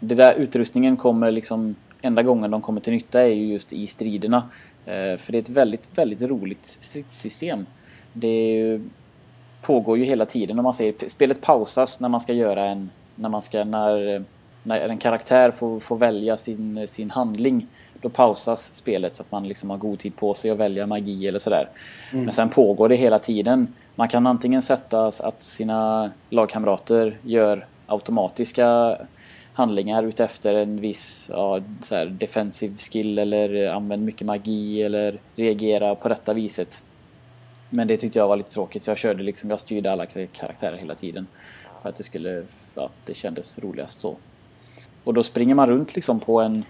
Det 0.04 0.16
där 0.16 0.34
utrustningen 0.34 0.98
kommer 0.98 1.32
liksom... 1.32 1.76
Enda 2.02 2.24
gången 2.24 2.52
de 2.52 2.62
kommer 2.62 2.82
till 2.82 2.94
nytta 2.94 3.22
är 3.22 3.28
ju 3.28 3.46
just 3.46 3.74
i 3.74 3.88
striderna. 3.88 4.50
Eh, 4.86 5.18
för 5.18 5.32
det 5.32 5.38
är 5.38 5.42
ett 5.42 5.50
väldigt, 5.50 5.98
väldigt 5.98 6.22
roligt 6.22 6.78
stridssystem. 6.82 7.66
Det 8.14 8.82
pågår 9.62 9.98
ju 9.98 10.04
hela 10.04 10.26
tiden. 10.26 10.60
Om 10.60 10.64
man 10.64 10.74
säger, 10.74 10.94
spelet 11.08 11.42
pausas 11.42 12.00
när 12.00 12.10
man 12.10 12.22
ska 12.22 12.34
göra 12.34 12.66
en... 12.66 12.90
När 13.16 13.30
man 13.30 13.42
ska... 13.42 13.64
När, 13.64 14.24
när 14.64 14.90
en 14.90 14.98
karaktär 14.98 15.52
får, 15.52 15.80
får 15.80 15.98
välja 15.98 16.38
sin, 16.38 16.88
sin 16.88 17.12
handling 17.12 17.68
då 18.04 18.10
pausas 18.10 18.76
spelet 18.76 19.16
så 19.16 19.24
att 19.24 19.32
man 19.32 19.48
liksom 19.48 19.70
har 19.70 19.78
god 19.78 20.00
tid 20.00 20.16
på 20.16 20.34
sig 20.34 20.52
att 20.52 20.58
välja 20.58 20.88
magi 20.88 21.28
eller 21.28 21.40
sådär. 21.40 21.70
Mm. 22.12 22.26
Men 22.26 22.34
sen 22.34 22.50
pågår 22.50 22.90
det 22.90 22.96
hela 22.96 23.20
tiden. 23.20 23.74
Man 23.96 24.10
kan 24.10 24.28
antingen 24.28 24.62
sätta 24.62 25.08
att 25.08 25.44
sina 25.44 26.12
lagkamrater 26.30 27.18
gör 27.22 27.66
automatiska 27.86 28.98
handlingar 29.54 30.04
utefter 30.04 30.56
en 30.56 30.82
viss 30.82 31.30
ja, 31.32 31.62
så 31.82 31.96
här, 31.96 32.06
defensive 32.06 32.78
skill 32.78 33.20
eller 33.20 33.72
använd 33.72 34.06
mycket 34.06 34.28
magi 34.28 34.84
eller 34.84 35.20
reagera 35.36 35.96
på 35.96 36.10
detta 36.10 36.34
viset. 36.34 36.82
Men 37.70 37.88
det 37.88 37.98
tyckte 37.98 38.20
jag 38.20 38.28
var 38.28 38.38
lite 38.38 38.52
tråkigt 38.52 38.84
så 38.84 38.92
jag 38.92 38.98
körde 38.98 39.24
liksom, 39.24 39.50
jag 39.50 39.60
styrde 39.60 39.92
alla 39.92 40.06
karaktärer 40.06 40.78
hela 40.78 40.96
tiden. 40.96 41.28
För 41.82 41.90
att 41.90 41.96
det 41.96 42.04
skulle, 42.04 42.44
ja, 42.76 42.90
det 43.06 43.14
kändes 43.14 43.60
roligast 43.60 44.00
så. 44.00 44.16
Och 45.04 45.14
då 45.14 45.24
springer 45.24 45.56
man 45.56 45.70
runt 45.70 45.96
liksom 45.96 46.20
på 46.20 46.42
en 46.42 46.64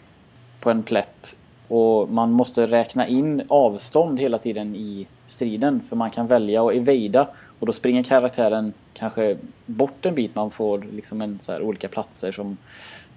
på 0.59 0.69
en 0.69 0.83
plätt. 0.83 1.35
Och 1.67 2.09
man 2.09 2.31
måste 2.31 2.67
räkna 2.67 3.07
in 3.07 3.43
avstånd 3.47 4.19
hela 4.19 4.37
tiden 4.37 4.75
i 4.75 5.07
striden. 5.27 5.81
För 5.81 5.95
man 5.95 6.11
kan 6.11 6.27
välja 6.27 6.67
att 6.67 6.73
evada. 6.73 7.27
Och 7.59 7.65
då 7.65 7.73
springer 7.73 8.03
karaktären 8.03 8.73
kanske 8.93 9.37
bort 9.65 10.05
en 10.05 10.15
bit. 10.15 10.35
Man 10.35 10.51
får 10.51 10.85
liksom 10.93 11.21
en 11.21 11.39
så 11.39 11.51
här 11.51 11.61
olika 11.61 11.87
platser 11.87 12.31
som, 12.31 12.57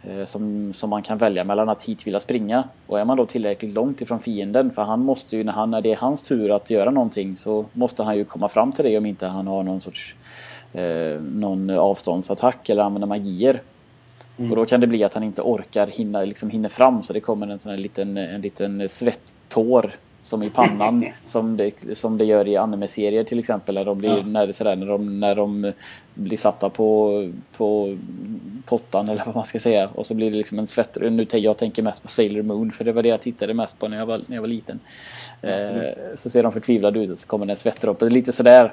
eh, 0.03 0.24
som, 0.24 0.72
som 0.72 0.91
man 0.91 1.03
kan 1.03 1.18
välja 1.18 1.45
mellan 1.45 1.68
att 1.68 1.83
hit 1.83 2.07
vilja 2.07 2.20
springa. 2.20 2.64
Och 2.87 3.01
är 3.01 3.05
man 3.05 3.16
då 3.16 3.27
tillräckligt 3.27 3.74
långt 3.74 4.01
ifrån 4.01 4.20
fienden. 4.20 4.70
För 4.70 4.83
han 4.83 5.01
måste 5.01 5.37
ju 5.37 5.45
när, 5.45 5.53
han, 5.53 5.70
när 5.70 5.81
det 5.81 5.93
är 5.93 5.97
hans 5.97 6.22
tur 6.22 6.51
att 6.51 6.70
göra 6.70 6.91
någonting. 6.91 7.37
Så 7.37 7.66
måste 7.72 8.03
han 8.03 8.16
ju 8.16 8.24
komma 8.24 8.49
fram 8.49 8.72
till 8.72 8.85
det 8.85 8.99
om 8.99 9.07
inte 9.07 9.27
han 9.27 9.47
har 9.47 9.62
någon 9.62 9.81
sorts 9.81 10.14
eh, 10.72 11.20
någon 11.20 11.70
avståndsattack 11.70 12.68
eller 12.68 12.83
använder 12.83 13.09
magier. 13.09 13.62
Mm. 14.39 14.51
Och 14.51 14.57
då 14.57 14.66
kan 14.66 14.81
det 14.81 14.87
bli 14.87 15.05
att 15.05 15.14
han 15.14 15.22
inte 15.22 15.43
orkar 15.43 15.87
hinna, 15.87 16.20
liksom 16.22 16.51
hinner 16.51 16.68
fram 16.68 17.03
så 17.03 17.12
det 17.12 17.20
kommer 17.20 17.47
en 17.49 17.59
sån 17.59 17.70
här 17.70 17.79
liten, 17.79 18.16
en 18.16 18.41
liten 18.41 18.89
svettår 18.89 19.93
som 20.27 20.43
i 20.43 20.51
pannan 20.51 21.07
som, 21.27 21.57
det, 21.57 21.97
som 21.97 22.18
det 22.18 22.24
gör 22.24 22.49
i 22.49 22.57
anime-serier 22.57 23.24
till 23.24 23.39
exempel. 23.39 23.74
När 23.74 23.85
de, 23.85 23.99
blir, 23.99 24.16
ja. 24.16 24.22
när, 24.22 24.53
sådär, 24.53 24.77
när, 24.77 24.87
de, 24.87 25.20
när 25.20 25.35
de 25.35 25.72
blir 26.14 26.37
satta 26.37 26.70
på, 26.70 27.33
på 27.57 27.99
pottan 28.64 29.09
eller 29.09 29.24
vad 29.27 29.35
man 29.35 29.47
ska 29.47 29.59
säga. 29.59 29.89
Och 29.95 30.07
så 30.07 30.14
blir 30.14 30.31
det 30.31 30.37
liksom 30.37 30.59
en 30.59 30.66
svett... 30.66 30.97
Nu, 31.01 31.27
jag 31.31 31.59
tänker 31.59 31.83
mest 31.83 32.03
på 32.03 32.09
Sailor 32.09 32.43
Moon 32.43 32.72
för 32.72 32.85
det 32.85 32.93
var 32.93 33.03
det 33.03 33.09
jag 33.09 33.20
tittade 33.20 33.55
mest 33.55 33.79
på 33.79 33.89
när 33.89 33.97
jag 33.97 34.07
var, 34.07 34.20
när 34.27 34.37
jag 34.37 34.43
var 34.43 34.49
liten. 34.49 34.81
Ja, 35.41 35.49
eh, 35.49 35.83
så 36.16 36.31
ser 36.31 36.43
de 36.43 36.53
förtvivlade 36.53 37.01
ut 37.01 37.11
och 37.11 37.18
så 37.18 37.27
kommer 37.27 37.47
det 37.47 37.53
en 37.53 37.57
svettdroppe. 37.57 38.11
Lite 38.11 38.33
sådär. 38.33 38.72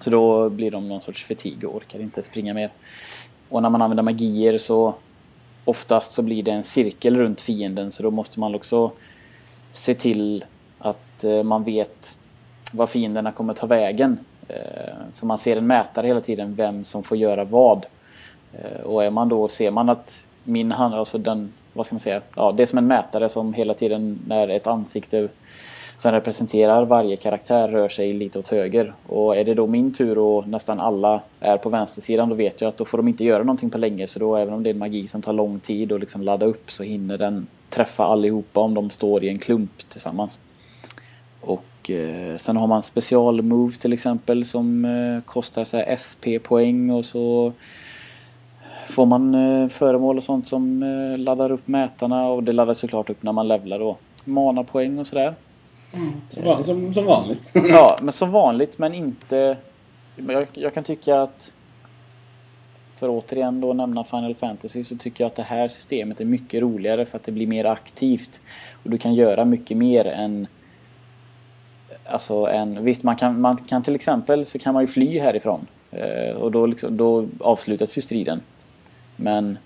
Så 0.00 0.10
då 0.10 0.48
blir 0.48 0.70
de 0.70 0.88
någon 0.88 1.00
sorts 1.00 1.24
fatig 1.24 1.64
och 1.64 1.76
orkar 1.76 2.00
inte 2.00 2.22
springa 2.22 2.54
mer. 2.54 2.70
Och 3.48 3.62
när 3.62 3.70
man 3.70 3.82
använder 3.82 4.02
magier 4.02 4.58
så 4.58 4.94
oftast 5.64 6.12
så 6.12 6.22
blir 6.22 6.42
det 6.42 6.50
en 6.50 6.64
cirkel 6.64 7.16
runt 7.16 7.40
fienden 7.40 7.92
så 7.92 8.02
då 8.02 8.10
måste 8.10 8.40
man 8.40 8.54
också 8.54 8.92
se 9.72 9.94
till 9.94 10.44
att 10.80 11.24
eh, 11.24 11.42
man 11.42 11.64
vet 11.64 12.16
var 12.72 12.86
fienderna 12.86 13.32
kommer 13.32 13.54
ta 13.54 13.66
vägen. 13.66 14.18
Eh, 14.48 14.94
för 15.14 15.26
man 15.26 15.38
ser 15.38 15.56
en 15.56 15.66
mätare 15.66 16.06
hela 16.06 16.20
tiden 16.20 16.54
vem 16.54 16.84
som 16.84 17.02
får 17.02 17.16
göra 17.16 17.44
vad. 17.44 17.86
Eh, 18.52 18.80
och 18.80 19.04
är 19.04 19.10
man 19.10 19.28
då, 19.28 19.48
ser 19.48 19.70
man 19.70 19.88
att 19.88 20.26
min 20.44 20.72
hand, 20.72 20.94
alltså 20.94 21.18
den, 21.18 21.52
vad 21.72 21.86
ska 21.86 21.94
man 21.94 22.00
säga, 22.00 22.20
ja 22.36 22.52
det 22.52 22.62
är 22.62 22.66
som 22.66 22.78
en 22.78 22.86
mätare 22.86 23.28
som 23.28 23.54
hela 23.54 23.74
tiden 23.74 24.18
när 24.26 24.48
ett 24.48 24.66
ansikte 24.66 25.28
som 26.00 26.12
representerar 26.12 26.84
varje 26.84 27.16
karaktär 27.16 27.68
rör 27.68 27.88
sig 27.88 28.12
lite 28.12 28.38
åt 28.38 28.48
höger. 28.48 28.94
Och 29.06 29.36
är 29.36 29.44
det 29.44 29.54
då 29.54 29.66
min 29.66 29.92
tur 29.92 30.18
och 30.18 30.48
nästan 30.48 30.80
alla 30.80 31.20
är 31.40 31.56
på 31.56 31.68
vänstersidan 31.68 32.28
då 32.28 32.34
vet 32.34 32.60
jag 32.60 32.68
att 32.68 32.76
då 32.76 32.84
får 32.84 32.98
de 32.98 33.08
inte 33.08 33.24
göra 33.24 33.42
någonting 33.42 33.70
på 33.70 33.78
länge. 33.78 34.06
Så 34.06 34.18
då 34.18 34.36
även 34.36 34.54
om 34.54 34.62
det 34.62 34.70
är 34.70 34.74
magi 34.74 35.06
som 35.06 35.22
tar 35.22 35.32
lång 35.32 35.60
tid 35.60 35.92
att 35.92 36.00
liksom 36.00 36.22
ladda 36.22 36.46
upp 36.46 36.70
så 36.70 36.82
hinner 36.82 37.18
den 37.18 37.46
träffa 37.70 38.04
allihopa 38.04 38.60
om 38.60 38.74
de 38.74 38.90
står 38.90 39.24
i 39.24 39.28
en 39.28 39.38
klump 39.38 39.88
tillsammans. 39.88 40.40
Och 41.80 41.90
eh, 41.90 42.36
sen 42.36 42.56
har 42.56 42.66
man 42.66 42.82
specialmove 42.82 43.72
till 43.72 43.92
exempel 43.92 44.44
som 44.44 44.84
eh, 44.84 45.22
kostar 45.24 45.64
så 45.64 45.84
SP-poäng 45.98 46.90
och 46.90 47.04
så 47.04 47.52
får 48.88 49.06
man 49.06 49.34
eh, 49.34 49.68
föremål 49.68 50.16
och 50.16 50.24
sånt 50.24 50.46
som 50.46 50.82
eh, 50.82 51.18
laddar 51.18 51.52
upp 51.52 51.68
mätarna 51.68 52.28
och 52.28 52.42
det 52.42 52.52
laddas 52.52 52.78
såklart 52.78 53.10
upp 53.10 53.22
när 53.22 53.32
man 53.32 53.48
levlar 53.48 53.78
då. 53.78 53.96
Mana-poäng 54.24 54.98
och 54.98 55.06
sådär. 55.06 55.34
Mm. 55.92 56.62
Som, 56.62 56.94
som, 56.94 57.04
vanligt. 57.06 57.52
ja, 57.68 57.98
men 58.02 58.12
som 58.12 58.30
vanligt 58.30 58.78
men 58.78 58.94
inte... 58.94 59.56
Jag, 60.16 60.46
jag 60.52 60.74
kan 60.74 60.84
tycka 60.84 61.22
att... 61.22 61.52
För 62.96 63.08
återigen 63.08 63.60
då 63.60 63.72
nämna 63.72 64.04
Final 64.04 64.34
Fantasy 64.34 64.84
så 64.84 64.96
tycker 64.96 65.24
jag 65.24 65.26
att 65.26 65.36
det 65.36 65.42
här 65.42 65.68
systemet 65.68 66.20
är 66.20 66.24
mycket 66.24 66.60
roligare 66.60 67.06
för 67.06 67.16
att 67.16 67.24
det 67.24 67.32
blir 67.32 67.46
mer 67.46 67.64
aktivt. 67.64 68.40
Och 68.84 68.90
du 68.90 68.98
kan 68.98 69.14
göra 69.14 69.44
mycket 69.44 69.76
mer 69.76 70.06
än... 70.06 70.46
Alltså 72.10 72.34
en, 72.34 72.84
visst 72.84 73.02
man 73.02 73.16
kan, 73.16 73.40
man 73.40 73.56
kan 73.56 73.82
till 73.82 73.94
exempel 73.94 74.46
så 74.46 74.58
kan 74.58 74.74
man 74.74 74.82
ju 74.82 74.86
fly 74.86 75.18
härifrån. 75.18 75.66
Eh, 75.90 76.34
och 76.36 76.52
då, 76.52 76.66
liksom, 76.66 76.96
då 76.96 77.26
avslutas 77.40 77.98
ju 77.98 78.02
striden. 78.02 78.40
Men 79.16 79.58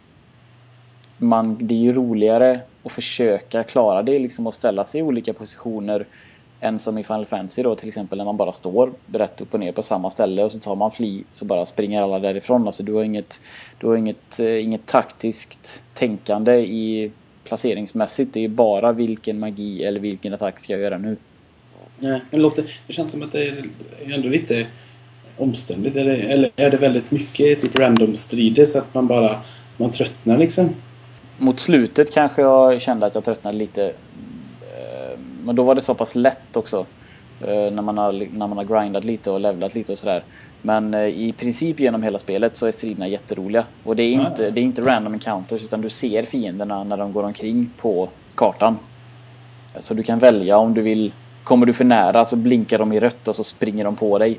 man, 1.17 1.59
det 1.61 1.75
är 1.75 1.79
ju 1.79 1.93
roligare 1.93 2.61
att 2.83 2.93
försöka 2.93 3.63
klara 3.63 4.03
det 4.03 4.19
liksom 4.19 4.47
och 4.47 4.55
ställa 4.55 4.85
sig 4.85 5.01
i 5.01 5.03
olika 5.03 5.33
positioner 5.33 6.07
än 6.61 6.79
som 6.79 6.99
i 6.99 7.05
Final 7.05 7.27
Fantasy 7.27 7.63
då 7.63 7.75
till 7.75 7.89
exempel 7.89 8.19
när 8.19 8.25
man 8.25 8.37
bara 8.37 8.53
står 8.53 8.93
rätt 9.13 9.41
upp 9.41 9.55
och 9.55 9.61
ner 9.61 9.73
på 9.73 9.83
samma 9.83 10.11
ställe 10.11 10.45
och 10.45 10.53
så 10.53 10.59
tar 10.59 10.77
man 10.77 10.91
fli 10.91 11.25
så 11.33 11.45
bara 11.45 11.67
springer 11.67 12.03
alla 12.03 12.19
därifrån. 12.19 12.67
Alltså 12.67 12.83
du 12.83 12.93
har 12.93 13.05
inget, 13.05 13.41
du 13.79 13.87
har 13.87 13.97
inget, 13.97 14.41
eh, 14.41 14.65
inget 14.65 14.87
taktiskt 14.87 15.83
tänkande 15.95 16.55
i, 16.57 17.11
placeringsmässigt. 17.45 18.33
Det 18.33 18.45
är 18.45 18.49
bara 18.49 18.93
vilken 18.93 19.39
magi 19.39 19.85
eller 19.85 20.01
vilken 20.01 20.35
attack 20.35 20.59
ska 20.59 20.73
jag 20.73 20.83
göra 20.83 20.99
nu. 20.99 21.17
Nej, 21.99 22.21
det, 22.31 22.39
låter, 22.39 22.65
det 22.87 22.93
känns 22.93 23.11
som 23.11 23.23
att 23.23 23.33
det 23.33 23.49
är 23.49 23.65
ändå 24.15 24.29
lite 24.29 24.67
omständigt. 25.37 25.97
Eller, 25.97 26.31
eller 26.31 26.51
är 26.57 26.71
det 26.71 26.77
väldigt 26.77 27.11
mycket 27.11 27.61
typ 27.61 27.79
random 27.79 28.15
strider 28.15 28.65
så 28.65 28.79
att 28.79 28.95
man 28.95 29.07
bara 29.07 29.41
man 29.77 29.91
tröttnar 29.91 30.39
liksom? 30.39 30.75
Mot 31.39 31.61
slutet 31.61 32.15
kanske 32.15 32.43
jag 32.43 32.81
kände 32.81 33.07
att 33.07 33.15
jag 33.15 33.25
tröttnade 33.25 33.59
lite. 33.59 33.85
Eh, 33.87 35.19
men 35.45 35.57
då 35.57 35.63
var 35.63 35.75
det 35.75 35.81
så 35.81 35.95
pass 35.95 36.15
lätt 36.15 36.57
också. 36.57 36.87
Eh, 37.41 37.73
när 37.73 37.83
man 37.83 37.99
har, 37.99 38.13
när 38.13 38.47
man 38.47 38.57
har 38.57 38.65
grindat 38.65 39.05
lite 39.05 39.31
och 39.31 39.41
levlat 39.41 39.75
lite 39.75 39.93
och 39.93 39.99
sådär. 39.99 40.23
Men 40.63 40.95
eh, 40.95 41.07
i 41.07 41.35
princip 41.39 41.81
genom 41.81 42.03
hela 42.03 42.19
spelet 42.19 42.57
så 42.57 42.67
är 42.67 42.73
striderna 42.73 43.09
jätteroliga. 43.09 43.65
Och 43.83 43.97
det 43.97 44.03
är 44.03 44.13
inte, 44.13 44.51
det 44.51 44.61
är 44.61 44.63
inte 44.63 44.83
random 44.83 45.15
encounters 45.15 45.63
utan 45.63 45.81
du 45.81 45.91
ser 45.91 46.25
fienderna 46.25 46.85
när 46.85 46.97
de 46.97 47.13
går 47.13 47.23
omkring 47.23 47.71
på 47.77 48.09
kartan. 48.35 48.79
Så 49.81 49.95
du 49.95 50.03
kan 50.03 50.19
välja 50.19 50.57
om 50.59 50.75
du 50.75 50.83
vill 50.83 51.13
Kommer 51.45 51.67
du 51.67 51.73
för 51.73 51.85
nära 51.85 52.25
så 52.25 52.37
blinkar 52.37 52.79
de 52.79 52.93
i 52.93 53.01
rött 53.01 53.29
och 53.29 53.37
så 53.37 53.45
springer 53.45 53.85
de 53.85 53.97
på 53.97 54.19
dig. 54.19 54.39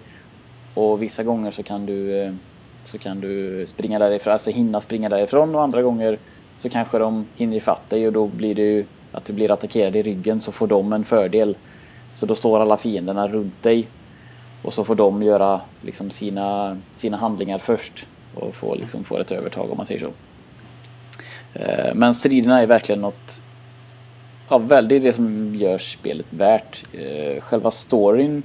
Och 0.74 1.02
vissa 1.02 1.24
gånger 1.24 1.52
så 1.52 1.64
kan 1.64 1.86
du 1.86 2.22
eh, 2.22 2.34
så 2.84 2.98
kan 2.98 3.22
du 3.22 3.66
springa 3.68 4.00
därifrån, 4.00 4.34
alltså 4.34 4.50
hinna 4.50 4.82
springa 4.82 5.10
därifrån 5.10 5.56
och 5.56 5.64
andra 5.64 5.82
gånger 5.82 6.18
så 6.58 6.70
kanske 6.70 6.98
de 6.98 7.26
hinner 7.36 7.58
ifatt 7.58 7.90
dig 7.90 8.08
och 8.08 8.14
då 8.14 8.28
blir 8.28 8.56
det 8.56 8.62
ju 8.62 8.86
att 9.12 9.26
du 9.26 9.34
blir 9.34 9.52
attackerad 9.52 9.96
i 9.96 10.04
ryggen 10.04 10.42
så 10.42 10.52
får 10.52 10.68
de 10.68 10.94
en 10.94 11.06
fördel. 11.06 11.58
Så 12.16 12.26
då 12.26 12.36
står 12.36 12.60
alla 12.60 12.78
fienderna 12.78 13.28
runt 13.28 13.64
dig 13.64 13.88
och 14.62 14.74
så 14.74 14.84
får 14.84 14.96
de 14.96 15.24
göra 15.24 15.62
liksom 15.82 16.10
sina, 16.10 16.78
sina 16.96 17.18
handlingar 17.18 17.58
först 17.58 18.06
och 18.36 18.56
få, 18.56 18.76
liksom, 18.76 19.04
få 19.04 19.18
ett 19.18 19.32
övertag 19.32 19.72
om 19.72 19.78
man 19.78 19.86
säger 19.86 20.00
så. 20.00 20.12
Eh, 21.60 21.96
men 21.96 22.16
striderna 22.16 22.62
är 22.62 22.68
verkligen 22.68 23.02
något 23.02 23.42
Ja, 24.50 24.58
väl, 24.58 24.88
det 24.88 24.96
är 24.96 25.00
det 25.00 25.14
som 25.14 25.56
gör 25.56 25.78
spelet 25.78 26.34
värt. 26.34 26.84
Eh, 26.94 27.42
själva 27.42 27.72
storyn 27.72 28.44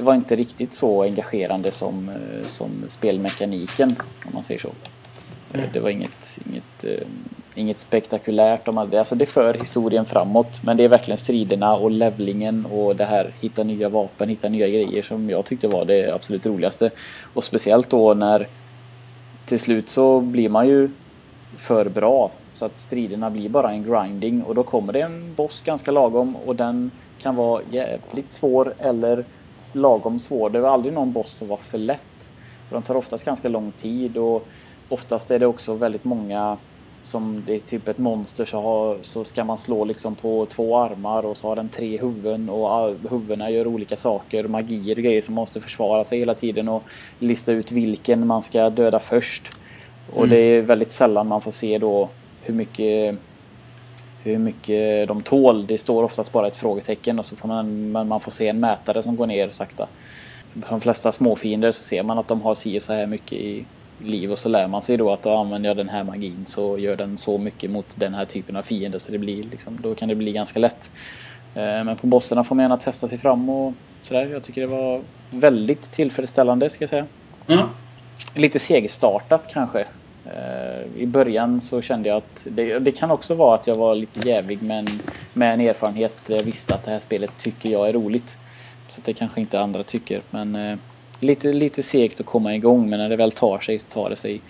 var 0.00 0.14
inte 0.14 0.36
riktigt 0.36 0.74
så 0.74 1.02
engagerande 1.02 1.70
som, 1.70 2.08
eh, 2.08 2.46
som 2.46 2.70
spelmekaniken, 2.88 3.96
om 4.26 4.30
man 4.34 4.44
säger 4.44 4.60
så. 4.60 4.70
Mm. 5.54 5.66
Det 5.72 5.80
var 5.80 5.90
inget, 5.90 6.38
inget, 6.50 7.00
inget 7.54 7.80
spektakulärt. 7.80 8.68
Om 8.68 8.88
det. 8.90 8.98
Alltså 8.98 9.14
det 9.14 9.26
för 9.26 9.54
historien 9.54 10.04
framåt, 10.04 10.62
men 10.62 10.76
det 10.76 10.84
är 10.84 10.88
verkligen 10.88 11.18
striderna 11.18 11.76
och 11.76 11.90
levlingen 11.90 12.66
och 12.66 12.96
det 12.96 13.04
här 13.04 13.30
hitta 13.40 13.64
nya 13.64 13.88
vapen, 13.88 14.28
hitta 14.28 14.48
nya 14.48 14.68
grejer 14.68 15.02
som 15.02 15.30
jag 15.30 15.44
tyckte 15.44 15.68
var 15.68 15.84
det 15.84 16.14
absolut 16.14 16.46
roligaste. 16.46 16.90
Och 17.34 17.44
speciellt 17.44 17.90
då 17.90 18.14
när 18.14 18.48
till 19.46 19.58
slut 19.58 19.88
så 19.88 20.20
blir 20.20 20.48
man 20.48 20.68
ju 20.68 20.90
för 21.56 21.88
bra 21.88 22.30
så 22.54 22.64
att 22.64 22.78
striderna 22.78 23.30
blir 23.30 23.48
bara 23.48 23.70
en 23.70 23.84
grinding 23.84 24.42
och 24.42 24.54
då 24.54 24.62
kommer 24.62 24.92
det 24.92 25.00
en 25.00 25.34
boss 25.34 25.62
ganska 25.62 25.90
lagom 25.90 26.36
och 26.36 26.56
den 26.56 26.90
kan 27.18 27.36
vara 27.36 27.62
jävligt 27.70 28.32
svår 28.32 28.74
eller 28.78 29.24
lagom 29.72 30.20
svår. 30.20 30.50
Det 30.50 30.60
var 30.60 30.70
aldrig 30.70 30.94
någon 30.94 31.12
boss 31.12 31.32
som 31.32 31.48
var 31.48 31.56
för 31.56 31.78
lätt. 31.78 32.30
De 32.70 32.82
tar 32.82 32.94
oftast 32.94 33.24
ganska 33.24 33.48
lång 33.48 33.72
tid 33.72 34.16
och 34.16 34.46
oftast 34.88 35.30
är 35.30 35.38
det 35.38 35.46
också 35.46 35.74
väldigt 35.74 36.04
många 36.04 36.56
som 37.02 37.42
det 37.46 37.54
är 37.54 37.60
typ 37.60 37.88
ett 37.88 37.98
monster 37.98 38.44
så, 38.44 38.60
har, 38.60 38.98
så 39.02 39.24
ska 39.24 39.44
man 39.44 39.58
slå 39.58 39.84
liksom 39.84 40.14
på 40.14 40.46
två 40.46 40.78
armar 40.78 41.26
och 41.26 41.36
så 41.36 41.48
har 41.48 41.56
den 41.56 41.68
tre 41.68 41.98
huvuden 42.00 42.48
och 42.48 42.94
huvudena 43.10 43.50
gör 43.50 43.66
olika 43.66 43.96
saker, 43.96 44.48
magier 44.48 44.96
och 44.96 45.02
grejer 45.02 45.22
som 45.22 45.34
måste 45.34 45.60
försvara 45.60 46.04
sig 46.04 46.18
hela 46.18 46.34
tiden 46.34 46.68
och 46.68 46.82
lista 47.18 47.52
ut 47.52 47.72
vilken 47.72 48.26
man 48.26 48.42
ska 48.42 48.70
döda 48.70 48.98
först. 48.98 49.50
Och 50.10 50.24
mm. 50.24 50.30
det 50.30 50.36
är 50.36 50.62
väldigt 50.62 50.92
sällan 50.92 51.28
man 51.28 51.40
får 51.40 51.50
se 51.50 51.78
då 51.78 52.08
hur 52.44 52.54
mycket 52.54 53.18
hur 54.24 54.38
mycket 54.38 55.08
de 55.08 55.22
tål. 55.22 55.66
Det 55.66 55.78
står 55.78 56.02
oftast 56.02 56.32
bara 56.32 56.46
ett 56.46 56.56
frågetecken 56.56 57.18
och 57.18 57.26
så 57.26 57.36
får 57.36 57.48
man, 57.48 57.92
man 57.92 58.20
får 58.20 58.30
se 58.30 58.48
en 58.48 58.60
mätare 58.60 59.02
som 59.02 59.16
går 59.16 59.26
ner 59.26 59.50
sakta. 59.50 59.88
På 60.54 60.70
de 60.70 60.80
flesta 60.80 61.12
småfiender 61.12 61.72
så 61.72 61.82
ser 61.82 62.02
man 62.02 62.18
att 62.18 62.28
de 62.28 62.42
har 62.42 62.54
si 62.54 62.78
och 62.78 62.82
så 62.82 62.92
här 62.92 63.06
mycket 63.06 63.32
i 63.32 63.64
liv 63.98 64.32
och 64.32 64.38
så 64.38 64.48
lär 64.48 64.68
man 64.68 64.82
sig 64.82 64.96
då 64.96 65.12
att 65.12 65.22
då 65.22 65.36
använder 65.36 65.70
jag 65.70 65.76
den 65.76 65.88
här 65.88 66.04
magin 66.04 66.46
så 66.46 66.78
gör 66.78 66.96
den 66.96 67.18
så 67.18 67.38
mycket 67.38 67.70
mot 67.70 67.86
den 67.96 68.14
här 68.14 68.24
typen 68.24 68.56
av 68.56 68.62
fiender 68.62 68.98
så 68.98 69.12
det 69.12 69.18
blir 69.18 69.42
liksom, 69.42 69.78
då 69.82 69.94
kan 69.94 70.08
det 70.08 70.14
bli 70.14 70.32
ganska 70.32 70.60
lätt. 70.60 70.90
Eh, 71.54 71.84
men 71.84 71.96
på 71.96 72.06
bossarna 72.06 72.44
får 72.44 72.54
man 72.54 72.62
gärna 72.62 72.76
testa 72.76 73.08
sig 73.08 73.18
fram 73.18 73.48
och 73.48 73.72
sådär. 74.00 74.26
Jag 74.26 74.42
tycker 74.42 74.60
det 74.60 74.66
var 74.66 75.00
väldigt 75.30 75.92
tillfredsställande 75.92 76.70
ska 76.70 76.82
jag 76.82 76.90
säga. 76.90 77.06
Mm. 77.46 77.66
Lite 78.34 78.58
segstartat 78.58 79.48
kanske. 79.52 79.86
Eh, 80.26 81.02
I 81.02 81.06
början 81.06 81.60
så 81.60 81.82
kände 81.82 82.08
jag 82.08 82.16
att 82.16 82.46
det, 82.50 82.78
det, 82.78 82.92
kan 82.92 83.10
också 83.10 83.34
vara 83.34 83.54
att 83.54 83.66
jag 83.66 83.74
var 83.74 83.94
lite 83.94 84.28
jävig 84.28 84.62
men 84.62 84.88
med 85.32 85.54
en 85.54 85.60
erfarenhet 85.60 86.22
jag 86.26 86.42
visste 86.42 86.74
att 86.74 86.84
det 86.84 86.90
här 86.90 86.98
spelet 86.98 87.38
tycker 87.38 87.70
jag 87.70 87.88
är 87.88 87.92
roligt. 87.92 88.38
Så 88.88 89.00
det 89.04 89.12
kanske 89.12 89.40
inte 89.40 89.60
andra 89.60 89.82
tycker 89.82 90.22
men 90.30 90.54
eh, 90.54 90.78
lite, 91.20 91.52
lite 91.52 91.82
segt 91.82 92.20
att 92.20 92.26
komma 92.26 92.54
igång 92.54 92.90
men 92.90 92.98
när 92.98 93.08
det 93.08 93.16
väl 93.16 93.32
tar 93.32 93.58
sig 93.58 93.78
så 93.78 93.86
tar 93.86 94.10
det 94.10 94.16
sig 94.16 94.40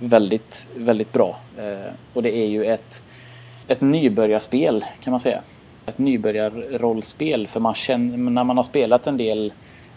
väldigt, 0.00 0.66
väldigt 0.76 1.12
bra. 1.12 1.38
Eh, 1.58 1.92
och 2.14 2.22
det 2.22 2.36
är 2.36 2.46
ju 2.46 2.64
ett, 2.64 3.02
ett 3.68 3.80
nybörjarspel 3.80 4.84
kan 5.02 5.10
man 5.10 5.20
säga. 5.20 5.42
Ett 5.86 5.98
nybörjarrollspel 5.98 7.46
för 7.46 7.60
man 7.60 7.74
känner, 7.74 8.16
när 8.16 8.44
man 8.44 8.56
har 8.56 8.64
spelat 8.64 9.06
en 9.06 9.16
del 9.16 9.52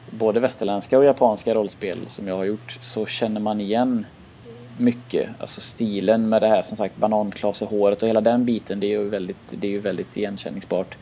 både 0.10 0.39
västerländska 0.39 0.97
och 0.97 1.06
japanska 1.06 1.56
rollspel 1.56 1.97
som 2.08 2.28
jag 2.28 2.38
har 2.38 2.45
gjort 2.45 2.78
så 2.82 3.06
känner 3.06 3.41
man 3.41 3.62
igen 3.62 4.06
mycket. 4.78 5.30
Alltså 5.40 5.62
stilen 5.62 6.30
med 6.30 6.42
det 6.42 6.48
här 6.48 6.62
som 6.62 6.78
sagt 6.78 6.98
bananklasehåret 6.98 8.04
och 8.04 8.10
hela 8.10 8.22
den 8.22 8.46
biten 8.46 8.80
det 8.80 8.88
är 8.88 9.00
ju 9.00 9.10
väldigt, 9.10 9.38
det 9.50 9.68
är 9.68 9.72
ju 9.72 9.80
väldigt 9.80 10.18
igenkänningsbart. 10.18 10.98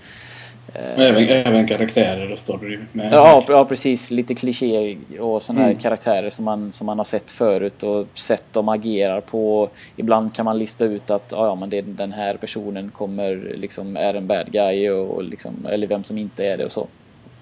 Även, 0.74 1.28
även 1.30 1.68
karaktärer 1.68 2.32
och 2.32 2.40
story? 2.40 2.80
Med. 2.92 3.14
Ja, 3.14 3.46
ja, 3.48 3.66
precis. 3.66 4.12
Lite 4.12 4.36
kliché 4.36 4.98
och 5.20 5.44
sådana 5.44 5.62
mm. 5.62 5.76
här 5.76 5.82
karaktärer 5.82 6.30
som 6.30 6.46
man, 6.46 6.72
som 6.72 6.86
man 6.86 6.98
har 6.98 7.06
sett 7.06 7.32
förut 7.32 7.84
och 7.84 8.08
sett 8.14 8.54
dem 8.54 8.70
agera 8.70 9.22
på. 9.22 9.70
Ibland 9.96 10.36
kan 10.36 10.46
man 10.46 10.60
lista 10.60 10.86
ut 10.86 11.10
att 11.10 11.32
ja, 11.32 11.56
men 11.56 11.70
det, 11.70 11.82
den 11.82 12.14
här 12.14 12.38
personen 12.38 12.92
kommer 12.92 13.56
liksom 13.58 13.98
är 13.98 14.14
en 14.14 14.28
bad 14.28 14.52
guy 14.52 14.90
och, 14.90 15.16
och 15.16 15.24
liksom, 15.24 15.68
eller 15.70 15.88
vem 15.88 16.04
som 16.04 16.18
inte 16.18 16.46
är 16.46 16.58
det 16.58 16.66
och 16.66 16.72
så 16.72 16.88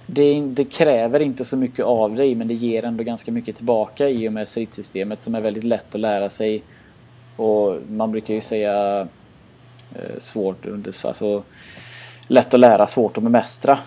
det, 0.08 0.42
det, 0.42 0.66
kräver 0.66 1.20
inte 1.20 1.46
så 1.46 1.58
mycket 1.58 1.86
av 1.86 2.16
dig 2.16 2.36
men 2.36 2.48
det 2.48 2.54
ger 2.54 2.84
ändå 2.84 3.04
ganska 3.04 3.32
mycket 3.32 3.56
tillbaka 3.56 4.10
i 4.10 4.28
och 4.28 4.34
med 4.34 4.48
stridssystemet 4.48 5.22
som 5.22 5.36
är 5.36 5.42
väldigt 5.42 5.64
lätt 5.64 5.96
att 5.96 6.02
lära 6.02 6.30
sig. 6.30 6.64
Och 7.36 7.78
man 7.90 8.12
brukar 8.12 8.34
ju 8.34 8.42
säga 8.42 9.08
eh, 9.96 10.20
svårt, 10.20 10.66
alltså 11.06 11.44
lätt 12.28 12.54
att 12.54 12.60
lära, 12.60 12.88
svårt 12.88 13.18
att 13.18 13.24
bemästra. 13.24 13.80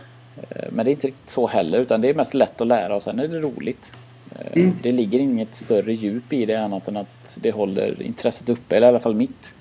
Eh, 0.51 0.69
men 0.73 0.85
det 0.85 0.91
är 0.91 0.93
inte 0.93 1.07
riktigt 1.07 1.29
så 1.29 1.47
heller 1.47 1.79
utan 1.79 2.01
det 2.01 2.09
är 2.09 2.15
mest 2.15 2.35
lätt 2.35 2.61
att 2.61 2.67
lära 2.67 2.97
och 2.97 3.03
sen 3.03 3.19
är 3.19 3.29
det 3.29 3.39
roligt. 3.39 3.93
Eh, 4.39 4.63
mm. 4.63 4.73
Det 4.83 4.93
ligger 4.93 5.19
inget 5.19 5.55
större 5.55 5.93
djup 5.93 6.33
i 6.33 6.47
det 6.47 6.57
annat 6.57 6.89
än 6.89 6.97
att 6.97 7.39
det 7.43 7.51
håller 7.51 8.03
intresset 8.03 8.49
uppe, 8.49 8.77
eller 8.77 8.87
i 8.87 8.91
alla 8.91 9.01
fall 9.01 9.15
mitt. 9.15 9.55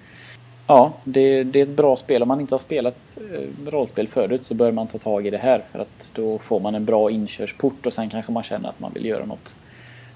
Ja, 0.71 0.93
det, 1.03 1.43
det, 1.43 1.59
är 1.59 1.63
ett 1.63 1.69
bra 1.77 1.95
spel. 1.95 2.21
Om 2.21 2.27
man 2.27 2.41
inte 2.41 2.53
har 2.53 2.59
spelat 2.59 3.17
eh, 3.33 3.71
rollspel 3.71 4.07
förut 4.07 4.43
så 4.43 4.53
bör 4.53 4.71
man 4.71 4.87
ta 4.87 4.97
tag 4.97 5.27
i 5.27 5.29
det 5.29 5.37
här 5.37 5.63
för 5.71 5.79
att 5.79 6.11
då 6.15 6.37
får 6.37 6.59
man 6.59 6.75
en 6.75 6.85
bra 6.85 7.11
inkörsport 7.11 7.85
och 7.85 7.93
sen 7.93 8.09
kanske 8.09 8.31
man 8.31 8.43
känner 8.43 8.69
att 8.69 8.79
man 8.79 8.93
vill 8.93 9.05
göra 9.05 9.25
något, 9.25 9.55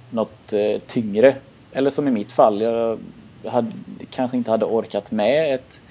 något 0.09 0.53
eh, 0.53 0.81
tyngre. 0.87 1.35
Eller 1.71 1.89
som 1.89 2.07
i 2.07 2.11
mitt 2.11 2.31
fall, 2.31 2.61
jag 2.61 2.99
hade, 3.45 3.71
kanske 4.09 4.37
inte 4.37 4.51
hade 4.51 4.65
orkat 4.65 5.11
med 5.11 5.55
ett, 5.55 5.81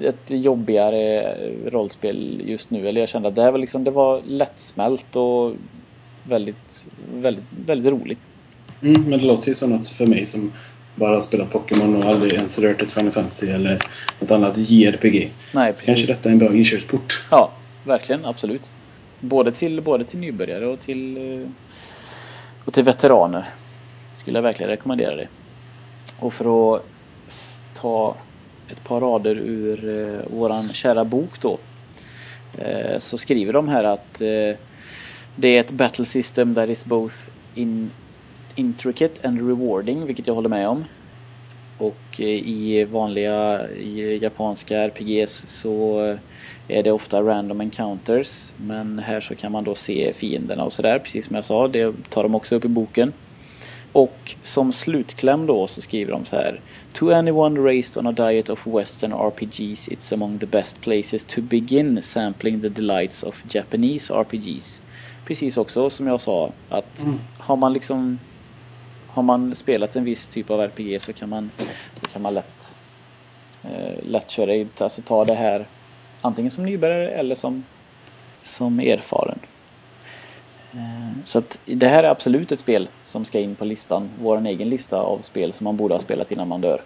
ett 0.00 0.30
jobbigare 0.30 1.20
eh, 1.22 1.70
rollspel 1.70 2.42
just 2.44 2.70
nu. 2.70 2.88
Eller 2.88 3.00
jag 3.00 3.08
kände 3.08 3.28
att 3.28 3.34
det 3.34 3.42
här 3.42 3.52
var, 3.52 3.58
liksom, 3.58 3.84
det 3.84 3.90
var 3.90 4.22
lättsmält 4.26 5.16
och 5.16 5.54
väldigt, 6.22 6.86
väldigt, 7.14 7.44
väldigt 7.66 7.92
roligt. 7.92 8.28
Mm, 8.82 9.02
men 9.02 9.18
det 9.18 9.26
låter 9.26 9.48
ju 9.48 9.54
som 9.54 9.70
något 9.70 9.88
för 9.88 10.06
mig 10.06 10.26
som 10.26 10.52
bara 10.98 11.20
spelat 11.20 11.50
Pokémon 11.50 11.96
och 11.96 12.04
aldrig 12.04 12.32
ens 12.32 12.58
rört 12.58 12.82
ett 12.82 12.92
Final 12.92 13.12
Fantasy 13.12 13.50
eller 13.50 13.78
något 14.20 14.30
annat 14.30 14.70
JRPG. 14.70 15.30
Nej, 15.54 15.72
så 15.72 15.84
kanske 15.84 16.06
detta 16.06 16.28
är 16.28 16.32
en 16.32 16.38
bra 16.38 16.54
inkörsport. 16.54 17.24
Ja, 17.30 17.50
verkligen. 17.84 18.24
Absolut. 18.24 18.70
Både 19.20 19.52
till, 19.52 19.80
både 19.80 20.04
till 20.04 20.18
nybörjare 20.18 20.66
och 20.66 20.80
till, 20.80 21.16
eh, 21.16 21.48
och 22.64 22.72
till 22.72 22.84
veteraner. 22.84 23.44
Skulle 24.12 24.38
jag 24.38 24.42
verkligen 24.42 24.70
rekommendera 24.70 25.16
det. 25.16 25.28
Och 26.18 26.34
för 26.34 26.74
att 26.74 26.82
ta 27.74 28.16
ett 28.70 28.84
par 28.84 29.00
rader 29.00 29.34
ur 29.34 29.88
eh, 29.88 30.38
våran 30.38 30.68
kära 30.68 31.04
bok 31.04 31.40
då. 31.40 31.58
Eh, 32.58 32.98
så 32.98 33.18
skriver 33.18 33.52
de 33.52 33.68
här 33.68 33.84
att 33.84 34.20
eh, 34.20 34.56
det 35.36 35.48
är 35.48 35.60
ett 35.60 35.70
battle 35.70 36.04
system 36.04 36.54
that 36.54 36.68
is 36.68 36.84
both 36.84 37.14
in 37.54 37.90
intricate 38.58 39.28
and 39.28 39.48
rewarding, 39.48 40.06
vilket 40.06 40.26
jag 40.26 40.34
håller 40.34 40.48
med 40.48 40.68
om. 40.68 40.84
Och 41.78 42.20
eh, 42.20 42.26
i 42.26 42.84
vanliga 42.84 43.68
i 43.70 44.18
japanska 44.22 44.78
RPGs 44.78 45.46
så 45.46 46.00
är 46.68 46.82
det 46.82 46.92
ofta 46.92 47.22
random 47.22 47.60
encounters. 47.60 48.52
Men 48.56 48.98
här 48.98 49.20
så 49.20 49.34
kan 49.34 49.52
man 49.52 49.64
då 49.64 49.74
se 49.74 50.12
fienderna 50.12 50.64
och 50.64 50.72
sådär, 50.72 50.98
precis 50.98 51.26
som 51.26 51.36
jag 51.36 51.44
sa. 51.44 51.68
Det 51.68 51.94
tar 52.08 52.22
de 52.22 52.34
också 52.34 52.54
upp 52.56 52.64
i 52.64 52.68
boken. 52.68 53.12
Och 53.92 54.34
som 54.42 54.72
slutkläm 54.72 55.46
då 55.46 55.66
så 55.66 55.80
skriver 55.80 56.12
de 56.12 56.24
så 56.24 56.36
här. 56.36 56.60
To 56.92 57.10
anyone 57.10 57.60
raised 57.60 57.96
on 57.96 58.06
a 58.06 58.12
diet 58.12 58.50
of 58.50 58.66
western 58.66 59.12
RPGs 59.12 59.88
it's 59.88 60.14
among 60.14 60.38
the 60.38 60.46
best 60.46 60.80
places 60.80 61.24
to 61.24 61.40
begin 61.40 62.02
sampling 62.02 62.60
the 62.60 62.68
delights 62.68 63.22
of 63.22 63.42
Japanese 63.54 64.14
RPGs. 64.14 64.82
Precis 65.26 65.56
också 65.56 65.90
som 65.90 66.06
jag 66.06 66.20
sa 66.20 66.50
att 66.68 67.02
mm. 67.02 67.18
har 67.38 67.56
man 67.56 67.72
liksom 67.72 68.18
har 69.08 69.22
man 69.22 69.54
spelat 69.54 69.96
en 69.96 70.04
viss 70.04 70.26
typ 70.26 70.50
av 70.50 70.60
RPG 70.60 71.02
så 71.02 71.12
kan 71.12 71.28
man, 71.28 71.50
kan 72.12 72.22
man 72.22 72.34
lätt, 72.34 72.72
eh, 73.64 74.04
lätt 74.04 74.30
köra 74.30 74.66
alltså 74.78 75.02
ta 75.02 75.24
det 75.24 75.34
här 75.34 75.66
antingen 76.20 76.50
som 76.50 76.66
nybörjare 76.66 77.08
eller 77.08 77.34
som, 77.34 77.64
som 78.42 78.80
erfaren. 78.80 79.38
Eh, 80.72 81.24
så 81.24 81.38
att 81.38 81.58
det 81.64 81.88
här 81.88 82.04
är 82.04 82.08
absolut 82.08 82.52
ett 82.52 82.60
spel 82.60 82.88
som 83.02 83.24
ska 83.24 83.40
in 83.40 83.54
på 83.54 83.64
listan, 83.64 84.08
vår 84.22 84.46
egen 84.46 84.68
lista 84.68 85.00
av 85.00 85.18
spel 85.18 85.52
som 85.52 85.64
man 85.64 85.76
borde 85.76 85.94
ha 85.94 86.00
spelat 86.00 86.32
innan 86.32 86.48
man 86.48 86.60
dör. 86.60 86.82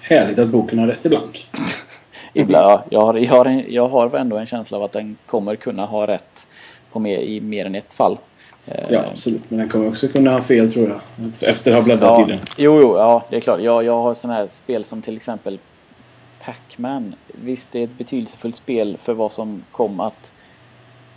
Härligt 0.00 0.38
att 0.38 0.48
boken 0.48 0.78
har 0.78 0.86
rätt 0.86 1.06
ibland. 1.06 1.38
ibland, 2.32 2.64
ja. 2.66 2.84
Jag 2.90 3.00
har, 3.00 3.14
jag, 3.14 3.32
har 3.32 3.44
en, 3.44 3.64
jag 3.68 3.88
har 3.88 4.16
ändå 4.16 4.36
en 4.36 4.46
känsla 4.46 4.78
av 4.78 4.84
att 4.84 4.92
den 4.92 5.16
kommer 5.26 5.56
kunna 5.56 5.86
ha 5.86 6.06
rätt 6.06 6.46
på 6.92 6.98
mer, 6.98 7.18
i 7.18 7.40
mer 7.40 7.66
än 7.66 7.74
ett 7.74 7.92
fall. 7.92 8.18
Ja, 8.88 9.04
absolut. 9.10 9.50
Men 9.50 9.58
den 9.58 9.68
kommer 9.68 9.88
också 9.88 10.08
kunna 10.08 10.30
ha 10.30 10.42
fel 10.42 10.72
tror 10.72 10.88
jag. 10.88 11.00
Efter 11.42 11.70
att 11.70 11.76
ha 11.76 11.84
bläddrat 11.84 12.18
ja, 12.18 12.26
i 12.26 12.30
den. 12.30 12.38
Jo, 12.56 12.80
jo, 12.80 12.96
ja, 12.96 13.24
det 13.30 13.36
är 13.36 13.40
klart. 13.40 13.60
Jag, 13.60 13.84
jag 13.84 14.02
har 14.02 14.14
sådana 14.14 14.38
här 14.38 14.48
spel 14.48 14.84
som 14.84 15.02
till 15.02 15.16
exempel 15.16 15.58
Pac-Man. 16.44 17.14
Visst, 17.26 17.72
det 17.72 17.78
är 17.78 17.84
ett 17.84 17.98
betydelsefullt 17.98 18.56
spel 18.56 18.96
för 19.02 19.14
vad 19.14 19.32
som 19.32 19.64
kom 19.70 20.00
att 20.00 20.32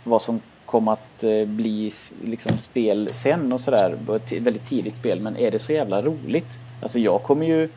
vad 0.04 0.22
som 0.22 0.40
kom 0.64 0.88
att 0.88 1.24
eh, 1.24 1.44
bli 1.44 1.90
liksom 2.24 2.58
spel 2.58 3.08
sen 3.12 3.52
och 3.52 3.60
sådär. 3.60 3.98
Ett 4.16 4.32
väldigt 4.32 4.68
tidigt 4.68 4.96
spel. 4.96 5.20
Men 5.20 5.36
är 5.36 5.50
det 5.50 5.58
så 5.58 5.72
jävla 5.72 6.02
roligt? 6.02 6.58
Alltså 6.82 6.98
jag 6.98 7.22
kommer 7.22 7.46
ju... 7.46 7.68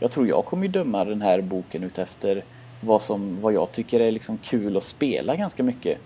Jag 0.00 0.10
tror 0.10 0.28
jag 0.28 0.44
kommer 0.44 0.62
ju 0.62 0.72
döma 0.72 1.04
den 1.04 1.22
här 1.22 1.40
boken 1.40 1.84
utefter 1.84 2.44
vad, 2.80 3.02
som, 3.02 3.40
vad 3.40 3.52
jag 3.52 3.72
tycker 3.72 4.00
är 4.00 4.10
liksom 4.10 4.38
kul 4.38 4.76
att 4.76 4.84
spela 4.84 5.36
ganska 5.36 5.62
mycket 5.62 5.98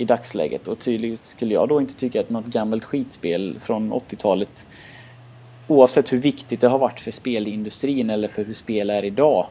i 0.00 0.04
dagsläget. 0.04 0.68
Och 0.68 0.78
tydligen 0.78 1.16
skulle 1.16 1.54
jag 1.54 1.68
då 1.68 1.80
inte 1.80 1.94
tycka 1.94 2.20
att 2.20 2.30
något 2.30 2.46
gammalt 2.46 2.84
skitspel 2.84 3.58
från 3.62 3.92
80-talet 3.92 4.66
oavsett 5.66 6.12
hur 6.12 6.18
viktigt 6.18 6.60
det 6.60 6.68
har 6.68 6.78
varit 6.78 7.00
för 7.00 7.10
spelindustrin 7.10 8.10
eller 8.10 8.28
för 8.28 8.44
hur 8.44 8.54
spel 8.54 8.90
är 8.90 9.04
idag 9.04 9.46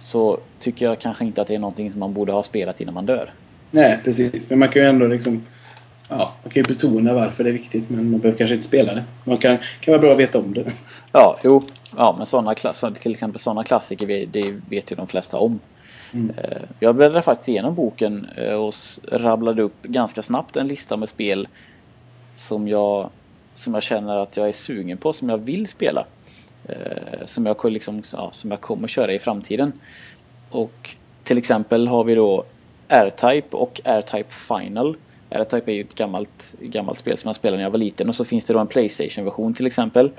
så 0.00 0.38
tycker 0.58 0.86
jag 0.86 0.98
kanske 0.98 1.24
inte 1.24 1.42
att 1.42 1.46
det 1.48 1.54
är 1.54 1.58
någonting 1.58 1.90
som 1.90 2.00
man 2.00 2.12
borde 2.12 2.32
ha 2.32 2.42
spelat 2.42 2.80
innan 2.80 2.94
man 2.94 3.06
dör. 3.06 3.32
Nej, 3.70 4.00
precis. 4.04 4.50
Men 4.50 4.58
man 4.58 4.68
kan 4.68 4.82
ju 4.82 4.88
ändå 4.88 5.06
liksom 5.06 5.42
Ja, 6.08 6.32
man 6.42 6.50
kan 6.50 6.62
ju 6.62 6.74
betona 6.74 7.14
varför 7.14 7.44
det 7.44 7.50
är 7.50 7.52
viktigt 7.52 7.90
men 7.90 8.10
man 8.10 8.20
behöver 8.20 8.38
kanske 8.38 8.54
inte 8.54 8.66
spela 8.66 8.94
det. 8.94 9.04
Man 9.24 9.38
kan, 9.38 9.58
kan 9.80 9.92
vara 9.92 10.00
bra 10.00 10.12
att 10.12 10.18
veta 10.18 10.38
om 10.38 10.54
det. 10.54 10.64
Ja, 11.12 11.38
jo. 11.44 11.62
Ja, 11.96 12.14
men 12.18 12.26
sådana, 12.26 12.54
till 12.94 13.12
exempel 13.12 13.40
sådana 13.40 13.64
klassiker 13.64 14.26
det 14.26 14.54
vet 14.70 14.92
ju 14.92 14.96
de 14.96 15.06
flesta 15.06 15.38
om. 15.38 15.60
Mm. 16.14 16.34
Eh, 16.38 16.62
jag 16.80 16.94
bläddrade 16.94 17.22
faktiskt 17.22 17.48
igenom 17.48 17.74
boken 17.74 18.26
eh, 18.36 18.54
och 18.54 18.74
rabblade 19.12 19.62
upp 19.62 19.82
ganska 19.82 20.22
snabbt 20.22 20.56
en 20.56 20.68
lista 20.68 20.96
med 20.96 21.08
spel 21.08 21.48
som 22.34 22.68
jag, 22.68 23.10
som 23.54 23.74
jag 23.74 23.82
känner 23.82 24.16
att 24.16 24.36
jag 24.36 24.48
är 24.48 24.52
sugen 24.52 24.98
på, 24.98 25.12
som 25.12 25.28
jag 25.28 25.38
vill 25.38 25.66
spela. 25.66 26.06
Eh, 26.68 27.24
som 27.24 27.46
jag, 27.46 27.72
liksom, 27.72 28.02
ja, 28.12 28.30
som 28.32 28.50
jag 28.50 28.60
kommer 28.60 28.88
köra 28.88 29.12
i 29.12 29.18
framtiden. 29.18 29.72
Och 30.50 30.96
till 31.24 31.38
exempel 31.38 31.88
har 31.88 32.04
vi 32.04 32.14
då 32.14 32.44
R-Type 32.88 33.56
och 33.56 33.80
R-Type 33.84 34.30
Final. 34.30 34.96
R-Type 35.30 35.72
är 35.72 35.74
ju 35.74 35.80
ett 35.80 35.94
gammalt, 35.94 36.54
gammalt 36.60 36.98
spel 36.98 37.16
som 37.16 37.28
jag 37.28 37.36
spelade 37.36 37.56
när 37.56 37.64
jag 37.64 37.70
var 37.70 37.78
liten 37.78 38.08
och 38.08 38.14
så 38.14 38.24
finns 38.24 38.44
det 38.44 38.52
då 38.52 38.58
en 38.58 38.66
Playstation-version 38.66 39.54
till 39.54 39.66
exempel. 39.66 40.10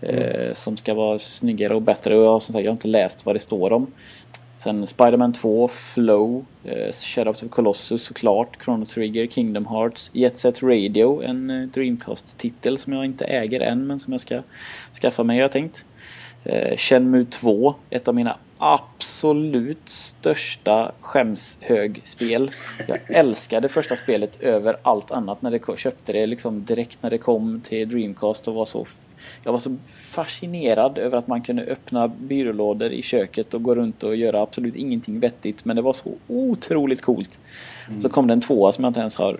Mm. 0.00 0.16
Eh, 0.16 0.54
som 0.54 0.76
ska 0.76 0.94
vara 0.94 1.18
snyggare 1.18 1.74
och 1.74 1.82
bättre 1.82 2.16
och 2.16 2.24
jag, 2.24 2.42
som 2.42 2.52
sagt, 2.52 2.64
jag 2.64 2.70
har 2.70 2.76
inte 2.76 2.88
läst 2.88 3.26
vad 3.26 3.34
det 3.34 3.40
står 3.40 3.72
om. 3.72 3.86
Sen 4.64 4.86
Spiderman 4.86 5.32
2, 5.32 5.68
Flow, 5.68 6.44
eh, 6.64 6.92
Shadow 6.92 7.30
of 7.30 7.40
the 7.40 7.48
Colossus 7.48 8.04
såklart, 8.04 8.64
Chrono 8.64 8.86
Trigger, 8.86 9.26
Kingdom 9.26 9.66
Hearts, 9.66 10.10
Jet 10.12 10.36
Set 10.36 10.62
Radio, 10.62 11.22
en 11.22 11.50
eh, 11.50 11.68
Dreamcast-titel 11.68 12.78
som 12.78 12.92
jag 12.92 13.04
inte 13.04 13.24
äger 13.24 13.60
än 13.60 13.86
men 13.86 13.98
som 13.98 14.12
jag 14.12 14.20
ska 14.20 14.42
skaffa 15.00 15.24
mig 15.24 15.36
har 15.36 15.42
jag 15.42 15.52
tänkt. 15.52 15.84
Eh, 16.44 16.76
Shenmue 16.76 17.24
2, 17.24 17.74
ett 17.90 18.08
av 18.08 18.14
mina 18.14 18.36
absolut 18.58 19.88
största 19.88 20.92
skämshögspel. 21.00 22.50
Jag 22.88 22.98
älskade 23.16 23.68
första 23.68 23.96
spelet 23.96 24.42
över 24.42 24.76
allt 24.82 25.10
annat 25.10 25.42
när 25.42 25.50
det 25.50 25.78
köpte 25.78 26.12
det 26.12 26.26
liksom 26.26 26.64
direkt 26.64 27.02
när 27.02 27.10
det 27.10 27.18
kom 27.18 27.60
till 27.60 27.88
Dreamcast 27.88 28.48
och 28.48 28.54
var 28.54 28.66
så 28.66 28.86
jag 29.44 29.52
var 29.52 29.58
så 29.58 29.76
fascinerad 29.86 30.98
över 30.98 31.18
att 31.18 31.26
man 31.26 31.42
kunde 31.42 31.62
öppna 31.62 32.08
byrålådor 32.08 32.90
i 32.90 33.02
köket 33.02 33.54
och 33.54 33.62
gå 33.62 33.74
runt 33.74 34.02
och 34.02 34.16
göra 34.16 34.42
absolut 34.42 34.76
ingenting 34.76 35.20
vettigt. 35.20 35.64
Men 35.64 35.76
det 35.76 35.82
var 35.82 35.92
så 35.92 36.12
otroligt 36.28 37.02
coolt. 37.02 37.40
Mm. 37.88 38.00
Så 38.00 38.08
kom 38.08 38.26
det 38.26 38.32
en 38.32 38.40
tvåa 38.40 38.72
som 38.72 38.84
jag 38.84 38.90
inte 38.90 39.00
ens 39.00 39.16
har 39.16 39.38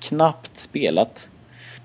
knappt 0.00 0.56
spelat. 0.56 1.28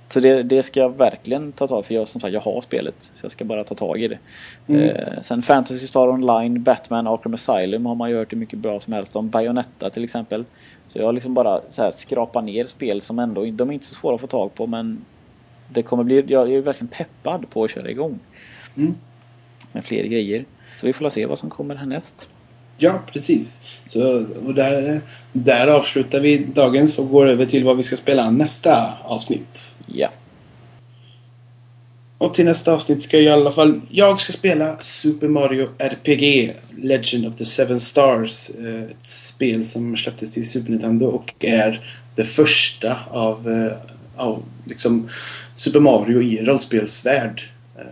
Så 0.09 0.19
det, 0.19 0.43
det, 0.43 0.63
ska 0.63 0.79
jag 0.79 0.97
verkligen 0.97 1.51
ta 1.51 1.67
tag 1.67 1.83
i. 1.83 1.83
för 1.83 1.95
jag, 1.95 2.07
som 2.07 2.21
sagt, 2.21 2.33
jag 2.33 2.41
har 2.41 2.61
spelet. 2.61 2.95
Så 3.13 3.25
jag 3.25 3.31
ska 3.31 3.45
bara 3.45 3.63
ta 3.63 3.75
tag 3.75 4.01
i 4.01 4.07
det. 4.07 4.19
Mm. 4.67 4.89
Eh, 4.89 5.21
sen 5.21 5.41
Fantasy 5.41 5.87
Star 5.87 6.07
Online, 6.07 6.63
Batman, 6.63 7.07
Arkham 7.07 7.33
Asylum 7.33 7.85
har 7.85 7.95
man 7.95 8.09
ju 8.09 8.17
hört 8.17 8.33
hur 8.33 8.37
mycket 8.37 8.59
bra 8.59 8.79
som 8.79 8.93
helst 8.93 9.15
om. 9.15 9.29
Bayonetta 9.29 9.89
till 9.89 10.03
exempel. 10.03 10.45
Så 10.87 10.99
jag 10.99 11.05
har 11.05 11.13
liksom 11.13 11.33
bara 11.33 11.61
så 11.69 11.81
här 11.81 11.91
skrapat 11.91 12.43
ner 12.43 12.65
spel 12.65 13.01
som 13.01 13.19
ändå, 13.19 13.45
de 13.45 13.69
är 13.69 13.73
inte 13.73 13.85
så 13.85 13.95
svåra 13.95 14.15
att 14.15 14.21
få 14.21 14.27
tag 14.27 14.55
på 14.55 14.67
men 14.67 15.05
det 15.69 15.83
kommer 15.83 16.03
bli, 16.03 16.23
jag 16.27 16.53
är 16.53 16.61
verkligen 16.61 16.87
peppad 16.87 17.49
på 17.49 17.63
att 17.63 17.71
köra 17.71 17.89
igång. 17.89 18.19
Mm. 18.77 18.95
Med 19.71 19.85
fler 19.85 20.03
grejer. 20.03 20.45
Så 20.79 20.87
vi 20.87 20.93
får 20.93 21.09
se 21.09 21.25
vad 21.25 21.39
som 21.39 21.49
kommer 21.49 21.75
härnäst. 21.75 22.29
Ja, 22.77 23.01
precis. 23.13 23.61
Så, 23.85 24.25
och 24.47 24.53
där, 24.53 25.01
där 25.33 25.67
avslutar 25.67 26.19
vi 26.19 26.37
dagens 26.37 26.99
och 26.99 27.09
går 27.09 27.27
över 27.27 27.45
till 27.45 27.63
vad 27.63 27.77
vi 27.77 27.83
ska 27.83 27.95
spela 27.95 28.31
nästa 28.31 28.93
avsnitt. 29.03 29.77
Ja. 29.85 30.09
Och 32.17 32.33
till 32.33 32.45
nästa 32.45 32.73
avsnitt 32.73 33.03
ska 33.03 33.17
jag 33.17 33.23
i 33.23 33.29
alla 33.29 33.51
fall... 33.51 33.81
Jag 33.89 34.21
ska 34.21 34.33
spela 34.33 34.77
Super 34.79 35.27
Mario 35.27 35.69
RPG 35.77 36.53
Legend 36.77 37.27
of 37.27 37.35
the 37.35 37.45
Seven 37.45 37.79
Stars. 37.79 38.49
Eh, 38.49 38.83
ett 38.83 39.07
spel 39.07 39.63
som 39.63 39.97
släpptes 39.97 40.33
till 40.33 40.49
Super 40.49 40.71
Nintendo 40.71 41.07
och 41.07 41.33
är 41.39 41.81
det 42.15 42.25
första 42.25 42.97
av, 43.11 43.47
av 44.17 44.43
liksom 44.65 45.09
Super 45.55 45.79
Mario 45.79 46.21
i 46.21 46.45
rollspelsvärld. 46.45 47.49
Eh, 47.77 47.83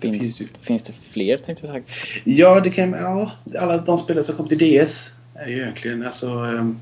finns, 0.00 0.14
det 0.14 0.20
finns, 0.20 0.40
ju... 0.40 0.46
finns 0.62 0.82
det 0.82 0.92
fler 1.10 1.36
tänkte 1.36 1.66
jag 1.66 1.70
säga? 1.70 1.84
Ja, 2.24 2.60
det 2.60 2.70
kan... 2.70 2.92
Ja, 2.92 3.32
alla 3.58 3.76
de 3.76 3.98
spel 3.98 4.24
som 4.24 4.36
kom 4.36 4.48
till 4.48 4.58
DS 4.58 5.14
är 5.34 5.48
ju 5.48 5.56
egentligen 5.58 6.06
alltså... 6.06 6.26
Um, 6.26 6.80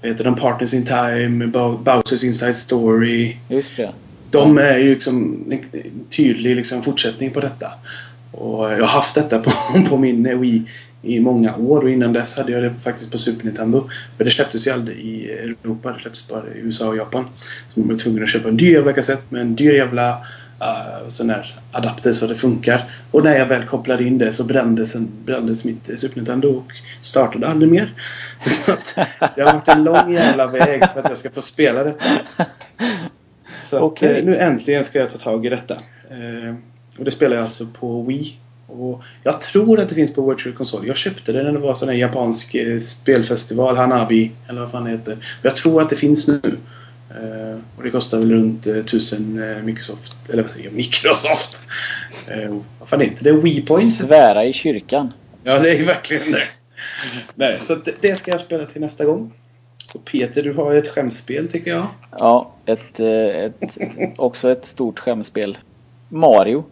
vad 0.00 0.10
heter 0.10 0.24
de? 0.24 0.36
Partners 0.36 0.74
in 0.74 0.84
Time, 0.84 1.46
Bowsers 1.84 2.24
Inside 2.24 2.56
Story. 2.56 3.36
Just 3.48 3.76
det. 3.76 3.92
De 4.30 4.58
är 4.58 4.78
ju 4.78 4.90
liksom 4.90 5.44
en 5.50 5.64
tydlig 6.10 6.56
liksom 6.56 6.82
fortsättning 6.82 7.30
på 7.30 7.40
detta. 7.40 7.72
Och 8.32 8.72
jag 8.72 8.80
har 8.80 8.86
haft 8.86 9.14
detta 9.14 9.38
på, 9.38 9.50
på 9.88 9.96
min 9.96 10.40
Wii 10.40 10.64
i 11.02 11.20
många 11.20 11.56
år 11.56 11.82
och 11.82 11.90
innan 11.90 12.12
dess 12.12 12.36
hade 12.36 12.52
jag 12.52 12.62
det 12.62 12.72
faktiskt 12.82 13.12
på 13.12 13.18
Super 13.18 13.44
Nintendo. 13.44 13.88
Men 14.18 14.24
det 14.24 14.30
släpptes 14.30 14.66
ju 14.66 14.70
aldrig 14.70 14.98
i 14.98 15.30
Europa. 15.30 15.92
Det 15.92 16.00
släpptes 16.00 16.28
bara 16.28 16.46
i 16.48 16.58
USA 16.58 16.88
och 16.88 16.96
Japan. 16.96 17.24
Så 17.68 17.80
man 17.80 17.88
var 17.88 17.96
tvungen 17.96 18.22
att 18.22 18.28
köpa 18.28 18.48
en 18.48 18.56
dyr 18.56 18.72
jävla 18.72 18.92
kassett 18.92 19.30
med 19.30 19.40
en 19.40 19.56
dyr 19.56 19.74
jävla 19.74 20.10
uh, 20.12 21.08
sån 21.08 21.30
här 21.30 21.60
adapter 21.72 22.12
så 22.12 22.26
det 22.26 22.34
funkar. 22.34 22.90
Och 23.10 23.24
när 23.24 23.38
jag 23.38 23.46
väl 23.46 23.64
kopplade 23.64 24.04
in 24.04 24.18
det 24.18 24.32
så 24.32 24.44
brändes, 24.44 24.94
en, 24.94 25.10
brändes 25.24 25.64
mitt 25.64 26.00
Super 26.00 26.16
Nintendo 26.16 26.48
och 26.48 26.72
startade 27.00 27.48
aldrig 27.48 27.72
mer. 27.72 27.94
Så 28.44 28.76
det 29.36 29.42
har 29.42 29.52
varit 29.52 29.68
en 29.68 29.84
lång 29.84 30.12
jävla 30.12 30.46
väg 30.46 30.84
för 30.92 31.00
att 31.00 31.08
jag 31.08 31.16
ska 31.16 31.30
få 31.30 31.42
spela 31.42 31.84
detta. 31.84 32.04
Så 33.56 33.80
okay. 33.80 34.12
att, 34.12 34.18
uh, 34.18 34.24
nu 34.24 34.36
äntligen 34.36 34.84
ska 34.84 34.98
jag 34.98 35.10
ta 35.10 35.18
tag 35.18 35.46
i 35.46 35.48
detta. 35.48 35.74
Uh, 35.74 36.54
och 36.98 37.04
det 37.04 37.10
spelar 37.10 37.36
jag 37.36 37.42
alltså 37.42 37.66
på 37.66 38.02
Wii 38.02 38.38
och 38.70 39.02
jag 39.22 39.40
tror 39.40 39.80
att 39.80 39.88
det 39.88 39.94
finns 39.94 40.14
på 40.14 40.30
Virtual 40.30 40.54
Console. 40.54 40.86
Jag 40.86 40.96
köpte 40.96 41.32
det 41.32 41.42
när 41.42 41.52
det 41.52 41.58
var 41.58 41.74
sån 41.74 41.88
här 41.88 41.96
japansk 41.96 42.54
eh, 42.54 42.78
spelfestival, 42.78 43.76
Hanabi, 43.76 44.32
eller 44.48 44.60
vad 44.60 44.70
fan 44.70 44.84
det 44.84 44.90
heter. 44.90 45.16
Jag 45.42 45.56
tror 45.56 45.82
att 45.82 45.90
det 45.90 45.96
finns 45.96 46.28
nu. 46.28 46.40
Uh, 47.10 47.58
och 47.76 47.82
det 47.82 47.90
kostar 47.90 48.18
väl 48.18 48.32
runt 48.32 48.66
uh, 48.66 48.76
1000 48.76 49.38
uh, 49.38 49.62
Microsoft, 49.62 50.16
eller 50.28 50.42
vad 50.42 50.50
säger 50.50 50.64
jag, 50.64 50.74
Microsoft? 50.76 51.62
Vad 52.78 52.88
fan 52.88 53.00
heter 53.00 53.24
det? 53.24 53.32
WePoint? 53.32 53.94
Svära 53.94 54.44
i 54.44 54.52
kyrkan. 54.52 55.12
Ja, 55.44 55.58
det 55.58 55.70
är 55.70 55.84
verkligen 55.84 56.32
det. 56.32 56.48
Nej, 57.34 57.58
så 57.60 57.74
det, 57.74 57.94
det 58.00 58.16
ska 58.16 58.30
jag 58.30 58.40
spela 58.40 58.64
till 58.64 58.80
nästa 58.80 59.04
gång. 59.04 59.32
Och 59.94 60.04
Peter, 60.04 60.42
du 60.42 60.52
har 60.52 60.74
ett 60.74 60.88
skämspel 60.88 61.48
tycker 61.48 61.70
jag. 61.70 61.86
Ja, 62.18 62.54
ett, 62.66 63.00
ett, 63.00 63.54
också 64.16 64.50
ett 64.50 64.66
stort 64.66 64.98
skämspel. 64.98 65.58
Mario. 66.08 66.64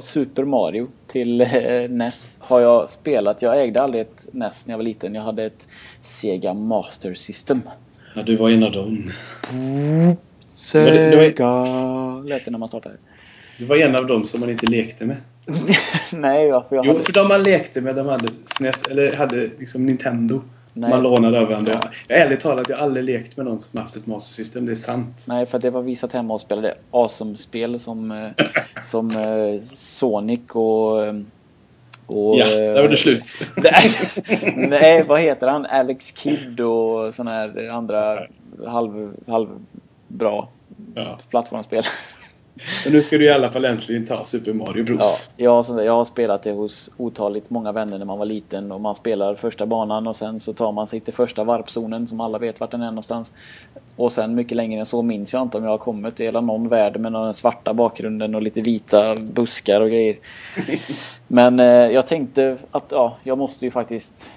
Super 0.00 0.44
Mario 0.44 0.88
till 1.06 1.40
eh, 1.40 1.48
NES 1.90 2.38
har 2.40 2.60
jag 2.60 2.88
spelat. 2.90 3.42
Jag 3.42 3.62
ägde 3.62 3.82
aldrig 3.82 4.00
ett 4.02 4.26
NES 4.32 4.66
när 4.66 4.72
jag 4.72 4.78
var 4.78 4.84
liten. 4.84 5.14
Jag 5.14 5.22
hade 5.22 5.44
ett 5.44 5.68
Sega 6.00 6.54
Master 6.54 7.14
System. 7.14 7.60
Ja, 8.16 8.22
du 8.22 8.36
var 8.36 8.50
en 8.50 8.62
av 8.64 8.72
dem. 8.72 9.04
Sega 10.52 10.90
det 10.90 11.16
var- 11.40 12.28
lät 12.28 12.44
det 12.44 12.50
när 12.50 12.58
man 12.58 12.68
startade. 12.68 12.94
Det 13.58 13.64
var 13.64 13.76
en 13.76 13.96
av 13.96 14.06
dem 14.06 14.24
som 14.24 14.40
man 14.40 14.50
inte 14.50 14.66
lekte 14.66 15.06
med. 15.06 15.16
Nej, 16.12 16.46
ja, 16.46 16.66
för 16.68 16.76
jag 16.76 16.86
Jo, 16.86 16.92
hade... 16.92 17.04
för 17.04 17.12
de 17.12 17.28
man 17.28 17.42
lekte 17.42 17.80
med, 17.80 17.96
de 17.96 18.06
hade 18.06 18.28
SNES, 18.44 18.82
eller 18.90 19.16
hade 19.16 19.36
liksom 19.58 19.86
Nintendo. 19.86 20.40
Nej. 20.76 20.90
Man 20.90 21.02
lånade 21.02 21.40
av 21.40 21.48
varandra. 21.48 21.82
Jag 22.08 22.18
ärligt 22.20 22.40
talat, 22.40 22.68
jag 22.68 22.76
har 22.76 22.82
aldrig 22.82 23.04
lekt 23.04 23.36
med 23.36 23.46
någon 23.46 23.58
som 23.58 23.80
haft 23.80 23.96
ett 23.96 24.06
Master 24.06 24.34
System. 24.34 24.66
Det 24.66 24.72
är 24.72 24.74
sant. 24.74 25.24
Nej, 25.28 25.46
för 25.46 25.58
det 25.58 25.70
var 25.70 25.82
vi 25.82 25.96
satt 25.96 26.12
hemma 26.12 26.34
och 26.34 26.40
spelade 26.40 26.74
awesome-spel 26.90 27.78
som, 27.80 28.10
eh, 28.10 28.44
som 28.84 29.10
eh, 29.10 29.60
Sonic 29.62 30.40
och... 30.52 31.04
eh, 31.06 31.14
och 32.06 32.36
Ja, 32.38 32.46
där 32.48 32.82
var 32.82 32.88
det 32.88 32.96
slut. 32.96 33.24
Nej, 33.56 33.90
nej, 34.56 35.02
vad 35.02 35.20
heter 35.20 35.46
han? 35.46 35.66
Alex 35.66 36.16
Kidd 36.16 36.60
och 36.60 37.14
sådana 37.14 37.30
här 37.30 37.68
andra 37.72 38.18
halv, 38.66 39.14
halvbra 39.26 40.46
Ja. 40.94 41.18
plattformsspel. 41.30 41.84
Men 42.84 42.92
nu 42.92 43.02
ska 43.02 43.18
du 43.18 43.24
i 43.24 43.30
alla 43.30 43.50
fall 43.50 43.64
äntligen 43.64 44.06
ta 44.06 44.24
Super 44.24 44.52
Mario 44.52 44.78
Ja, 44.88 44.94
Bros. 44.94 45.30
jag, 45.36 45.64
sånt 45.64 45.78
där- 45.78 45.84
jag 45.84 45.92
har 45.92 46.04
spelat 46.04 46.42
det 46.42 46.52
hos 46.52 46.90
otaligt 46.96 47.50
många 47.50 47.72
vänner 47.72 47.98
när 47.98 48.04
man 48.06 48.18
var 48.18 48.26
liten 48.26 48.72
och 48.72 48.80
man 48.80 48.94
spelar 48.94 49.34
första 49.34 49.66
banan 49.66 50.06
och 50.06 50.16
sen 50.16 50.40
så 50.40 50.52
tar 50.52 50.72
man 50.72 50.86
sig 50.86 51.00
till 51.00 51.14
första 51.14 51.44
varpzonen 51.44 52.06
som 52.06 52.20
alla 52.20 52.38
vet 52.38 52.60
vart 52.60 52.70
den 52.70 52.82
är 52.82 52.86
någonstans. 52.90 53.32
Och 53.96 54.12
sen 54.12 54.34
mycket 54.34 54.56
längre 54.56 54.80
än 54.80 54.86
så 54.86 55.02
minns 55.02 55.32
jag 55.32 55.42
inte 55.42 55.58
om 55.58 55.64
jag 55.64 55.70
har 55.70 55.78
kommit 55.78 56.16
till 56.16 56.26
hela 56.26 56.40
någon 56.40 56.68
värld 56.68 56.96
med 57.00 57.12
den 57.12 57.34
svarta 57.34 57.74
bakgrunden 57.74 58.34
och 58.34 58.42
lite 58.42 58.60
vita 58.60 59.16
buskar 59.16 59.80
och 59.80 59.88
grejer. 59.88 60.16
Men 61.28 61.60
eh, 61.60 61.66
jag 61.66 62.06
tänkte 62.06 62.56
att 62.70 62.84
ja, 62.90 63.16
jag 63.22 63.38
måste 63.38 63.64
ju 63.64 63.70
faktiskt 63.70 64.30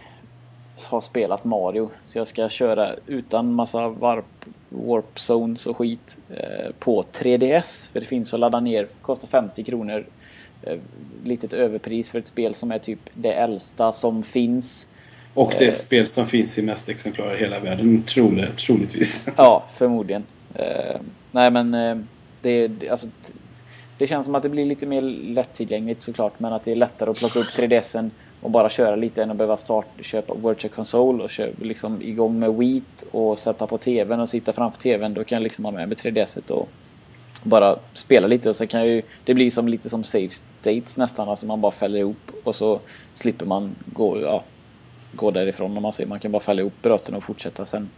ha 0.90 1.02
spelat 1.02 1.46
Mario. 1.46 1.90
Så 2.06 2.18
jag 2.18 2.28
ska 2.28 2.50
köra 2.50 2.90
utan 3.08 3.54
massa 3.54 3.90
varp, 3.90 4.26
warp 4.70 5.20
zones 5.20 5.66
och 5.68 5.78
skit 5.78 6.18
eh, 6.30 6.72
på 6.80 7.02
3DS. 7.14 7.92
För 7.92 8.00
det 8.00 8.06
finns 8.06 8.34
att 8.34 8.40
ladda 8.40 8.60
ner. 8.60 8.88
Kostar 9.02 9.28
50 9.28 9.64
kronor. 9.64 10.06
Eh, 10.64 10.78
litet 11.24 11.54
överpris 11.54 12.10
för 12.10 12.20
ett 12.20 12.28
spel 12.28 12.56
som 12.56 12.72
är 12.72 12.80
typ 12.80 13.00
det 13.14 13.34
äldsta 13.34 13.92
som 13.92 14.24
finns. 14.24 14.88
Och 15.34 15.54
det 15.60 15.66
Eh. 15.66 15.72
spel 15.72 16.08
som 16.08 16.26
finns 16.26 16.58
i 16.58 16.62
mest 16.62 16.90
exemplar 16.90 17.36
i 17.36 17.38
hela 17.40 17.60
världen, 17.60 18.04
troligt, 18.04 18.58
troligtvis. 18.58 19.28
Ja, 19.38 19.64
förmodligen. 19.74 20.24
Nej 21.32 21.52
men 21.52 21.72
det, 22.42 22.68
det, 22.68 22.90
alltså, 22.90 23.08
det 23.98 24.08
känns 24.08 24.26
som 24.26 24.36
att 24.36 24.44
det 24.44 24.50
blir 24.50 24.66
lite 24.66 24.86
mer 24.86 25.02
lättillgängligt 25.02 26.04
såklart. 26.04 26.40
Men 26.40 26.54
att 26.54 26.64
det 26.64 26.72
är 26.72 26.76
lättare 26.76 27.10
att 27.12 27.18
plocka 27.20 27.40
upp 27.40 27.48
3DSen 27.48 28.10
och 28.42 28.52
bara 28.52 28.70
köra 28.70 28.96
lite 28.96 29.24
än 29.24 29.32
att 29.32 29.38
behöva 29.38 29.58
start, 29.58 29.86
köpa 30.02 30.34
Virtual 30.34 30.74
Console 30.74 31.24
och 31.24 31.30
köpa 31.30 31.64
liksom 31.64 32.02
igång 32.02 32.40
med 32.40 32.54
Wheat 32.54 33.04
och 33.12 33.40
sätta 33.40 33.68
på 33.68 33.78
TVn 33.78 34.20
och 34.20 34.30
sitta 34.30 34.54
framför 34.54 34.82
TVn. 34.82 35.14
Då 35.14 35.24
kan 35.24 35.36
jag 35.36 35.44
liksom 35.44 35.66
ha 35.66 35.72
med 35.72 35.88
mig 35.90 35.98
3DSet 35.98 36.52
och 36.52 36.70
bara 37.44 37.80
spela 37.94 38.28
lite 38.28 38.50
och 38.50 38.56
så 38.56 38.68
kan 38.68 38.80
jag 38.80 38.90
ju, 38.90 39.02
det 39.24 39.34
blir 39.34 39.52
som 39.52 39.68
lite 39.68 39.90
som 39.90 40.04
save 40.04 40.30
states 40.30 40.98
nästan, 40.98 41.30
alltså 41.30 41.46
man 41.46 41.62
bara 41.62 41.72
fäller 41.72 42.00
ihop 42.00 42.32
och 42.44 42.56
så 42.56 42.80
slipper 43.14 43.46
man 43.46 43.76
gå, 43.86 44.22
ja, 44.22 44.44
gå 45.14 45.32
därifrån 45.32 45.78
om 45.78 45.84
man 45.84 45.94
säger. 45.94 46.10
Man 46.10 46.20
kan 46.20 46.32
bara 46.32 46.42
fälla 46.42 46.62
ihop 46.62 46.82
bröten 46.82 47.16
och 47.16 47.24
fortsätta 47.24 47.66
sen 47.66 47.90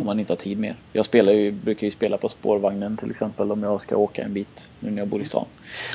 om 0.00 0.06
man 0.06 0.20
inte 0.20 0.32
har 0.32 0.36
tid 0.36 0.58
mer. 0.58 0.76
Jag 0.92 1.04
spelar 1.04 1.32
ju, 1.32 1.50
brukar 1.50 1.86
ju 1.86 1.90
spela 1.90 2.16
på 2.16 2.28
spårvagnen 2.28 2.96
till 2.96 3.10
exempel 3.10 3.52
om 3.52 3.62
jag 3.62 3.80
ska 3.80 3.96
åka 3.96 4.22
en 4.22 4.32
bit 4.32 4.68
nu 4.80 4.90
när 4.90 4.98
jag 4.98 5.08
bor 5.08 5.20
i 5.20 5.24
stan. 5.24 5.44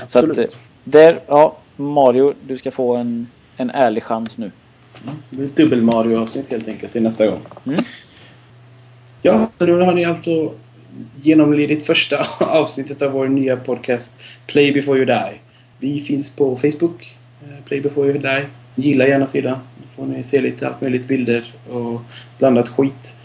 Så 0.07 0.19
att 0.19 0.25
Absolut. 0.25 0.53
eh, 0.53 0.59
där, 0.83 1.19
ja, 1.27 1.57
Mario, 1.75 2.33
du 2.47 2.57
ska 2.57 2.71
få 2.71 2.95
en, 2.95 3.27
en 3.57 3.69
ärlig 3.69 4.03
chans 4.03 4.37
nu. 4.37 4.51
Det 5.29 5.35
blir 5.35 5.45
ett 5.45 5.55
dubbel-Mario-avsnitt 5.55 6.51
helt 6.51 6.67
enkelt 6.67 6.91
till 6.91 7.03
nästa 7.03 7.27
gång. 7.27 7.41
Mm. 7.65 7.79
Ja, 9.21 9.51
nu 9.57 9.71
har 9.73 9.93
ni 9.93 10.05
alltså 10.05 10.53
genomlidit 11.21 11.85
första 11.85 12.27
avsnittet 12.39 13.01
av 13.01 13.11
vår 13.11 13.27
nya 13.27 13.57
podcast 13.57 14.23
Play 14.47 14.71
before 14.71 14.97
you 14.97 15.05
die. 15.05 15.39
Vi 15.79 15.99
finns 15.99 16.35
på 16.35 16.57
Facebook, 16.57 17.15
eh, 17.41 17.65
Play 17.65 17.81
before 17.81 18.09
you 18.09 18.19
die. 18.19 18.45
Gilla 18.75 19.07
gärna 19.07 19.25
sidan. 19.25 19.59
Då 19.77 19.87
får 19.95 20.05
ni 20.05 20.23
se 20.23 20.41
lite 20.41 20.67
allt 20.67 20.81
möjligt 20.81 21.07
bilder 21.07 21.53
och 21.69 22.01
blandat 22.37 22.69
skit. 22.69 23.15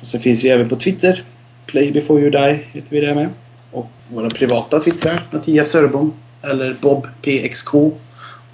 Och 0.00 0.06
så 0.06 0.18
finns 0.18 0.44
vi 0.44 0.48
även 0.48 0.68
på 0.68 0.76
Twitter. 0.76 1.22
Play 1.66 1.92
before 1.92 2.20
you 2.20 2.30
die 2.30 2.60
heter 2.72 2.90
vi 2.90 3.00
där 3.00 3.14
med. 3.14 3.28
Och 3.70 3.90
våra 4.08 4.30
privata 4.30 4.80
twittrar. 4.80 5.22
Mattias 5.30 5.70
Sörbom 5.70 6.12
eller 6.42 6.76
Bob 6.80 7.06
PXK. 7.22 7.74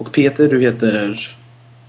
Och 0.01 0.11
Peter, 0.11 0.49
du 0.49 0.61
heter... 0.61 1.29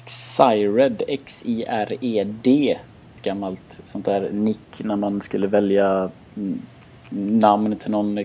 Xired, 0.06 1.02
X-I-R-E-D. 1.08 2.78
Gammalt 3.22 3.80
sånt 3.84 4.04
där 4.04 4.30
nick 4.30 4.78
när 4.78 4.96
man 4.96 5.20
skulle 5.20 5.46
välja 5.46 6.10
mm, 6.36 6.62
namn 7.40 7.76
till 7.76 7.90
någon 7.90 8.24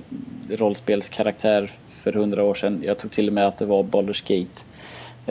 rollspelskaraktär 0.50 1.72
för 1.90 2.14
hundra 2.14 2.44
år 2.44 2.54
sedan. 2.54 2.82
Jag 2.86 2.98
tror 2.98 3.10
till 3.10 3.28
och 3.28 3.34
med 3.34 3.48
att 3.48 3.58
det 3.58 3.66
var 3.66 3.84
Baldur's 3.84 4.24
Gate 4.28 4.62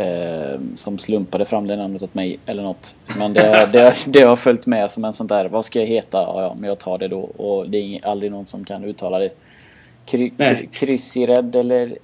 eh, 0.02 0.61
som 0.74 0.98
slumpade 0.98 1.44
fram 1.44 1.66
det 1.66 1.76
namnet 1.76 2.02
åt 2.02 2.14
mig 2.14 2.38
eller 2.46 2.62
något. 2.62 2.96
Men 3.18 3.32
det, 3.32 3.68
det, 3.72 3.94
det 4.07 4.22
har 4.22 4.36
följt 4.36 4.66
med 4.66 4.90
som 4.90 5.04
en 5.04 5.12
sån 5.12 5.26
där, 5.26 5.48
vad 5.48 5.64
ska 5.64 5.80
jag 5.80 5.86
heta? 5.86 6.18
Ja, 6.18 6.42
ja, 6.42 6.57
men 6.59 6.68
jag 6.68 6.78
tar 6.78 6.98
det 6.98 7.09
då. 7.09 7.20
Och 7.20 7.70
det 7.70 7.78
är 7.78 8.07
aldrig 8.07 8.32
någon 8.32 8.46
som 8.46 8.64
kan 8.64 8.84
uttala 8.84 9.18
det. 9.18 9.30
Kry, 10.07 10.32
Nej. 10.36 10.57
kry, 10.57 10.66
kryssired 10.66 11.57
eller 11.57 11.98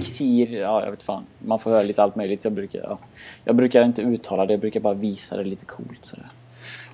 Xir, 0.00 0.52
ja 0.60 0.84
jag 0.84 0.90
vet 0.90 1.02
fan. 1.02 1.24
Man 1.38 1.58
får 1.58 1.70
höra 1.70 1.82
lite 1.82 2.02
allt 2.02 2.16
möjligt. 2.16 2.44
Jag 2.44 2.52
brukar, 2.52 2.78
ja. 2.78 2.98
jag 3.44 3.56
brukar 3.56 3.84
inte 3.84 4.02
uttala 4.02 4.46
det, 4.46 4.52
jag 4.52 4.60
brukar 4.60 4.80
bara 4.80 4.94
visa 4.94 5.36
det 5.36 5.44
lite 5.44 5.64
coolt. 5.66 5.98
Sådär. 6.02 6.28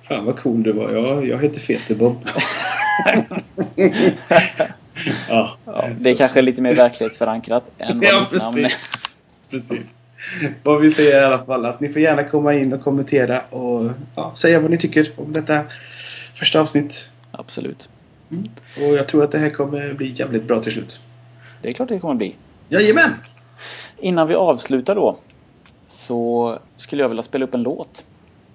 Fan 0.03 0.25
vad 0.25 0.39
cool 0.39 0.63
du 0.63 0.71
var. 0.71 0.91
Jag, 0.91 1.27
jag 1.27 1.41
heter 1.41 1.59
Feter-Bob. 1.59 2.17
ja. 5.29 5.57
Ja, 5.65 5.83
det 5.99 6.09
är 6.09 6.15
kanske 6.15 6.41
lite 6.41 6.61
mer 6.61 6.75
verklighetsförankrat 6.75 7.71
än 7.77 7.95
vad 7.99 8.03
Ja, 8.09 8.27
mitt 8.31 8.41
namn 8.41 8.57
är. 8.57 8.73
precis. 9.49 9.69
precis. 9.69 9.97
Vad 10.63 10.81
vi 10.81 10.89
säger 10.91 11.21
i 11.21 11.23
alla 11.25 11.37
fall 11.37 11.65
att 11.65 11.79
ni 11.79 11.89
får 11.89 12.01
gärna 12.01 12.23
komma 12.23 12.53
in 12.53 12.73
och 12.73 12.81
kommentera 12.81 13.41
och 13.41 13.91
ja, 14.15 14.31
säga 14.35 14.59
vad 14.59 14.71
ni 14.71 14.77
tycker 14.77 15.11
om 15.15 15.33
detta 15.33 15.63
första 16.33 16.59
avsnitt. 16.59 17.09
Absolut. 17.31 17.89
Och 18.77 18.95
jag 18.97 19.07
tror 19.07 19.23
att 19.23 19.31
det 19.31 19.37
här 19.37 19.49
kommer 19.49 19.93
bli 19.93 20.07
jävligt 20.07 20.43
bra 20.43 20.59
till 20.59 20.71
slut. 20.71 21.01
Det 21.61 21.69
är 21.69 21.73
klart 21.73 21.89
det 21.89 21.99
kommer 21.99 22.15
bli. 22.15 22.35
Jajamän! 22.69 23.11
Innan 23.99 24.27
vi 24.27 24.35
avslutar 24.35 24.95
då 24.95 25.17
så 25.85 26.57
skulle 26.77 27.01
jag 27.01 27.09
vilja 27.09 27.23
spela 27.23 27.45
upp 27.45 27.53
en 27.53 27.63
låt. 27.63 28.03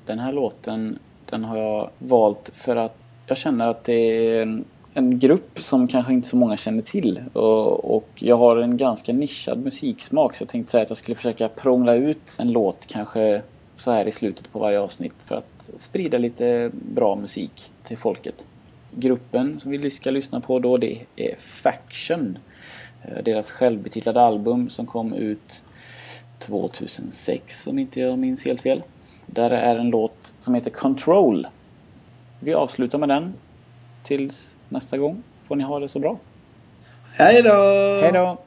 Den 0.07 0.19
här 0.19 0.33
låten 0.33 0.99
den 1.31 1.45
har 1.45 1.59
jag 1.59 1.91
valt 1.99 2.51
för 2.55 2.77
att 2.77 2.97
jag 3.27 3.39
känner 3.39 3.69
att 3.69 3.85
det 3.85 3.93
är 3.93 4.43
en, 4.43 4.65
en 4.95 5.19
grupp 5.19 5.63
som 5.63 5.89
kanske 5.89 6.13
inte 6.13 6.29
så 6.29 6.37
många 6.37 6.57
känner 6.57 6.83
till. 6.83 7.21
Och, 7.33 7.97
och 7.97 8.09
jag 8.15 8.37
har 8.37 8.57
en 8.57 8.77
ganska 8.77 9.13
nischad 9.13 9.59
musiksmak 9.59 10.35
så 10.35 10.43
jag 10.43 10.49
tänkte 10.49 10.71
säga 10.71 10.83
att 10.83 10.91
jag 10.91 10.97
skulle 10.97 11.17
försöka 11.17 11.49
prångla 11.49 11.95
ut 11.95 12.37
en 12.39 12.53
låt 12.53 12.87
kanske 12.87 13.43
så 13.77 13.91
här 13.91 14.09
i 14.09 14.13
slutet 14.13 14.53
på 14.53 14.59
varje 14.59 14.81
avsnitt 14.81 15.15
för 15.19 15.35
att 15.37 15.71
sprida 15.77 16.19
lite 16.19 16.71
bra 16.73 17.17
musik 17.17 17.73
till 17.85 17.99
folket. 17.99 18.47
Gruppen 18.99 19.61
som 19.61 19.71
vi 19.71 19.91
ska 19.91 20.11
lyssna 20.11 20.41
på 20.41 20.59
då 20.59 20.77
det 20.77 20.99
är 21.17 21.37
Faction. 21.37 22.39
Eh, 23.03 23.23
Deras 23.25 23.51
självbetitlade 23.51 24.21
album 24.21 24.69
som 24.69 24.87
kom 24.87 25.13
ut 25.15 25.63
2006 26.39 27.67
om 27.67 27.79
inte 27.79 28.01
jag 28.01 28.19
minns 28.19 28.45
helt 28.45 28.61
fel. 28.61 28.83
Där 29.27 29.51
är 29.51 29.77
en 29.77 29.91
låt 29.91 30.35
som 30.39 30.55
heter 30.55 30.71
Control. 30.71 31.47
Vi 32.41 32.55
avslutar 32.55 32.99
med 32.99 33.09
den. 33.09 33.35
Tills 34.03 34.59
nästa 34.69 34.99
gång 34.99 35.23
får 35.49 35.57
ni 35.57 35.65
ha 35.65 35.81
det 35.81 35.89
så 35.89 35.99
bra. 35.99 36.19
Hej 37.15 37.43
då! 37.43 37.55
Hej 38.03 38.13
då! 38.13 38.39